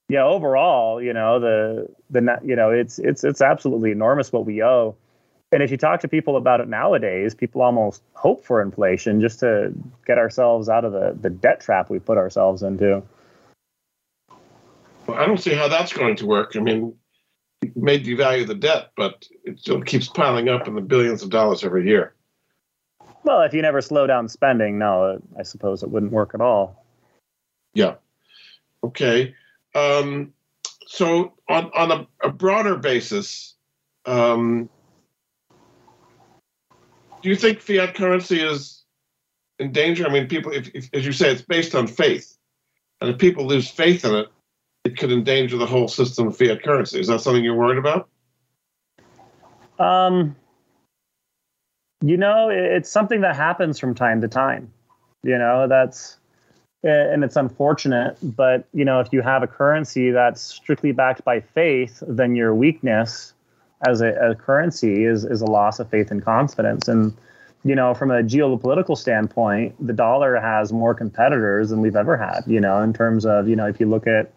yeah, 0.10 0.24
overall, 0.24 1.02
you 1.02 1.14
know, 1.14 1.40
the 1.40 1.88
the 2.10 2.40
you 2.44 2.56
know, 2.56 2.72
it's 2.72 3.00
it's 3.00 3.24
it's 3.24 3.42
absolutely 3.42 3.92
enormous 3.92 4.32
what 4.32 4.46
we 4.46 4.64
owe. 4.64 4.96
And 5.52 5.62
if 5.62 5.70
you 5.70 5.78
talk 5.78 6.00
to 6.02 6.08
people 6.08 6.36
about 6.36 6.62
it 6.62 6.68
nowadays, 6.68 7.36
people 7.36 7.62
almost 7.62 8.02
hope 8.14 8.44
for 8.44 8.60
inflation 8.62 9.22
just 9.22 9.40
to 9.42 9.72
get 10.06 10.18
ourselves 10.18 10.68
out 10.68 10.84
of 10.84 10.94
the, 10.94 11.16
the 11.22 11.30
debt 11.30 11.62
trap 11.62 11.92
we 11.92 12.00
put 12.00 12.18
ourselves 12.18 12.64
into. 12.64 13.04
Well, 15.06 15.18
I 15.18 15.28
don't 15.28 15.40
see 15.40 15.54
how 15.54 15.68
that's 15.68 15.94
going 15.94 16.16
to 16.18 16.26
work. 16.26 16.56
I 16.56 16.60
mean, 16.60 16.96
it 17.62 17.78
may 17.78 18.00
devalue 18.00 18.48
the 18.48 18.56
debt, 18.56 18.94
but 18.98 19.28
it 19.44 19.60
still 19.60 19.82
keeps 19.82 20.08
piling 20.08 20.50
up 20.50 20.68
in 20.68 20.74
the 20.74 20.82
billions 20.82 21.22
of 21.22 21.30
dollars 21.30 21.64
every 21.64 21.88
year. 21.88 22.16
Well, 23.24 23.42
if 23.44 23.54
you 23.54 23.62
never 23.62 23.82
slow 23.82 24.08
down 24.08 24.28
spending, 24.30 24.80
no, 24.80 25.22
I 25.38 25.44
suppose 25.44 25.84
it 25.84 25.90
wouldn't 25.90 26.12
work 26.12 26.32
at 26.34 26.42
all. 26.42 26.84
Yeah. 27.76 27.96
Okay. 28.84 29.36
Um, 29.76 30.34
so 30.88 31.34
on 31.50 31.72
on 31.76 31.92
a, 31.92 32.28
a 32.28 32.32
broader 32.32 32.78
basis, 32.78 33.56
um, 34.06 34.70
do 37.22 37.30
you 37.30 37.36
think 37.36 37.60
fiat 37.60 37.96
currency 37.96 38.42
is 38.42 38.84
in 39.60 39.72
danger? 39.72 40.06
I 40.06 40.12
mean, 40.12 40.28
people, 40.28 40.52
if, 40.52 40.70
if, 40.74 40.90
as 40.94 41.06
you 41.06 41.12
say, 41.12 41.32
it's 41.32 41.42
based 41.42 41.74
on 41.74 41.88
faith, 41.88 42.38
and 43.02 43.10
if 43.10 43.18
people 43.18 43.48
lose 43.48 43.70
faith 43.70 44.06
in 44.06 44.14
it, 44.14 44.28
it 44.84 44.98
could 44.98 45.12
endanger 45.12 45.58
the 45.58 45.66
whole 45.66 45.88
system 45.88 46.28
of 46.28 46.38
fiat 46.38 46.64
currency. 46.64 47.00
Is 47.00 47.08
that 47.08 47.22
something 47.22 47.44
you're 47.44 47.56
worried 47.56 47.78
about? 47.78 48.10
Um, 49.80 50.36
you 52.02 52.18
know, 52.18 52.50
it's 52.50 52.90
something 52.90 53.22
that 53.22 53.36
happens 53.36 53.80
from 53.80 53.96
time 53.96 54.22
to 54.22 54.28
time. 54.28 54.72
You 55.24 55.38
know, 55.38 55.68
that's 55.68 56.18
Eh, 56.86 57.14
and 57.14 57.24
it's 57.24 57.38
unfortunate 57.38 58.18
but 58.22 58.66
you 58.74 58.84
know 58.84 59.00
if 59.00 59.08
you 59.14 59.22
have 59.22 59.42
a 59.42 59.48
currency 59.48 60.12
that's 60.12 60.42
strictly 60.42 60.92
backed 60.92 61.24
by 61.24 61.40
faith 61.40 62.04
then 62.06 62.36
your 62.36 62.54
weakness 62.54 63.34
as 63.88 64.02
a, 64.02 64.10
a, 64.16 64.36
currency 64.36 65.06
is 65.06 65.24
is 65.24 65.42
a 65.42 65.46
loss 65.46 65.80
of 65.80 65.90
faith 65.90 66.12
and 66.12 66.24
confidence. 66.24 66.88
And 66.88 67.16
you 67.64 67.76
know 67.76 67.94
from 67.94 68.12
a 68.12 68.22
geopolitical 68.22 68.98
standpoint 68.98 69.76
the 69.86 69.94
dollar 69.94 70.36
has 70.40 70.74
more 70.74 70.94
competitors 70.94 71.70
than 71.70 71.80
we've 71.80 71.96
ever 71.96 72.18
had 72.18 72.42
you 72.48 72.60
know 72.60 72.82
in 72.82 72.94
terms 72.94 73.26
of 73.26 73.48
you 73.48 73.56
know 73.56 73.66
if 73.66 73.80
you 73.80 73.86
look 73.86 74.06
at 74.06 74.34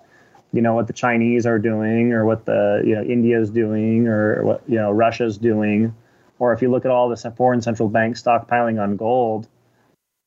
you 0.52 0.62
know 0.62 0.74
what 0.74 0.86
the 0.86 0.92
chinese 0.92 1.44
are 1.44 1.58
doing 1.58 2.12
or 2.12 2.24
what 2.24 2.44
the 2.44 2.80
you 2.84 2.94
know 2.94 3.02
india's 3.02 3.50
doing 3.50 4.06
or 4.06 4.44
what 4.44 4.62
you 4.68 4.76
know 4.76 4.92
russia's 4.92 5.38
doing 5.38 5.92
or 6.38 6.52
if 6.52 6.62
you 6.62 6.70
look 6.70 6.84
at 6.84 6.92
all 6.92 7.08
the 7.08 7.16
foreign 7.36 7.60
central 7.60 7.88
banks 7.88 8.22
stockpiling 8.22 8.80
on 8.80 8.96
gold 8.96 9.48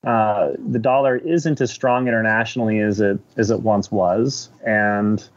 uh, 0.06 0.52
the 0.70 0.80
dollar 0.80 1.18
isn't 1.18 1.60
as 1.60 1.72
strong 1.72 2.08
internationally 2.08 2.80
as 2.80 3.02
it 3.02 3.20
as 3.36 3.52
it 3.52 3.62
once 3.62 3.92
was, 3.92 4.50
and 4.66 5.28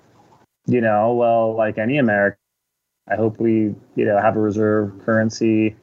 you 0.67 0.81
know, 0.81 1.15
well, 1.15 1.57
like 1.57 1.79
any 1.79 1.99
American, 1.99 2.39
I 3.09 3.17
hope 3.17 3.41
we 3.41 3.75
you 3.97 4.05
know 4.05 4.21
have 4.21 4.37
a 4.37 4.41
reserve 4.41 4.93
currency 5.05 5.75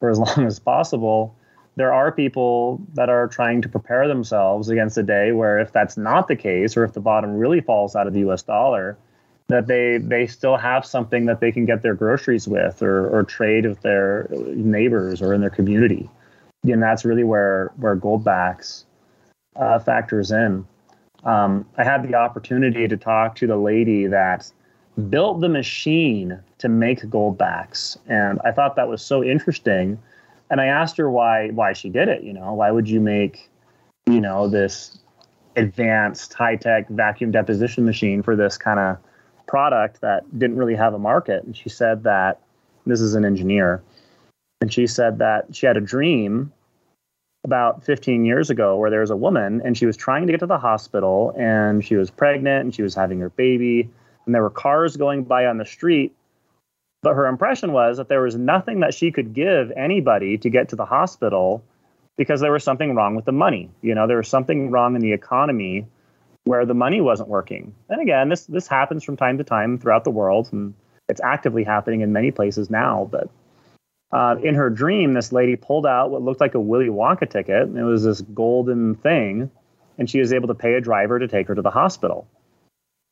for 0.00 0.10
as 0.10 0.18
long 0.36 0.46
as 0.46 0.58
possible. 0.58 1.34
There 1.76 1.92
are 1.92 2.10
people 2.12 2.82
that 2.94 3.08
are 3.08 3.28
trying 3.28 3.62
to 3.62 3.68
prepare 3.68 4.08
themselves 4.08 4.68
against 4.68 4.98
a 4.98 5.02
day 5.02 5.32
where, 5.32 5.58
if 5.60 5.72
that's 5.72 5.96
not 5.96 6.28
the 6.28 6.36
case, 6.36 6.76
or 6.76 6.84
if 6.84 6.92
the 6.92 7.00
bottom 7.00 7.34
really 7.34 7.60
falls 7.60 7.96
out 7.96 8.06
of 8.06 8.12
the 8.12 8.20
U.S. 8.20 8.42
dollar, 8.42 8.98
that 9.46 9.68
they 9.68 9.96
they 9.96 10.26
still 10.26 10.58
have 10.58 10.84
something 10.84 11.24
that 11.26 11.40
they 11.40 11.50
can 11.50 11.64
get 11.64 11.80
their 11.80 11.94
groceries 11.94 12.46
with, 12.46 12.82
or 12.82 13.08
or 13.08 13.22
trade 13.22 13.64
with 13.64 13.80
their 13.80 14.28
neighbors 14.48 15.22
or 15.22 15.32
in 15.32 15.40
their 15.40 15.48
community 15.48 16.10
and 16.64 16.82
that's 16.82 17.04
really 17.04 17.24
where 17.24 17.72
where 17.76 17.96
Goldbacks 17.96 18.84
uh, 19.56 19.78
factors 19.78 20.30
in. 20.30 20.66
Um, 21.24 21.66
I 21.76 21.84
had 21.84 22.06
the 22.06 22.14
opportunity 22.14 22.86
to 22.86 22.96
talk 22.96 23.34
to 23.36 23.46
the 23.46 23.56
lady 23.56 24.06
that 24.06 24.50
built 25.10 25.40
the 25.40 25.48
machine 25.48 26.40
to 26.58 26.68
make 26.68 27.00
Goldbacks, 27.02 27.96
and 28.08 28.40
I 28.44 28.52
thought 28.52 28.76
that 28.76 28.88
was 28.88 29.02
so 29.02 29.22
interesting. 29.24 29.98
And 30.50 30.60
I 30.60 30.66
asked 30.66 30.96
her 30.96 31.10
why 31.10 31.50
why 31.50 31.72
she 31.72 31.90
did 31.90 32.08
it. 32.08 32.22
You 32.22 32.32
know, 32.32 32.54
why 32.54 32.70
would 32.70 32.88
you 32.88 33.00
make 33.00 33.48
you 34.06 34.20
know 34.20 34.48
this 34.48 34.98
advanced 35.56 36.34
high 36.34 36.56
tech 36.56 36.88
vacuum 36.88 37.30
deposition 37.30 37.84
machine 37.84 38.22
for 38.22 38.36
this 38.36 38.56
kind 38.56 38.78
of 38.78 38.96
product 39.46 40.00
that 40.00 40.38
didn't 40.38 40.56
really 40.56 40.76
have 40.76 40.94
a 40.94 40.98
market? 40.98 41.44
And 41.44 41.56
she 41.56 41.68
said 41.68 42.02
that 42.04 42.40
this 42.86 43.00
is 43.00 43.14
an 43.14 43.24
engineer 43.24 43.82
and 44.60 44.72
she 44.72 44.86
said 44.86 45.18
that 45.18 45.54
she 45.54 45.66
had 45.66 45.76
a 45.76 45.80
dream 45.80 46.52
about 47.44 47.84
15 47.84 48.24
years 48.24 48.50
ago 48.50 48.76
where 48.76 48.90
there 48.90 49.00
was 49.00 49.10
a 49.10 49.16
woman 49.16 49.62
and 49.64 49.76
she 49.76 49.86
was 49.86 49.96
trying 49.96 50.26
to 50.26 50.32
get 50.32 50.40
to 50.40 50.46
the 50.46 50.58
hospital 50.58 51.32
and 51.38 51.84
she 51.84 51.94
was 51.94 52.10
pregnant 52.10 52.64
and 52.64 52.74
she 52.74 52.82
was 52.82 52.94
having 52.94 53.20
her 53.20 53.30
baby 53.30 53.88
and 54.26 54.34
there 54.34 54.42
were 54.42 54.50
cars 54.50 54.96
going 54.96 55.24
by 55.24 55.46
on 55.46 55.58
the 55.58 55.64
street. 55.64 56.14
But 57.00 57.14
her 57.14 57.26
impression 57.26 57.72
was 57.72 57.96
that 57.98 58.08
there 58.08 58.22
was 58.22 58.34
nothing 58.34 58.80
that 58.80 58.92
she 58.92 59.12
could 59.12 59.32
give 59.32 59.70
anybody 59.76 60.36
to 60.38 60.50
get 60.50 60.70
to 60.70 60.76
the 60.76 60.84
hospital 60.84 61.62
because 62.16 62.40
there 62.40 62.50
was 62.50 62.64
something 62.64 62.96
wrong 62.96 63.14
with 63.14 63.24
the 63.24 63.32
money. 63.32 63.70
You 63.82 63.94
know 63.94 64.08
there 64.08 64.16
was 64.16 64.28
something 64.28 64.70
wrong 64.70 64.96
in 64.96 65.00
the 65.00 65.12
economy 65.12 65.86
where 66.44 66.66
the 66.66 66.74
money 66.74 67.00
wasn't 67.00 67.28
working. 67.28 67.72
And 67.88 68.02
again 68.02 68.28
this 68.28 68.46
this 68.46 68.66
happens 68.66 69.04
from 69.04 69.16
time 69.16 69.38
to 69.38 69.44
time 69.44 69.78
throughout 69.78 70.02
the 70.02 70.10
world 70.10 70.48
and 70.52 70.74
it's 71.08 71.20
actively 71.20 71.62
happening 71.62 72.00
in 72.00 72.12
many 72.12 72.30
places 72.30 72.68
now 72.68 73.08
but 73.10 73.30
uh, 74.10 74.36
in 74.42 74.54
her 74.54 74.70
dream, 74.70 75.12
this 75.12 75.32
lady 75.32 75.56
pulled 75.56 75.86
out 75.86 76.10
what 76.10 76.22
looked 76.22 76.40
like 76.40 76.54
a 76.54 76.60
Willy 76.60 76.88
Wonka 76.88 77.28
ticket. 77.28 77.68
It 77.68 77.82
was 77.82 78.04
this 78.04 78.20
golden 78.20 78.94
thing, 78.96 79.50
and 79.98 80.08
she 80.08 80.20
was 80.20 80.32
able 80.32 80.48
to 80.48 80.54
pay 80.54 80.74
a 80.74 80.80
driver 80.80 81.18
to 81.18 81.28
take 81.28 81.48
her 81.48 81.54
to 81.54 81.62
the 81.62 81.70
hospital. 81.70 82.26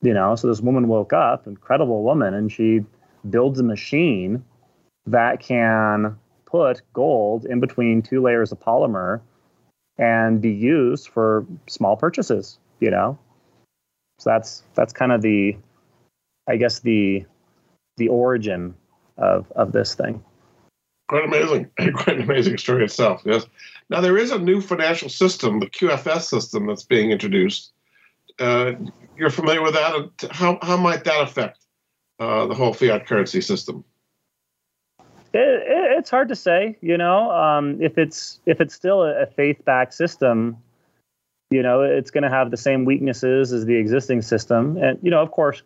You 0.02 0.14
know, 0.14 0.36
so 0.36 0.48
this 0.48 0.60
woman 0.60 0.88
woke 0.88 1.12
up, 1.12 1.46
incredible 1.46 2.02
woman, 2.02 2.34
and 2.34 2.50
she 2.50 2.84
builds 3.28 3.60
a 3.60 3.62
machine 3.62 4.44
that 5.06 5.40
can 5.40 6.18
put 6.44 6.82
gold 6.92 7.44
in 7.44 7.60
between 7.60 8.02
two 8.02 8.22
layers 8.22 8.52
of 8.52 8.60
polymer 8.60 9.20
and 9.98 10.40
be 10.40 10.52
used 10.52 11.08
for 11.08 11.46
small 11.66 11.96
purchases, 11.96 12.58
you 12.80 12.90
know? 12.90 13.18
So 14.18 14.30
that's 14.30 14.62
that's 14.74 14.92
kind 14.92 15.12
of 15.12 15.22
the 15.22 15.56
I 16.48 16.56
guess 16.56 16.80
the 16.80 17.26
the 17.96 18.08
origin 18.08 18.74
of 19.18 19.50
of 19.52 19.72
this 19.72 19.94
thing. 19.94 20.22
Quite 21.08 21.24
amazing. 21.24 21.70
Quite 21.94 22.16
an 22.16 22.22
amazing 22.22 22.58
story 22.58 22.84
itself. 22.84 23.22
Yes. 23.24 23.46
Now 23.90 24.00
there 24.00 24.18
is 24.18 24.32
a 24.32 24.38
new 24.38 24.60
financial 24.60 25.08
system, 25.08 25.60
the 25.60 25.70
QFS 25.70 26.22
system, 26.22 26.66
that's 26.66 26.82
being 26.82 27.12
introduced. 27.12 27.72
Uh, 28.38 28.72
you're 29.16 29.30
familiar 29.30 29.62
with 29.62 29.74
that? 29.74 30.28
How 30.30 30.58
how 30.62 30.76
might 30.76 31.04
that 31.04 31.22
affect 31.22 31.64
uh, 32.18 32.46
the 32.46 32.54
whole 32.54 32.72
fiat 32.72 33.06
currency 33.06 33.40
system? 33.40 33.84
It, 35.32 35.38
it, 35.38 35.98
it's 35.98 36.10
hard 36.10 36.28
to 36.28 36.36
say. 36.36 36.76
You 36.80 36.98
know, 36.98 37.30
um, 37.30 37.80
if 37.80 37.98
it's 37.98 38.40
if 38.46 38.60
it's 38.60 38.74
still 38.74 39.04
a, 39.04 39.26
faith-backed 39.26 39.94
system, 39.94 40.56
you 41.50 41.62
know, 41.62 41.82
it's 41.82 42.10
going 42.10 42.24
to 42.24 42.30
have 42.30 42.50
the 42.50 42.56
same 42.56 42.84
weaknesses 42.84 43.52
as 43.52 43.64
the 43.64 43.76
existing 43.76 44.22
system. 44.22 44.76
And 44.76 44.98
you 45.02 45.10
know, 45.10 45.22
of 45.22 45.30
course, 45.30 45.62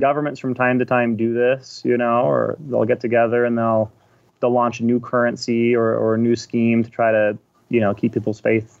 governments 0.00 0.40
from 0.40 0.54
time 0.54 0.78
to 0.78 0.84
time 0.84 1.16
do 1.16 1.34
this. 1.34 1.82
You 1.84 1.96
know, 1.96 2.22
or 2.22 2.56
they'll 2.58 2.86
get 2.86 3.00
together 3.00 3.44
and 3.44 3.58
they'll 3.58 3.92
they'll 4.40 4.52
launch 4.52 4.80
a 4.80 4.84
new 4.84 5.00
currency 5.00 5.74
or, 5.74 5.94
or 5.94 6.14
a 6.14 6.18
new 6.18 6.36
scheme 6.36 6.82
to 6.82 6.90
try 6.90 7.12
to 7.12 7.38
you 7.68 7.80
know 7.80 7.94
keep 7.94 8.12
people's 8.12 8.40
faith 8.40 8.80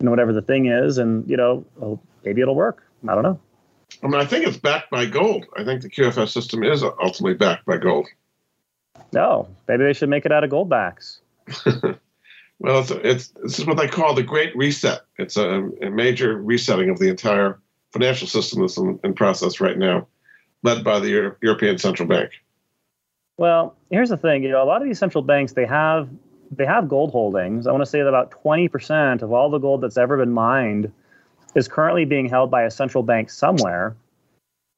in 0.00 0.10
whatever 0.10 0.32
the 0.32 0.42
thing 0.42 0.66
is, 0.66 0.98
and 0.98 1.28
you 1.28 1.36
know 1.36 1.64
well, 1.76 2.00
maybe 2.24 2.40
it'll 2.40 2.54
work. 2.54 2.82
I 3.08 3.14
don't 3.14 3.22
know. 3.22 3.38
I 4.02 4.08
mean, 4.08 4.20
I 4.20 4.24
think 4.24 4.46
it's 4.46 4.56
backed 4.56 4.90
by 4.90 5.06
gold. 5.06 5.46
I 5.56 5.64
think 5.64 5.82
the 5.82 5.90
QFS 5.90 6.30
system 6.30 6.64
is 6.64 6.82
ultimately 6.82 7.34
backed 7.34 7.64
by 7.66 7.76
gold. 7.76 8.08
No, 9.12 9.48
maybe 9.68 9.84
they 9.84 9.92
should 9.92 10.08
make 10.08 10.26
it 10.26 10.32
out 10.32 10.44
of 10.44 10.50
gold 10.50 10.68
backs. 10.68 11.20
well, 11.66 12.80
it's, 12.80 12.90
it's 12.90 13.28
this 13.28 13.58
is 13.58 13.66
what 13.66 13.76
they 13.76 13.88
call 13.88 14.14
the 14.14 14.22
Great 14.22 14.56
Reset. 14.56 15.00
It's 15.18 15.36
a, 15.36 15.68
a 15.82 15.90
major 15.90 16.36
resetting 16.36 16.90
of 16.90 16.98
the 16.98 17.08
entire 17.08 17.60
financial 17.92 18.26
system 18.26 18.60
that's 18.60 18.76
in, 18.76 18.98
in 19.04 19.14
process 19.14 19.60
right 19.60 19.78
now, 19.78 20.06
led 20.62 20.82
by 20.82 20.98
the 20.98 21.10
Euro- 21.10 21.36
European 21.42 21.78
Central 21.78 22.08
Bank. 22.08 22.32
Well, 23.36 23.74
here's 23.90 24.10
the 24.10 24.16
thing. 24.16 24.42
You 24.42 24.50
know, 24.50 24.62
a 24.62 24.64
lot 24.64 24.80
of 24.80 24.86
these 24.86 24.98
central 24.98 25.22
banks 25.22 25.52
they 25.52 25.66
have 25.66 26.08
they 26.50 26.66
have 26.66 26.88
gold 26.88 27.10
holdings. 27.10 27.66
I 27.66 27.72
want 27.72 27.82
to 27.82 27.90
say 27.90 28.00
that 28.00 28.08
about 28.08 28.30
20% 28.44 29.22
of 29.22 29.32
all 29.32 29.50
the 29.50 29.58
gold 29.58 29.80
that's 29.80 29.96
ever 29.96 30.16
been 30.16 30.32
mined 30.32 30.92
is 31.54 31.66
currently 31.66 32.04
being 32.04 32.28
held 32.28 32.50
by 32.50 32.62
a 32.62 32.70
central 32.70 33.02
bank 33.02 33.30
somewhere. 33.30 33.96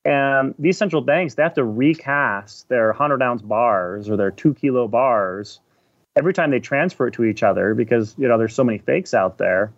And 0.04 0.54
these 0.58 0.78
central 0.78 1.02
banks, 1.02 1.34
they 1.34 1.42
have 1.42 1.54
to 1.54 1.64
recast 1.64 2.68
their 2.68 2.88
100 2.88 3.20
ounce 3.22 3.42
bars 3.42 4.08
or 4.08 4.16
their 4.16 4.30
two 4.30 4.54
kilo 4.54 4.86
bars 4.88 5.60
every 6.14 6.32
time 6.32 6.50
they 6.50 6.60
transfer 6.60 7.08
it 7.08 7.14
to 7.14 7.24
each 7.24 7.42
other 7.42 7.74
because, 7.74 8.14
you 8.16 8.28
know, 8.28 8.38
there's 8.38 8.54
so 8.54 8.64
many 8.64 8.78
fakes 8.78 9.12
out 9.12 9.36
there. 9.36 9.72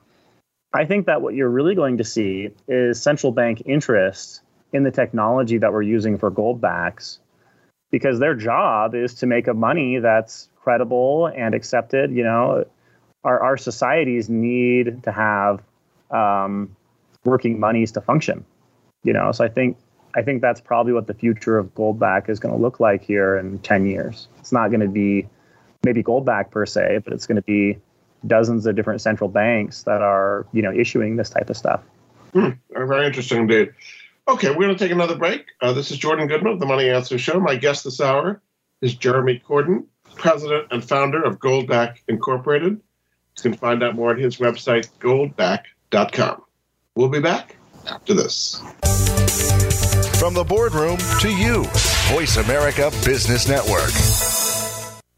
I 0.72 0.84
think 0.84 1.06
that 1.06 1.22
what 1.22 1.34
you're 1.34 1.48
really 1.48 1.74
going 1.74 1.96
to 1.96 2.04
see 2.04 2.50
is 2.68 3.02
central 3.02 3.32
bank 3.32 3.62
interest 3.64 4.42
in 4.72 4.84
the 4.84 4.90
technology 4.90 5.58
that 5.58 5.72
we're 5.72 5.82
using 5.82 6.18
for 6.18 6.30
gold 6.30 6.60
backs 6.60 7.20
because 7.90 8.18
their 8.18 8.34
job 8.34 8.94
is 8.94 9.14
to 9.14 9.26
make 9.26 9.46
a 9.48 9.54
money 9.54 9.98
that's 9.98 10.48
credible 10.56 11.26
and 11.26 11.54
accepted. 11.54 12.12
You 12.12 12.24
know, 12.24 12.64
our, 13.24 13.40
our 13.40 13.56
societies 13.56 14.28
need 14.28 15.02
to 15.04 15.12
have 15.12 15.62
um, 16.10 16.76
working 17.24 17.58
monies 17.58 17.92
to 17.92 18.00
function. 18.00 18.44
You 19.04 19.12
know, 19.12 19.32
so 19.32 19.44
I 19.44 19.48
think 19.48 19.76
I 20.14 20.22
think 20.22 20.42
that's 20.42 20.60
probably 20.60 20.92
what 20.92 21.06
the 21.06 21.14
future 21.14 21.58
of 21.58 21.74
Goldback 21.74 22.28
is 22.28 22.40
going 22.40 22.54
to 22.54 22.60
look 22.60 22.80
like 22.80 23.04
here 23.04 23.36
in 23.36 23.58
10 23.60 23.86
years. 23.86 24.28
It's 24.38 24.52
not 24.52 24.68
going 24.68 24.80
to 24.80 24.88
be 24.88 25.28
maybe 25.84 26.02
Goldback 26.02 26.50
per 26.50 26.66
se, 26.66 27.00
but 27.04 27.12
it's 27.12 27.26
going 27.26 27.36
to 27.36 27.42
be 27.42 27.78
dozens 28.26 28.66
of 28.66 28.74
different 28.74 29.00
central 29.00 29.28
banks 29.28 29.84
that 29.84 30.02
are, 30.02 30.46
you 30.52 30.62
know, 30.62 30.72
issuing 30.72 31.16
this 31.16 31.30
type 31.30 31.50
of 31.50 31.56
stuff. 31.56 31.82
Hmm, 32.32 32.50
very 32.72 33.06
interesting 33.06 33.42
indeed. 33.42 33.72
Okay, 34.28 34.50
we're 34.50 34.66
going 34.66 34.76
to 34.76 34.78
take 34.78 34.92
another 34.92 35.16
break. 35.16 35.46
Uh, 35.62 35.72
this 35.72 35.90
is 35.90 35.96
Jordan 35.96 36.26
Goodman 36.26 36.52
of 36.52 36.60
the 36.60 36.66
Money 36.66 36.90
Answer 36.90 37.16
Show. 37.16 37.40
My 37.40 37.56
guest 37.56 37.84
this 37.84 37.98
hour 37.98 38.42
is 38.82 38.94
Jeremy 38.94 39.38
Cordon, 39.38 39.86
president 40.16 40.66
and 40.70 40.86
founder 40.86 41.22
of 41.22 41.38
Goldback 41.38 42.00
Incorporated. 42.08 42.72
You 42.72 43.42
can 43.42 43.54
find 43.54 43.82
out 43.82 43.94
more 43.94 44.10
at 44.10 44.18
his 44.18 44.36
website, 44.36 44.90
goldback.com. 45.00 46.42
We'll 46.94 47.08
be 47.08 47.20
back 47.20 47.56
after 47.90 48.12
this. 48.12 48.60
From 50.18 50.34
the 50.34 50.44
boardroom 50.46 50.98
to 51.20 51.30
you, 51.30 51.64
Voice 52.12 52.36
America 52.36 52.90
Business 53.06 53.48
Network. 53.48 54.27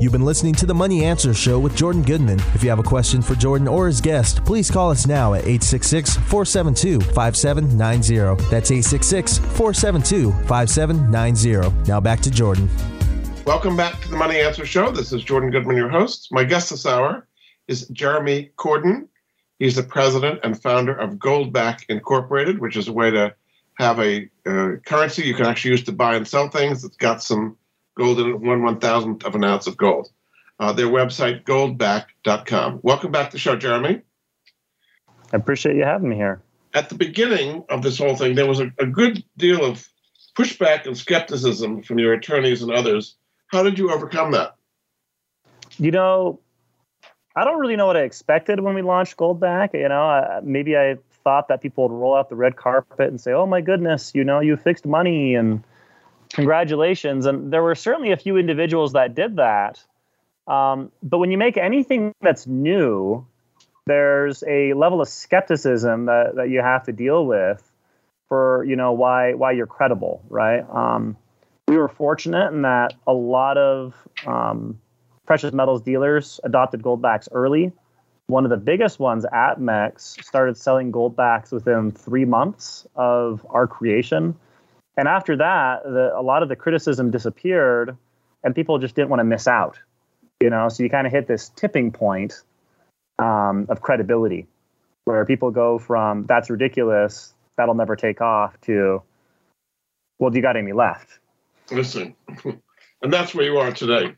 You've 0.00 0.12
been 0.12 0.24
listening 0.24 0.54
to 0.56 0.66
the 0.66 0.74
Money 0.74 1.04
Answer 1.04 1.32
Show 1.32 1.58
with 1.60 1.76
Jordan 1.76 2.02
Goodman. 2.02 2.40
If 2.52 2.64
you 2.64 2.68
have 2.68 2.80
a 2.80 2.82
question 2.84 3.22
for 3.22 3.36
Jordan 3.36 3.68
or 3.68 3.86
his 3.86 4.00
guest, 4.00 4.44
please 4.44 4.68
call 4.68 4.90
us 4.90 5.06
now 5.06 5.34
at 5.34 5.42
866 5.42 6.16
472 6.16 7.00
5790. 7.12 8.50
That's 8.50 8.72
866 8.72 9.38
472 9.38 10.32
5790. 10.46 11.88
Now 11.88 12.00
back 12.00 12.20
to 12.20 12.30
Jordan. 12.30 12.68
Welcome 13.46 13.76
back 13.76 14.00
to 14.00 14.08
the 14.08 14.16
Money 14.16 14.40
Answer 14.40 14.66
Show. 14.66 14.90
This 14.90 15.12
is 15.12 15.22
Jordan 15.22 15.50
Goodman, 15.50 15.76
your 15.76 15.88
host. 15.88 16.28
My 16.32 16.42
guest 16.42 16.70
this 16.70 16.86
hour 16.86 17.28
is 17.68 17.86
Jeremy 17.88 18.50
Cordon. 18.56 19.08
He's 19.60 19.76
the 19.76 19.84
president 19.84 20.40
and 20.42 20.60
founder 20.60 20.94
of 20.94 21.14
Goldback 21.14 21.84
Incorporated, 21.88 22.58
which 22.58 22.76
is 22.76 22.88
a 22.88 22.92
way 22.92 23.12
to 23.12 23.32
have 23.78 24.00
a 24.00 24.28
uh, 24.44 24.76
currency 24.84 25.22
you 25.22 25.34
can 25.34 25.46
actually 25.46 25.70
use 25.70 25.84
to 25.84 25.92
buy 25.92 26.16
and 26.16 26.26
sell 26.26 26.48
things 26.48 26.84
It's 26.84 26.96
got 26.96 27.22
some 27.22 27.56
gold 27.96 28.20
in 28.20 28.40
one 28.40 28.62
one 28.62 28.80
thousandth 28.80 29.24
of 29.24 29.34
an 29.34 29.44
ounce 29.44 29.66
of 29.66 29.76
gold. 29.76 30.08
Uh, 30.58 30.72
their 30.72 30.86
website, 30.86 31.44
goldback.com. 31.44 32.80
Welcome 32.82 33.10
back 33.10 33.30
to 33.30 33.32
the 33.32 33.38
show, 33.40 33.56
Jeremy. 33.56 34.02
I 35.32 35.36
appreciate 35.36 35.74
you 35.74 35.84
having 35.84 36.08
me 36.08 36.16
here. 36.16 36.42
At 36.74 36.88
the 36.88 36.94
beginning 36.94 37.64
of 37.68 37.82
this 37.82 37.98
whole 37.98 38.16
thing, 38.16 38.34
there 38.36 38.46
was 38.46 38.60
a, 38.60 38.70
a 38.78 38.86
good 38.86 39.24
deal 39.36 39.64
of 39.64 39.86
pushback 40.38 40.86
and 40.86 40.96
skepticism 40.96 41.82
from 41.82 41.98
your 41.98 42.12
attorneys 42.12 42.62
and 42.62 42.70
others. 42.70 43.16
How 43.48 43.62
did 43.62 43.78
you 43.78 43.92
overcome 43.92 44.32
that? 44.32 44.54
You 45.78 45.90
know, 45.90 46.40
I 47.36 47.44
don't 47.44 47.58
really 47.58 47.76
know 47.76 47.86
what 47.86 47.96
I 47.96 48.02
expected 48.02 48.60
when 48.60 48.74
we 48.74 48.82
launched 48.82 49.16
Goldback. 49.16 49.74
You 49.74 49.88
know, 49.88 50.08
uh, 50.08 50.40
maybe 50.44 50.76
I 50.76 50.98
thought 51.24 51.48
that 51.48 51.60
people 51.62 51.88
would 51.88 51.94
roll 51.94 52.16
out 52.16 52.28
the 52.28 52.36
red 52.36 52.56
carpet 52.56 53.08
and 53.08 53.20
say, 53.20 53.32
"Oh 53.32 53.46
my 53.46 53.60
goodness, 53.60 54.12
you 54.14 54.24
know, 54.24 54.40
you 54.40 54.56
fixed 54.56 54.86
money 54.86 55.34
and 55.34 55.64
congratulations." 56.34 57.26
And 57.26 57.52
there 57.52 57.62
were 57.62 57.74
certainly 57.74 58.12
a 58.12 58.16
few 58.16 58.36
individuals 58.36 58.92
that 58.92 59.14
did 59.14 59.36
that. 59.36 59.82
Um, 60.46 60.92
but 61.02 61.18
when 61.18 61.30
you 61.30 61.38
make 61.38 61.56
anything 61.56 62.12
that's 62.20 62.46
new, 62.46 63.26
there's 63.86 64.44
a 64.46 64.72
level 64.74 65.00
of 65.00 65.08
skepticism 65.08 66.06
that, 66.06 66.36
that 66.36 66.50
you 66.50 66.60
have 66.60 66.84
to 66.84 66.92
deal 66.92 67.24
with 67.26 67.62
for 68.28 68.64
you 68.64 68.76
know 68.76 68.92
why 68.92 69.34
why 69.34 69.52
you're 69.52 69.66
credible, 69.66 70.22
right? 70.28 70.64
Um, 70.70 71.16
we 71.68 71.76
were 71.76 71.88
fortunate 71.88 72.52
in 72.52 72.62
that 72.62 72.94
a 73.06 73.12
lot 73.12 73.56
of 73.56 73.94
um, 74.26 74.80
precious 75.26 75.52
metals 75.52 75.82
dealers 75.82 76.40
adopted 76.44 76.82
goldbacks 76.82 77.28
early. 77.32 77.72
One 78.26 78.44
of 78.44 78.50
the 78.50 78.56
biggest 78.56 78.98
ones, 78.98 79.26
APMEX, 79.30 80.22
started 80.24 80.56
selling 80.56 80.92
goldbacks 80.92 81.52
within 81.52 81.90
three 81.90 82.24
months 82.24 82.86
of 82.96 83.46
our 83.50 83.66
creation. 83.66 84.34
And 84.96 85.08
after 85.08 85.36
that, 85.36 85.82
the, 85.82 86.12
a 86.14 86.22
lot 86.22 86.42
of 86.42 86.48
the 86.48 86.56
criticism 86.56 87.10
disappeared, 87.10 87.96
and 88.42 88.54
people 88.54 88.78
just 88.78 88.94
didn't 88.94 89.08
want 89.08 89.20
to 89.20 89.24
miss 89.24 89.48
out. 89.48 89.78
You 90.40 90.50
know, 90.50 90.68
so 90.68 90.82
you 90.82 90.90
kind 90.90 91.06
of 91.06 91.12
hit 91.12 91.26
this 91.26 91.50
tipping 91.56 91.90
point 91.90 92.42
um, 93.18 93.66
of 93.68 93.80
credibility, 93.80 94.46
where 95.04 95.24
people 95.24 95.50
go 95.50 95.78
from 95.78 96.26
"that's 96.26 96.50
ridiculous," 96.50 97.32
that'll 97.56 97.74
never 97.74 97.96
take 97.96 98.20
off 98.20 98.60
to, 98.62 99.02
"Well, 100.18 100.30
do 100.30 100.36
you 100.36 100.42
got 100.42 100.56
any 100.56 100.72
left?" 100.72 101.18
Listen, 101.70 102.14
and 103.02 103.12
that's 103.12 103.34
where 103.34 103.44
you 103.44 103.58
are 103.58 103.72
today. 103.72 104.14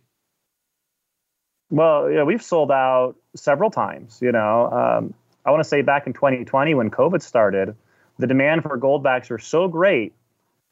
Well, 1.70 2.10
yeah, 2.10 2.22
we've 2.22 2.42
sold 2.42 2.70
out 2.70 3.16
several 3.34 3.70
times. 3.70 4.18
You 4.20 4.32
know, 4.32 4.70
um, 4.70 5.14
I 5.44 5.50
want 5.50 5.62
to 5.62 5.68
say 5.68 5.82
back 5.82 6.06
in 6.06 6.12
2020 6.12 6.74
when 6.74 6.90
COVID 6.90 7.22
started, 7.22 7.76
the 8.18 8.26
demand 8.26 8.62
for 8.62 8.78
goldbacks 8.78 9.30
were 9.30 9.38
so 9.38 9.68
great 9.68 10.12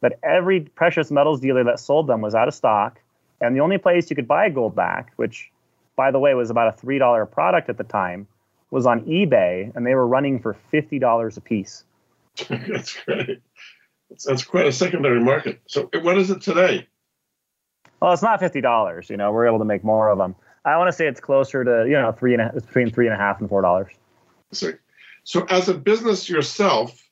that 0.05 0.19
every 0.23 0.61
precious 0.61 1.11
metals 1.11 1.41
dealer 1.41 1.65
that 1.65 1.81
sold 1.81 2.07
them 2.09 2.21
was 2.21 2.35
out 2.35 2.47
of 2.47 2.53
stock, 2.53 3.01
and 3.41 3.57
the 3.57 3.61
only 3.61 3.79
place 3.79 4.11
you 4.11 4.15
could 4.15 4.29
buy 4.29 4.51
gold 4.51 4.77
back, 4.77 5.15
which, 5.17 5.51
by 5.97 6.11
the 6.11 6.19
way, 6.19 6.35
was 6.35 6.51
about 6.51 6.69
a 6.69 6.73
three 6.73 6.99
dollar 6.99 7.25
product 7.25 7.71
at 7.71 7.79
the 7.79 7.85
time, 7.85 8.27
was 8.71 8.85
on 8.85 9.01
eBay, 9.07 9.75
and 9.75 9.87
they 9.87 9.95
were 9.95 10.07
running 10.07 10.39
for 10.39 10.53
fifty 10.53 10.99
dollars 10.99 11.39
a 11.39 11.41
piece. 11.41 11.85
that's 12.49 13.01
great. 13.03 13.41
That's, 14.11 14.25
that's 14.25 14.45
quite 14.45 14.67
a 14.67 14.73
secondary 14.73 15.21
market. 15.21 15.63
So, 15.69 15.89
what 16.03 16.19
is 16.19 16.31
it 16.31 16.43
today? 16.43 16.87
Well, 18.03 18.13
it's 18.13 18.23
not 18.23 18.41
fifty 18.41 18.61
dollars. 18.61 19.09
You 19.09 19.17
know, 19.17 19.33
we're 19.33 19.47
able 19.47 19.61
to 19.61 19.65
make 19.65 19.85
more 19.85 20.11
of 20.11 20.19
them. 20.19 20.35
I 20.67 20.77
want 20.77 20.89
to 20.89 20.93
say 20.93 21.07
it's 21.07 21.21
closer 21.21 21.65
to 21.65 21.89
you 21.89 21.95
know 21.95 22.13
three 22.13 22.35
and 22.35 22.43
a, 22.43 22.53
between 22.53 22.91
three 22.91 23.07
and 23.07 23.15
a 23.15 23.19
half 23.19 23.41
and 23.41 23.49
four 23.49 23.63
dollars. 23.63 23.93
So, 24.53 24.73
so 25.23 25.45
as 25.45 25.71
a 25.71 25.75
business 25.75 26.29
yourself, 26.29 27.04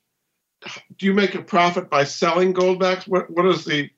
do 0.97 1.05
you 1.05 1.13
make 1.13 1.35
a 1.35 1.41
profit 1.41 1.89
by 1.89 2.03
selling 2.03 2.53
goldbacks? 2.53 3.07
What 3.07 3.29
what 3.29 3.45
is 3.45 3.65
the 3.65 3.89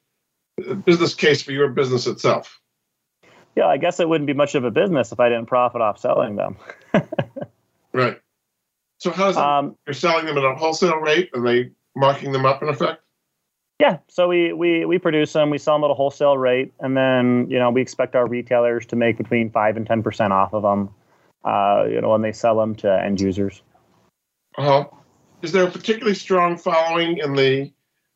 business 0.86 1.14
case 1.14 1.42
for 1.42 1.52
your 1.52 1.70
business 1.70 2.08
itself? 2.08 2.60
Yeah, 3.56 3.68
I 3.68 3.78
guess 3.78 4.00
it 4.00 4.10
wouldn't 4.10 4.28
be 4.28 4.34
much 4.34 4.56
of 4.56 4.64
a 4.64 4.72
business 4.72 5.12
if 5.12 5.20
I 5.20 5.30
didn't 5.30 5.46
profit 5.46 5.82
off 5.82 6.00
selling 6.00 6.36
them. 6.36 6.58
right. 7.94 8.20
So 9.00 9.12
how's 9.12 9.38
um, 9.38 9.78
you're 9.86 9.94
selling 9.94 10.26
them 10.26 10.38
at 10.38 10.44
a 10.44 10.56
wholesale 10.56 10.98
rate 10.98 11.30
and 11.34 11.46
they 11.46 11.72
marking 11.96 12.32
them 12.32 12.46
up 12.46 12.62
in 12.62 12.70
effect? 12.70 13.02
Yeah, 13.80 13.98
so 14.08 14.28
we 14.28 14.54
we 14.54 14.86
we 14.86 15.00
produce 15.00 15.34
them, 15.34 15.50
we 15.50 15.58
sell 15.58 15.76
them 15.76 15.84
at 15.84 15.92
a 15.92 15.94
wholesale 15.94 16.38
rate, 16.38 16.74
and 16.80 16.96
then 16.96 17.48
you 17.50 17.60
know 17.60 17.70
we 17.70 17.82
expect 17.82 18.16
our 18.16 18.26
retailers 18.26 18.86
to 18.88 18.96
make 18.96 19.18
between 19.18 19.50
five 19.50 19.76
and 19.76 19.86
ten 19.86 20.02
percent 20.02 20.32
off 20.32 20.54
of 20.54 20.64
them. 20.64 20.90
Uh, 21.44 21.86
you 21.90 22.00
know 22.00 22.10
when 22.10 22.22
they 22.22 22.32
sell 22.32 22.58
them 22.58 22.76
to 22.76 23.04
end 23.04 23.20
users. 23.20 23.62
Uh-huh. 24.58 24.86
Is 25.46 25.52
there 25.52 25.68
a 25.68 25.70
particularly 25.70 26.16
strong 26.16 26.58
following 26.58 27.20
in 27.20 27.36
the, 27.36 27.72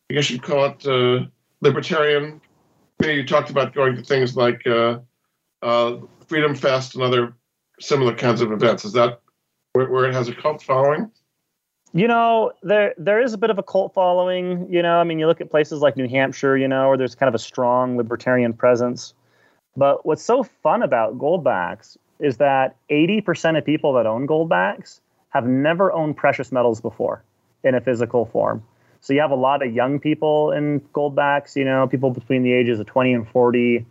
I 0.09 0.13
guess 0.15 0.31
you'd 0.31 0.41
call 0.41 0.65
it 0.65 0.87
uh, 0.87 1.27
libertarian? 1.61 2.41
You, 2.99 3.07
know, 3.07 3.13
you 3.13 3.23
talked 3.23 3.51
about 3.51 3.75
going 3.75 3.95
to 3.97 4.01
things 4.01 4.35
like 4.35 4.65
uh, 4.65 4.97
uh, 5.61 5.97
Freedom 6.25 6.55
Fest 6.55 6.95
and 6.95 7.03
other 7.03 7.35
similar 7.79 8.15
kinds 8.15 8.41
of 8.41 8.51
events. 8.51 8.83
Is 8.83 8.93
that 8.93 9.21
where, 9.73 9.87
where 9.91 10.05
it 10.05 10.13
has 10.15 10.27
a 10.27 10.33
cult 10.33 10.63
following? 10.63 11.11
You 11.93 12.07
know, 12.07 12.51
there 12.63 12.95
there 12.97 13.21
is 13.21 13.33
a 13.33 13.37
bit 13.37 13.51
of 13.51 13.59
a 13.59 13.63
cult 13.63 13.93
following. 13.93 14.65
You 14.67 14.81
know, 14.81 14.97
I 14.99 15.03
mean, 15.03 15.19
you 15.19 15.27
look 15.27 15.39
at 15.39 15.51
places 15.51 15.81
like 15.81 15.95
New 15.95 16.07
Hampshire, 16.07 16.57
you 16.57 16.67
know, 16.67 16.87
where 16.87 16.97
there's 16.97 17.13
kind 17.13 17.27
of 17.27 17.35
a 17.35 17.39
strong 17.39 17.95
libertarian 17.95 18.53
presence. 18.53 19.13
But 19.77 20.03
what's 20.03 20.23
so 20.23 20.41
fun 20.41 20.81
about 20.81 21.19
goldbacks 21.19 21.95
is 22.19 22.37
that 22.37 22.75
80% 22.89 23.55
of 23.55 23.63
people 23.63 23.93
that 23.93 24.07
own 24.07 24.25
goldbacks 24.25 24.99
have 25.29 25.45
never 25.45 25.91
owned 25.91 26.17
precious 26.17 26.51
metals 26.51 26.81
before 26.81 27.23
in 27.63 27.75
a 27.75 27.81
physical 27.81 28.25
form. 28.25 28.63
So 29.01 29.13
you 29.13 29.21
have 29.21 29.31
a 29.31 29.35
lot 29.35 29.65
of 29.65 29.73
young 29.73 29.99
people 29.99 30.51
in 30.51 30.81
goldbacks, 30.93 31.55
you 31.55 31.65
know, 31.65 31.87
people 31.87 32.11
between 32.11 32.43
the 32.43 32.53
ages 32.53 32.79
of 32.79 32.85
20 32.85 33.13
and 33.13 33.27
40. 33.27 33.85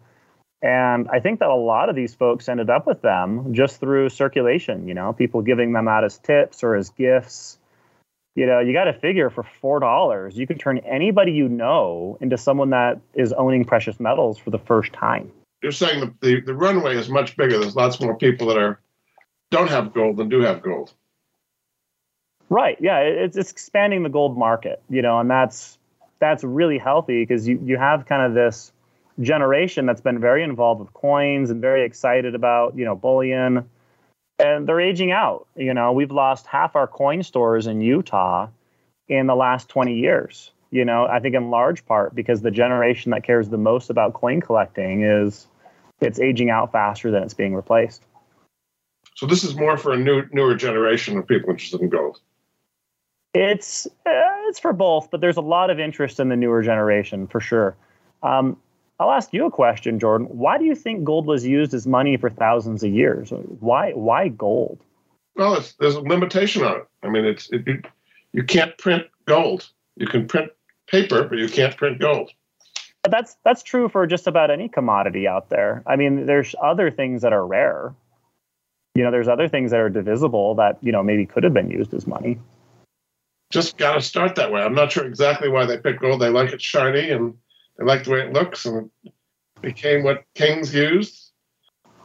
And 0.60 1.08
I 1.08 1.20
think 1.20 1.40
that 1.40 1.48
a 1.48 1.54
lot 1.54 1.88
of 1.88 1.96
these 1.96 2.14
folks 2.14 2.48
ended 2.48 2.68
up 2.68 2.86
with 2.86 3.00
them 3.00 3.54
just 3.54 3.80
through 3.80 4.10
circulation, 4.10 4.88
you 4.88 4.94
know, 4.94 5.12
people 5.12 5.40
giving 5.40 5.72
them 5.72 5.88
out 5.88 6.04
as 6.04 6.18
tips 6.18 6.62
or 6.62 6.74
as 6.74 6.90
gifts 6.90 7.58
you 8.38 8.46
know, 8.46 8.60
you 8.60 8.72
got 8.72 8.84
to 8.84 8.92
figure 8.92 9.30
for 9.30 9.42
four 9.60 9.80
dollars, 9.80 10.38
you 10.38 10.46
can 10.46 10.58
turn 10.58 10.78
anybody 10.86 11.32
you 11.32 11.48
know 11.48 12.16
into 12.20 12.38
someone 12.38 12.70
that 12.70 13.00
is 13.14 13.32
owning 13.32 13.64
precious 13.64 13.98
metals 13.98 14.38
for 14.38 14.50
the 14.50 14.60
first 14.60 14.92
time. 14.92 15.32
You're 15.60 15.72
saying 15.72 15.98
the, 15.98 16.14
the, 16.20 16.40
the 16.42 16.54
runway 16.54 16.96
is 16.96 17.08
much 17.08 17.36
bigger. 17.36 17.58
There's 17.58 17.74
lots 17.74 18.00
more 18.00 18.16
people 18.16 18.46
that 18.46 18.56
are 18.56 18.80
don't 19.50 19.68
have 19.68 19.92
gold 19.92 20.18
than 20.18 20.28
do 20.28 20.40
have 20.42 20.62
gold. 20.62 20.92
Right. 22.50 22.78
Yeah. 22.80 23.00
It's, 23.00 23.36
expanding 23.36 24.02
the 24.02 24.08
gold 24.08 24.36
market. 24.36 24.82
You 24.88 25.02
know, 25.02 25.18
and 25.18 25.30
that's 25.30 25.78
that's 26.18 26.42
really 26.42 26.78
healthy 26.78 27.22
because 27.22 27.46
you 27.46 27.60
you 27.64 27.76
have 27.76 28.06
kind 28.06 28.22
of 28.22 28.34
this 28.34 28.72
generation 29.20 29.86
that's 29.86 30.00
been 30.00 30.20
very 30.20 30.42
involved 30.42 30.80
with 30.80 30.92
coins 30.94 31.50
and 31.50 31.60
very 31.60 31.84
excited 31.84 32.34
about 32.34 32.76
you 32.76 32.84
know 32.84 32.94
bullion 32.94 33.68
and 34.38 34.68
they're 34.68 34.80
aging 34.80 35.10
out. 35.10 35.46
You 35.56 35.74
know, 35.74 35.92
we've 35.92 36.10
lost 36.10 36.46
half 36.46 36.76
our 36.76 36.86
coin 36.86 37.22
stores 37.22 37.66
in 37.66 37.80
Utah 37.80 38.48
in 39.08 39.26
the 39.26 39.34
last 39.34 39.68
20 39.68 39.94
years. 39.94 40.52
You 40.70 40.84
know, 40.84 41.06
I 41.06 41.18
think 41.18 41.34
in 41.34 41.50
large 41.50 41.84
part 41.86 42.14
because 42.14 42.42
the 42.42 42.50
generation 42.50 43.10
that 43.12 43.24
cares 43.24 43.48
the 43.48 43.58
most 43.58 43.90
about 43.90 44.14
coin 44.14 44.40
collecting 44.40 45.02
is 45.02 45.46
it's 46.00 46.20
aging 46.20 46.50
out 46.50 46.72
faster 46.72 47.10
than 47.10 47.22
it's 47.22 47.34
being 47.34 47.54
replaced. 47.54 48.02
So 49.16 49.26
this 49.26 49.42
is 49.42 49.56
more 49.56 49.76
for 49.76 49.92
a 49.92 49.96
new 49.96 50.24
newer 50.32 50.54
generation 50.54 51.16
of 51.16 51.26
people 51.26 51.50
interested 51.50 51.80
in 51.80 51.88
gold. 51.88 52.20
It's 53.38 53.86
uh, 54.04 54.48
it's 54.48 54.58
for 54.58 54.72
both, 54.72 55.12
but 55.12 55.20
there's 55.20 55.36
a 55.36 55.40
lot 55.40 55.70
of 55.70 55.78
interest 55.78 56.18
in 56.18 56.28
the 56.28 56.34
newer 56.34 56.60
generation 56.60 57.28
for 57.28 57.38
sure. 57.38 57.76
Um, 58.24 58.56
I'll 58.98 59.12
ask 59.12 59.32
you 59.32 59.46
a 59.46 59.50
question, 59.50 60.00
Jordan. 60.00 60.26
Why 60.26 60.58
do 60.58 60.64
you 60.64 60.74
think 60.74 61.04
gold 61.04 61.26
was 61.26 61.46
used 61.46 61.72
as 61.72 61.86
money 61.86 62.16
for 62.16 62.30
thousands 62.30 62.82
of 62.82 62.90
years? 62.90 63.30
Why 63.60 63.92
why 63.92 64.26
gold? 64.26 64.80
Well, 65.36 65.64
there's 65.78 65.94
a 65.94 66.00
limitation 66.00 66.64
on 66.64 66.78
it. 66.78 66.88
I 67.04 67.10
mean, 67.10 67.24
it's 67.24 67.48
it, 67.52 67.62
you, 67.64 67.80
you 68.32 68.42
can't 68.42 68.76
print 68.76 69.04
gold. 69.26 69.68
You 69.94 70.08
can 70.08 70.26
print 70.26 70.50
paper, 70.88 71.22
but 71.22 71.38
you 71.38 71.48
can't 71.48 71.76
print 71.76 72.00
gold. 72.00 72.32
But 73.04 73.12
that's 73.12 73.36
that's 73.44 73.62
true 73.62 73.88
for 73.88 74.04
just 74.08 74.26
about 74.26 74.50
any 74.50 74.68
commodity 74.68 75.28
out 75.28 75.48
there. 75.48 75.84
I 75.86 75.94
mean, 75.94 76.26
there's 76.26 76.56
other 76.60 76.90
things 76.90 77.22
that 77.22 77.32
are 77.32 77.46
rare. 77.46 77.94
You 78.96 79.04
know, 79.04 79.12
there's 79.12 79.28
other 79.28 79.46
things 79.46 79.70
that 79.70 79.78
are 79.78 79.88
divisible 79.88 80.56
that 80.56 80.78
you 80.82 80.90
know 80.90 81.04
maybe 81.04 81.24
could 81.24 81.44
have 81.44 81.54
been 81.54 81.70
used 81.70 81.94
as 81.94 82.04
money. 82.04 82.36
Just 83.50 83.78
got 83.78 83.94
to 83.94 84.00
start 84.00 84.34
that 84.36 84.52
way. 84.52 84.60
I'm 84.60 84.74
not 84.74 84.92
sure 84.92 85.06
exactly 85.06 85.48
why 85.48 85.64
they 85.64 85.78
picked 85.78 86.00
gold. 86.00 86.20
They 86.20 86.28
like 86.28 86.52
it 86.52 86.60
shiny 86.60 87.10
and 87.10 87.34
they 87.78 87.84
like 87.84 88.04
the 88.04 88.10
way 88.10 88.20
it 88.20 88.32
looks, 88.32 88.66
and 88.66 88.90
it 89.04 89.12
became 89.62 90.02
what 90.02 90.24
kings 90.34 90.74
used 90.74 91.32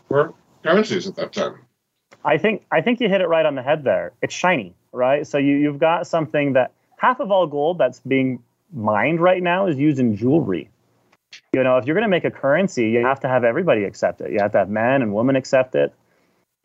for 0.07 0.33
currencies 0.63 1.07
at 1.07 1.15
that 1.15 1.33
time. 1.33 1.65
I 2.23 2.37
think 2.37 2.65
I 2.71 2.81
think 2.81 3.01
you 3.01 3.09
hit 3.09 3.21
it 3.21 3.27
right 3.27 3.45
on 3.45 3.55
the 3.55 3.63
head 3.63 3.83
there. 3.83 4.13
It's 4.21 4.33
shiny, 4.33 4.73
right? 4.91 5.27
So 5.27 5.37
you 5.37 5.55
you've 5.55 5.79
got 5.79 6.07
something 6.07 6.53
that 6.53 6.71
half 6.97 7.19
of 7.19 7.31
all 7.31 7.47
gold 7.47 7.77
that's 7.77 7.99
being 7.99 8.41
mined 8.71 9.19
right 9.19 9.43
now 9.43 9.67
is 9.67 9.77
used 9.77 9.99
in 9.99 10.15
jewelry. 10.15 10.69
You 11.51 11.63
know, 11.63 11.77
if 11.77 11.85
you're 11.85 11.95
going 11.95 12.03
to 12.03 12.09
make 12.09 12.25
a 12.25 12.31
currency, 12.31 12.89
you 12.89 12.99
have 13.05 13.19
to 13.21 13.27
have 13.27 13.43
everybody 13.43 13.83
accept 13.83 14.21
it. 14.21 14.31
You 14.31 14.39
have 14.39 14.51
to 14.53 14.59
have 14.59 14.69
men 14.69 15.01
and 15.01 15.13
women 15.13 15.35
accept 15.35 15.75
it. 15.75 15.93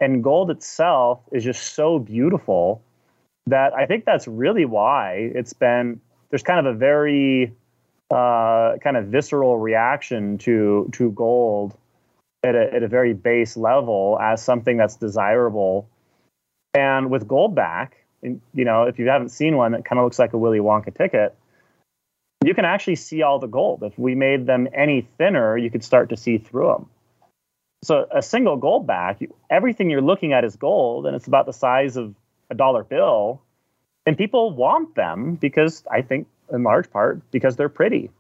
And 0.01 0.23
gold 0.23 0.51
itself 0.51 1.21
is 1.33 1.43
just 1.43 1.75
so 1.75 1.99
beautiful 1.99 2.83
that 3.51 3.75
I 3.75 3.87
think 3.87 4.05
that's 4.05 4.27
really 4.27 4.65
why 4.65 5.31
it's 5.35 5.53
been 5.53 6.01
there's 6.31 6.43
kind 6.43 6.67
of 6.67 6.75
a 6.75 6.79
very 6.79 7.55
uh, 8.11 8.77
kind 8.83 8.97
of 8.97 9.07
visceral 9.07 9.59
reaction 9.59 10.39
to 10.39 10.89
to 10.93 11.11
gold 11.13 11.77
at 12.43 12.55
a, 12.55 12.73
at 12.73 12.83
a 12.83 12.89
very 12.89 13.13
base 13.15 13.57
level 13.57 14.19
as 14.21 14.43
something 14.43 14.77
that's 14.77 14.97
desirable. 14.97 15.89
And 16.75 17.11
with 17.11 17.27
gold 17.27 17.55
back, 17.55 18.05
you 18.23 18.41
know, 18.55 18.85
if 18.85 18.99
you 18.99 19.09
haven't 19.09 19.31
seen 19.31 19.57
one 19.57 19.73
that 19.73 19.85
kind 19.85 19.99
of 19.99 20.05
looks 20.05 20.19
like 20.19 20.33
a 20.33 20.39
Willy 20.39 20.59
Wonka 20.59 20.95
ticket, 20.95 21.35
you 22.45 22.55
can 22.55 22.65
actually 22.65 22.97
see 22.97 23.23
all 23.23 23.39
the 23.39 23.47
gold. 23.47 23.83
If 23.83 23.99
we 23.99 24.15
made 24.15 24.47
them 24.47 24.69
any 24.73 25.09
thinner, 25.19 25.57
you 25.57 25.71
could 25.71 25.83
start 25.83 26.11
to 26.11 26.17
see 26.17 26.39
through 26.39 26.69
them. 26.69 26.87
So 27.85 28.07
a 28.11 28.23
single 28.23 28.57
gold 28.57 28.87
back, 28.87 29.21
everything 29.51 29.91
you're 29.91 30.03
looking 30.03 30.33
at 30.33 30.45
is 30.45 30.57
gold, 30.57 31.07
and 31.07 31.15
it's 31.15 31.27
about 31.27 31.47
the 31.47 31.53
size 31.53 31.97
of 31.97 32.15
a 32.51 32.55
dollar 32.55 32.85
bill. 32.85 33.43
And 34.07 34.17
people 34.17 34.51
want 34.51 34.95
them 34.95 35.35
because 35.35 35.85
I 35.91 36.03
think 36.03 36.27
in 36.53 36.63
large 36.63 36.91
part 36.91 37.31
because 37.31 37.57
they're 37.57 37.69
pretty 37.69 38.11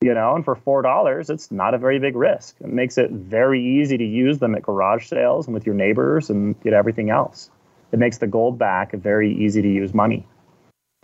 you 0.00 0.12
know 0.12 0.34
and 0.34 0.44
for 0.44 0.54
four 0.54 0.82
dollars 0.82 1.30
it's 1.30 1.50
not 1.50 1.74
a 1.74 1.78
very 1.78 1.98
big 1.98 2.16
risk. 2.16 2.56
It 2.60 2.72
makes 2.72 2.98
it 2.98 3.10
very 3.10 3.62
easy 3.62 3.96
to 3.96 4.04
use 4.04 4.38
them 4.38 4.54
at 4.54 4.62
garage 4.62 5.06
sales 5.06 5.46
and 5.46 5.54
with 5.54 5.66
your 5.66 5.74
neighbors 5.74 6.30
and 6.30 6.60
get 6.62 6.72
everything 6.72 7.10
else. 7.10 7.50
It 7.92 7.98
makes 7.98 8.18
the 8.18 8.26
gold 8.26 8.58
back 8.58 8.92
a 8.92 8.96
very 8.96 9.32
easy 9.32 9.62
to 9.62 9.68
use 9.68 9.94
money. 9.94 10.26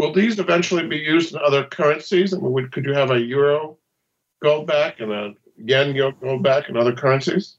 Will 0.00 0.12
these 0.12 0.38
eventually 0.38 0.86
be 0.86 0.96
used 0.96 1.34
in 1.34 1.40
other 1.40 1.64
currencies? 1.64 2.34
I 2.34 2.38
mean, 2.38 2.68
could 2.70 2.84
you 2.84 2.94
have 2.94 3.10
a 3.10 3.20
euro 3.20 3.76
gold 4.42 4.66
back 4.66 5.00
and 5.00 5.12
a 5.12 5.34
yen 5.56 5.94
gold 5.94 6.42
back 6.42 6.68
in 6.68 6.76
other 6.76 6.94
currencies 6.94 7.56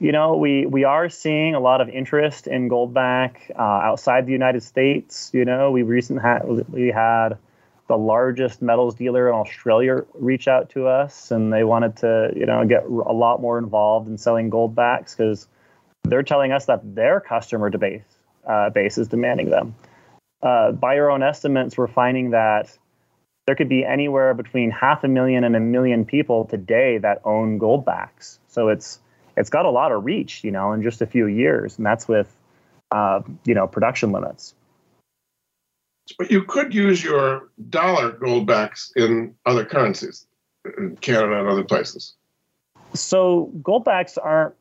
you 0.00 0.12
know, 0.12 0.36
we 0.36 0.66
we 0.66 0.84
are 0.84 1.08
seeing 1.08 1.54
a 1.54 1.60
lot 1.60 1.80
of 1.80 1.88
interest 1.88 2.46
in 2.46 2.68
gold 2.68 2.94
back 2.94 3.50
uh, 3.58 3.62
outside 3.62 4.26
the 4.26 4.32
United 4.32 4.62
States. 4.62 5.30
You 5.32 5.44
know, 5.44 5.70
we 5.70 5.82
recently 5.82 6.22
had 6.22 6.44
we 6.68 6.88
had 6.88 7.38
the 7.88 7.96
largest 7.96 8.62
metals 8.62 8.94
dealer 8.94 9.28
in 9.28 9.34
Australia 9.34 10.04
reach 10.14 10.46
out 10.46 10.70
to 10.70 10.86
us, 10.86 11.30
and 11.30 11.52
they 11.52 11.64
wanted 11.64 11.96
to, 11.96 12.30
you 12.36 12.46
know, 12.46 12.64
get 12.64 12.84
a 12.84 13.12
lot 13.12 13.40
more 13.40 13.58
involved 13.58 14.08
in 14.08 14.18
selling 14.18 14.50
gold 14.50 14.74
backs 14.74 15.14
because 15.14 15.48
they're 16.04 16.22
telling 16.22 16.52
us 16.52 16.66
that 16.66 16.94
their 16.94 17.20
customer 17.20 17.70
base 17.70 18.02
uh, 18.46 18.70
base 18.70 18.98
is 18.98 19.08
demanding 19.08 19.50
them. 19.50 19.74
Uh, 20.40 20.70
by 20.70 20.96
our 20.98 21.10
own 21.10 21.22
estimates, 21.24 21.76
we're 21.76 21.88
finding 21.88 22.30
that 22.30 22.76
there 23.46 23.56
could 23.56 23.68
be 23.68 23.84
anywhere 23.84 24.34
between 24.34 24.70
half 24.70 25.02
a 25.02 25.08
million 25.08 25.42
and 25.42 25.56
a 25.56 25.60
million 25.60 26.04
people 26.04 26.44
today 26.44 26.98
that 26.98 27.20
own 27.24 27.58
gold 27.58 27.84
backs. 27.84 28.38
So 28.48 28.68
it's 28.68 29.00
it's 29.38 29.50
got 29.50 29.64
a 29.64 29.70
lot 29.70 29.92
of 29.92 30.04
reach, 30.04 30.42
you 30.42 30.50
know, 30.50 30.72
in 30.72 30.82
just 30.82 31.00
a 31.00 31.06
few 31.06 31.26
years, 31.26 31.76
and 31.76 31.86
that's 31.86 32.08
with 32.08 32.34
uh, 32.90 33.20
you 33.44 33.54
know 33.54 33.66
production 33.66 34.12
limits. 34.12 34.54
But 36.18 36.30
you 36.30 36.42
could 36.42 36.74
use 36.74 37.04
your 37.04 37.48
dollar 37.68 38.12
gold 38.12 38.46
backs 38.46 38.92
in 38.96 39.34
other 39.46 39.64
currencies, 39.64 40.26
in 40.78 40.96
Canada 40.96 41.38
and 41.38 41.48
other 41.48 41.64
places. 41.64 42.14
So 42.94 43.52
gold 43.62 43.84
backs 43.84 44.16
aren't 44.16 44.54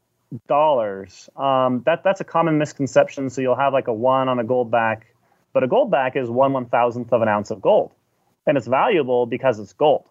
dollars. 0.47 1.29
Um, 1.37 1.83
that 1.85 2.03
that's 2.03 2.21
a 2.21 2.25
common 2.25 2.57
misconception. 2.57 3.29
So 3.29 3.41
you'll 3.41 3.55
have 3.55 3.73
like 3.73 3.87
a 3.87 3.93
one 3.93 4.29
on 4.29 4.39
a 4.39 4.43
gold 4.43 4.69
back, 4.69 5.07
but 5.53 5.63
a 5.63 5.67
gold 5.67 5.89
back 5.89 6.15
is 6.15 6.29
one 6.29 6.53
one 6.53 6.65
thousandth 6.65 7.11
of 7.13 7.21
an 7.21 7.27
ounce 7.27 7.49
of 7.49 7.61
gold, 7.61 7.91
and 8.45 8.57
it's 8.57 8.67
valuable 8.67 9.25
because 9.25 9.59
it's 9.59 9.73
gold. 9.73 10.05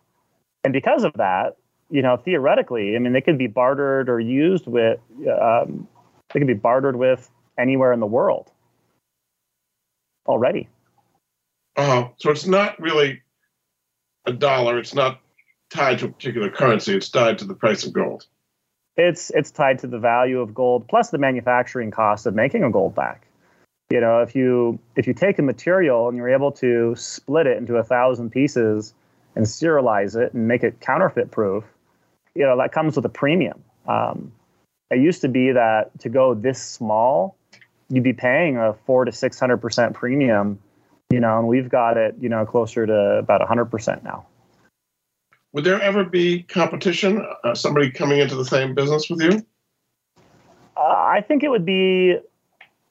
And 0.64 0.72
because 0.72 1.04
of 1.04 1.12
that, 1.14 1.56
you 1.91 2.03
know, 2.03 2.16
theoretically, 2.16 2.97
I 2.97 2.99
mean, 2.99 3.12
they 3.12 3.20
could 3.20 3.39
be 3.39 3.47
bartered 3.47 4.09
or 4.09 4.20
used 4.20 4.66
with. 4.66 4.99
Um, 5.41 5.89
they 6.32 6.41
could 6.41 6.47
be 6.47 6.55
bartered 6.55 6.97
with 6.97 7.30
anywhere 7.59 7.93
in 7.93 8.01
the 8.01 8.07
world 8.07 8.51
already. 10.26 10.68
Uh, 11.76 12.09
so 12.16 12.30
it's 12.30 12.47
not 12.47 12.78
really 12.80 13.22
a 14.26 14.32
dollar. 14.32 14.78
It's 14.78 14.95
not 14.95 15.20
tied 15.70 15.99
to 16.01 16.07
a 16.07 16.09
particular 16.09 16.51
currency. 16.51 16.97
It's 16.97 17.09
tied 17.09 17.39
to 17.39 17.45
the 17.45 17.55
price 17.55 17.84
of 17.84 17.93
gold. 17.93 18.26
It's 18.97 19.30
it's 19.30 19.51
tied 19.51 19.78
to 19.80 19.87
the 19.87 19.99
value 19.99 20.41
of 20.41 20.55
gold 20.55 20.89
plus 20.89 21.11
the 21.11 21.18
manufacturing 21.18 21.91
cost 21.91 22.26
of 22.26 22.34
making 22.34 22.64
a 22.64 22.70
gold 22.70 22.95
back. 22.95 23.26
You 23.91 24.01
know, 24.01 24.20
if 24.20 24.34
you 24.34 24.78
if 24.97 25.07
you 25.07 25.14
take 25.14 25.39
a 25.39 25.43
material 25.43 26.09
and 26.09 26.16
you're 26.16 26.30
able 26.30 26.51
to 26.53 26.95
split 26.97 27.47
it 27.47 27.59
into 27.59 27.76
a 27.76 27.84
thousand 27.84 28.30
pieces 28.30 28.95
and 29.34 29.45
serialize 29.45 30.16
it 30.16 30.32
and 30.32 30.49
make 30.49 30.64
it 30.64 30.80
counterfeit 30.80 31.30
proof, 31.30 31.64
you 32.37 32.45
know 32.45 32.57
that 32.59 32.72
comes 32.72 32.97
with 32.97 33.05
a 33.05 33.11
premium. 33.11 33.62
Um, 33.87 34.32
it 34.91 35.01
used 35.01 35.20
to 35.22 35.28
be 35.28 35.53
that 35.53 35.99
to 36.01 36.09
go 36.09 36.34
this 36.34 36.62
small, 36.62 37.37
you'd 37.89 38.05
be 38.05 38.12
paying 38.12 38.57
a 38.57 38.74
four 38.87 39.05
to 39.05 39.12
six 39.12 39.41
hundred 39.41 39.59
percent 39.59 39.95
premium 39.95 40.59
you 41.11 41.20
know, 41.20 41.39
and 41.39 41.49
we've 41.49 41.68
got 41.68 41.97
it, 41.97 42.16
you 42.20 42.28
know, 42.28 42.45
closer 42.45 42.87
to 42.87 43.18
about 43.18 43.41
100% 43.41 44.03
now. 44.03 44.26
Would 45.53 45.64
there 45.64 45.80
ever 45.80 46.05
be 46.05 46.43
competition? 46.43 47.24
Uh, 47.45 47.55
somebody 47.55 47.91
coming 47.91 48.20
into 48.20 48.34
the 48.34 48.45
same 48.45 48.74
business 48.74 49.09
with 49.09 49.22
you? 49.22 49.47
Uh, 50.76 50.80
I 50.80 51.24
think 51.26 51.43
it 51.43 51.49
would 51.49 51.64
be 51.64 52.18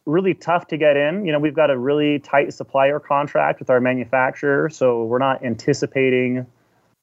really 0.06 0.34
tough 0.34 0.68
to 0.68 0.78
get 0.78 0.98
in. 0.98 1.26
You 1.26 1.32
know, 1.32 1.40
we've 1.40 1.54
got 1.54 1.70
a 1.70 1.78
really 1.78 2.20
tight 2.20 2.54
supplier 2.54 3.00
contract 3.00 3.60
with 3.60 3.70
our 3.70 3.80
manufacturer, 3.80 4.70
so 4.70 5.04
we're 5.04 5.20
not 5.20 5.44
anticipating, 5.44 6.48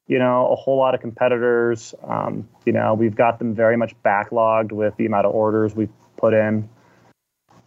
you 0.07 0.19
know, 0.19 0.51
a 0.51 0.55
whole 0.55 0.77
lot 0.77 0.93
of 0.93 1.01
competitors. 1.01 1.95
Um, 2.03 2.47
you 2.65 2.73
know, 2.73 2.93
we've 2.93 3.15
got 3.15 3.39
them 3.39 3.55
very 3.55 3.77
much 3.77 3.95
backlogged 4.03 4.71
with 4.71 4.95
the 4.97 5.05
amount 5.05 5.25
of 5.25 5.33
orders 5.33 5.75
we've 5.75 5.91
put 6.17 6.33
in. 6.33 6.69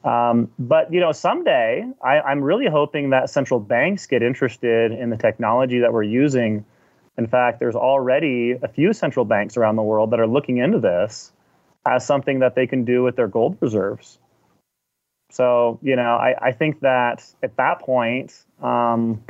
Um, 0.04 0.50
but 0.58 0.92
you 0.92 1.00
know, 1.00 1.12
someday 1.12 1.84
I, 2.02 2.20
I'm 2.20 2.40
really 2.40 2.66
hoping 2.66 3.10
that 3.10 3.28
central 3.28 3.58
banks 3.58 4.06
get 4.06 4.22
interested 4.22 4.92
in 4.92 5.10
the 5.10 5.16
technology 5.16 5.80
that 5.80 5.92
we're 5.92 6.04
using. 6.04 6.64
In 7.18 7.26
fact, 7.26 7.58
there's 7.58 7.74
already 7.74 8.52
a 8.62 8.68
few 8.68 8.92
central 8.92 9.24
banks 9.24 9.56
around 9.56 9.76
the 9.76 9.82
world 9.82 10.10
that 10.12 10.20
are 10.20 10.26
looking 10.26 10.58
into 10.58 10.78
this 10.78 11.32
as 11.86 12.06
something 12.06 12.40
that 12.40 12.54
they 12.54 12.66
can 12.66 12.84
do 12.84 13.02
with 13.02 13.16
their 13.16 13.26
gold 13.26 13.56
reserves. 13.60 14.18
So 15.30 15.80
you 15.82 15.96
know, 15.96 16.14
I, 16.14 16.34
I 16.40 16.52
think 16.52 16.80
that 16.80 17.24
at 17.42 17.56
that 17.56 17.80
point, 17.80 18.44
um, 18.62 19.24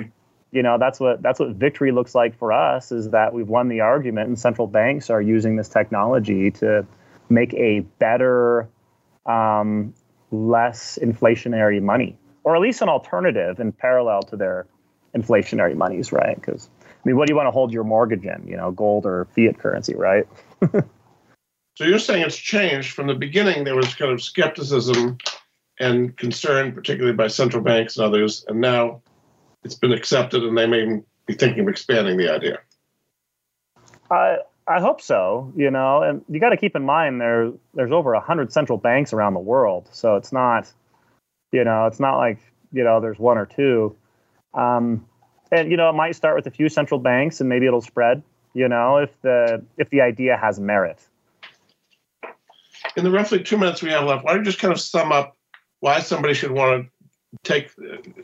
you 0.56 0.62
know, 0.62 0.78
that's 0.78 0.98
what 0.98 1.20
that's 1.20 1.38
what 1.38 1.50
victory 1.50 1.92
looks 1.92 2.14
like 2.14 2.34
for 2.38 2.50
us 2.50 2.90
is 2.90 3.10
that 3.10 3.34
we've 3.34 3.48
won 3.48 3.68
the 3.68 3.80
argument, 3.80 4.28
and 4.28 4.38
central 4.38 4.66
banks 4.66 5.10
are 5.10 5.20
using 5.20 5.56
this 5.56 5.68
technology 5.68 6.50
to 6.52 6.86
make 7.28 7.52
a 7.52 7.80
better 7.98 8.66
um, 9.26 9.92
less 10.30 10.98
inflationary 11.02 11.82
money, 11.82 12.16
or 12.42 12.56
at 12.56 12.62
least 12.62 12.80
an 12.80 12.88
alternative 12.88 13.60
in 13.60 13.70
parallel 13.70 14.22
to 14.22 14.36
their 14.36 14.66
inflationary 15.14 15.76
monies, 15.76 16.10
right? 16.10 16.36
Because 16.36 16.70
I 16.80 16.86
mean, 17.04 17.18
what 17.18 17.26
do 17.26 17.32
you 17.32 17.36
want 17.36 17.48
to 17.48 17.50
hold 17.50 17.70
your 17.70 17.84
mortgage 17.84 18.24
in? 18.24 18.48
You 18.48 18.56
know, 18.56 18.70
gold 18.70 19.04
or 19.04 19.26
fiat 19.36 19.58
currency, 19.58 19.94
right? 19.94 20.26
so 20.72 21.84
you're 21.84 21.98
saying 21.98 22.22
it's 22.22 22.34
changed 22.34 22.92
from 22.92 23.08
the 23.08 23.14
beginning. 23.14 23.64
There 23.64 23.76
was 23.76 23.94
kind 23.94 24.10
of 24.10 24.22
skepticism 24.22 25.18
and 25.78 26.16
concern, 26.16 26.72
particularly 26.72 27.14
by 27.14 27.26
central 27.26 27.62
banks 27.62 27.98
and 27.98 28.06
others, 28.06 28.42
and 28.48 28.58
now 28.58 29.02
it's 29.66 29.74
been 29.74 29.92
accepted, 29.92 30.44
and 30.44 30.56
they 30.56 30.66
may 30.66 31.02
be 31.26 31.34
thinking 31.34 31.64
of 31.64 31.68
expanding 31.68 32.16
the 32.16 32.32
idea. 32.32 32.60
I 34.10 34.38
I 34.68 34.80
hope 34.80 35.00
so. 35.00 35.52
You 35.56 35.70
know, 35.70 36.02
and 36.02 36.24
you 36.28 36.40
got 36.40 36.50
to 36.50 36.56
keep 36.56 36.76
in 36.76 36.84
mind 36.84 37.20
there 37.20 37.52
there's 37.74 37.92
over 37.92 38.14
a 38.14 38.20
hundred 38.20 38.52
central 38.52 38.78
banks 38.78 39.12
around 39.12 39.34
the 39.34 39.40
world, 39.40 39.88
so 39.92 40.16
it's 40.16 40.32
not, 40.32 40.72
you 41.52 41.64
know, 41.64 41.86
it's 41.86 42.00
not 42.00 42.16
like 42.16 42.38
you 42.72 42.84
know 42.84 43.00
there's 43.00 43.18
one 43.18 43.36
or 43.36 43.46
two. 43.46 43.94
Um, 44.54 45.04
and 45.50 45.70
you 45.70 45.76
know, 45.76 45.90
it 45.90 45.94
might 45.94 46.14
start 46.14 46.36
with 46.36 46.46
a 46.46 46.50
few 46.50 46.68
central 46.68 47.00
banks, 47.00 47.40
and 47.40 47.48
maybe 47.48 47.66
it'll 47.66 47.82
spread. 47.82 48.22
You 48.54 48.68
know, 48.68 48.98
if 48.98 49.20
the 49.22 49.64
if 49.76 49.90
the 49.90 50.00
idea 50.00 50.36
has 50.36 50.60
merit. 50.60 51.04
In 52.96 53.04
the 53.04 53.10
roughly 53.10 53.42
two 53.42 53.58
minutes 53.58 53.82
we 53.82 53.90
have 53.90 54.04
left, 54.04 54.24
why 54.24 54.32
don't 54.32 54.40
you 54.40 54.44
just 54.46 54.60
kind 54.60 54.72
of 54.72 54.80
sum 54.80 55.12
up 55.12 55.36
why 55.80 56.00
somebody 56.00 56.34
should 56.34 56.52
want 56.52 56.86
to 56.86 56.95
take 57.42 57.70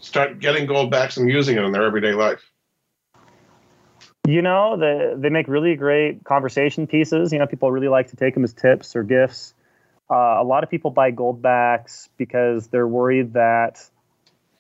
start 0.01 0.39
getting 0.39 0.67
gold 0.67 0.91
backs 0.91 1.17
and 1.17 1.29
using 1.31 1.57
it 1.57 1.63
in 1.63 1.73
their 1.73 1.85
everyday 1.85 2.13
life? 2.13 2.43
You 4.27 4.41
know, 4.41 4.77
they, 4.77 5.15
they 5.17 5.31
make 5.31 5.49
really 5.49 5.75
great 5.75 6.25
conversation 6.25 6.87
pieces. 6.87 7.33
You 7.33 7.39
know, 7.39 7.47
people 7.47 7.73
really 7.73 7.89
like 7.89 8.09
to 8.09 8.17
take 8.17 8.35
them 8.35 8.45
as 8.45 8.53
tips 8.53 8.95
or 8.95 9.03
gifts. 9.03 9.55
Uh, 10.11 10.41
a 10.41 10.45
lot 10.45 10.63
of 10.63 10.71
people 10.71 10.91
buy 10.91 11.11
gold 11.11 11.43
backs 11.43 12.09
because 12.17 12.69
they're 12.69 12.87
worried 12.87 13.33
that 13.33 13.85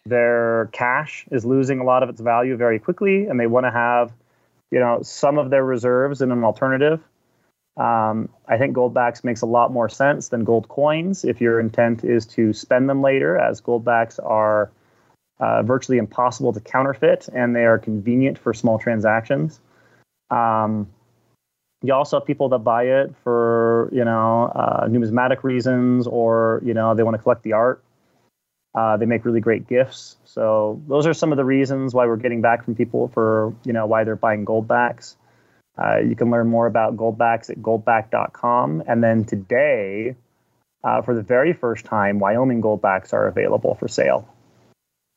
their 0.04 0.68
cash 0.72 1.26
is 1.30 1.44
losing 1.44 1.78
a 1.78 1.84
lot 1.84 2.02
of 2.02 2.08
its 2.08 2.20
value 2.20 2.56
very 2.56 2.78
quickly 2.78 3.26
and 3.26 3.38
they 3.38 3.46
want 3.46 3.64
to 3.64 3.70
have, 3.70 4.12
you 4.70 4.80
know, 4.80 5.00
some 5.02 5.38
of 5.38 5.50
their 5.50 5.64
reserves 5.64 6.22
in 6.22 6.32
an 6.32 6.42
alternative. 6.42 7.00
Um, 7.76 8.28
I 8.46 8.58
think 8.58 8.74
gold 8.74 8.92
backs 8.92 9.24
makes 9.24 9.40
a 9.40 9.46
lot 9.46 9.72
more 9.72 9.88
sense 9.88 10.28
than 10.28 10.44
gold 10.44 10.68
coins 10.68 11.24
if 11.24 11.40
your 11.40 11.58
intent 11.58 12.04
is 12.04 12.26
to 12.26 12.52
spend 12.52 12.88
them 12.88 13.00
later, 13.00 13.38
as 13.38 13.60
gold 13.60 13.84
backs 13.84 14.18
are 14.18 14.70
uh, 15.40 15.62
virtually 15.62 15.98
impossible 15.98 16.52
to 16.52 16.60
counterfeit, 16.60 17.28
and 17.34 17.56
they 17.56 17.64
are 17.64 17.78
convenient 17.78 18.38
for 18.38 18.52
small 18.52 18.78
transactions. 18.78 19.60
Um, 20.30 20.88
you 21.82 21.92
also 21.92 22.18
have 22.20 22.26
people 22.26 22.48
that 22.50 22.58
buy 22.58 22.84
it 22.84 23.14
for 23.24 23.88
you 23.92 24.04
know 24.04 24.44
uh, 24.54 24.86
numismatic 24.88 25.42
reasons, 25.42 26.06
or 26.06 26.60
you 26.64 26.74
know 26.74 26.94
they 26.94 27.02
want 27.02 27.16
to 27.16 27.22
collect 27.22 27.42
the 27.42 27.54
art. 27.54 27.82
Uh, 28.74 28.96
they 28.96 29.04
make 29.04 29.24
really 29.24 29.40
great 29.40 29.68
gifts. 29.68 30.16
So 30.24 30.80
those 30.88 31.06
are 31.06 31.12
some 31.12 31.32
of 31.32 31.36
the 31.36 31.44
reasons 31.44 31.92
why 31.92 32.06
we're 32.06 32.16
getting 32.16 32.40
back 32.40 32.64
from 32.64 32.74
people 32.74 33.08
for 33.08 33.54
you 33.64 33.72
know 33.72 33.86
why 33.86 34.04
they're 34.04 34.16
buying 34.16 34.44
gold 34.44 34.68
backs. 34.68 35.16
Uh, 35.78 35.98
you 35.98 36.14
can 36.14 36.30
learn 36.30 36.48
more 36.48 36.66
about 36.66 36.96
goldbacks 36.96 37.50
at 37.50 37.58
goldback.com. 37.58 38.82
And 38.86 39.02
then 39.02 39.24
today, 39.24 40.14
uh, 40.84 41.02
for 41.02 41.14
the 41.14 41.22
very 41.22 41.52
first 41.52 41.84
time, 41.84 42.18
Wyoming 42.18 42.60
goldbacks 42.60 43.12
are 43.12 43.26
available 43.26 43.74
for 43.74 43.88
sale. 43.88 44.28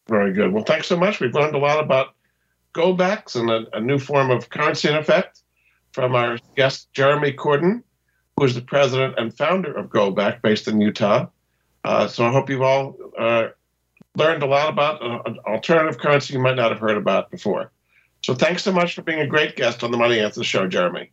Very 0.07 0.33
good. 0.33 0.53
Well, 0.53 0.63
thanks 0.63 0.87
so 0.87 0.97
much. 0.97 1.19
We've 1.19 1.33
learned 1.33 1.55
a 1.55 1.59
lot 1.59 1.83
about 1.83 2.13
goldbacks 2.73 3.35
and 3.35 3.49
a, 3.49 3.77
a 3.77 3.81
new 3.81 3.97
form 3.97 4.31
of 4.31 4.49
currency 4.49 4.87
in 4.87 4.95
effect 4.95 5.41
from 5.91 6.13
our 6.13 6.37
guest, 6.55 6.91
Jeremy 6.93 7.31
Cordon, 7.31 7.83
who 8.37 8.45
is 8.45 8.53
the 8.53 8.61
president 8.61 9.15
and 9.17 9.35
founder 9.35 9.73
of 9.73 9.89
Goldback 9.89 10.41
based 10.41 10.67
in 10.67 10.81
Utah. 10.81 11.27
Uh, 11.83 12.07
so 12.07 12.25
I 12.25 12.31
hope 12.31 12.49
you've 12.49 12.61
all 12.61 12.97
uh, 13.17 13.47
learned 14.15 14.43
a 14.43 14.45
lot 14.45 14.69
about 14.69 15.01
uh, 15.01 15.21
an 15.25 15.39
alternative 15.47 15.99
currency 15.99 16.33
you 16.33 16.39
might 16.39 16.55
not 16.55 16.71
have 16.71 16.79
heard 16.79 16.97
about 16.97 17.31
before. 17.31 17.71
So 18.25 18.33
thanks 18.33 18.63
so 18.63 18.71
much 18.71 18.95
for 18.95 19.03
being 19.03 19.19
a 19.19 19.27
great 19.27 19.55
guest 19.55 19.83
on 19.83 19.91
the 19.91 19.97
Money 19.97 20.19
Answer 20.19 20.43
Show, 20.43 20.65
Jeremy. 20.65 21.11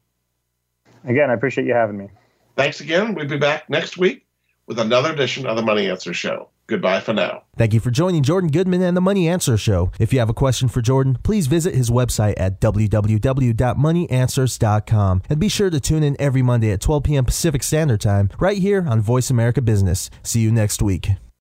Again, 1.04 1.28
I 1.28 1.34
appreciate 1.34 1.66
you 1.66 1.74
having 1.74 1.98
me. 1.98 2.08
Thanks 2.56 2.80
again. 2.80 3.12
We'll 3.12 3.28
be 3.28 3.36
back 3.36 3.68
next 3.68 3.98
week 3.98 4.24
with 4.66 4.78
another 4.78 5.12
edition 5.12 5.44
of 5.44 5.56
the 5.56 5.62
Money 5.62 5.90
Answer 5.90 6.14
Show. 6.14 6.48
Goodbye 6.68 7.00
for 7.00 7.12
now. 7.12 7.42
Thank 7.58 7.74
you 7.74 7.80
for 7.80 7.90
joining 7.90 8.22
Jordan 8.22 8.50
Goodman 8.50 8.80
and 8.80 8.96
the 8.96 9.02
Money 9.02 9.28
Answer 9.28 9.58
Show. 9.58 9.92
If 10.00 10.14
you 10.14 10.20
have 10.20 10.30
a 10.30 10.34
question 10.34 10.68
for 10.68 10.80
Jordan, 10.80 11.18
please 11.22 11.48
visit 11.48 11.74
his 11.74 11.90
website 11.90 12.32
at 12.38 12.62
www.moneyanswers.com 12.62 15.22
and 15.28 15.38
be 15.38 15.48
sure 15.50 15.68
to 15.68 15.80
tune 15.80 16.02
in 16.02 16.16
every 16.18 16.40
Monday 16.40 16.70
at 16.70 16.80
12 16.80 17.02
p.m. 17.02 17.26
Pacific 17.26 17.62
Standard 17.62 18.00
Time 18.00 18.30
right 18.38 18.56
here 18.56 18.86
on 18.88 19.02
Voice 19.02 19.28
America 19.28 19.60
Business. 19.60 20.08
See 20.22 20.40
you 20.40 20.50
next 20.50 20.80
week. 20.80 21.10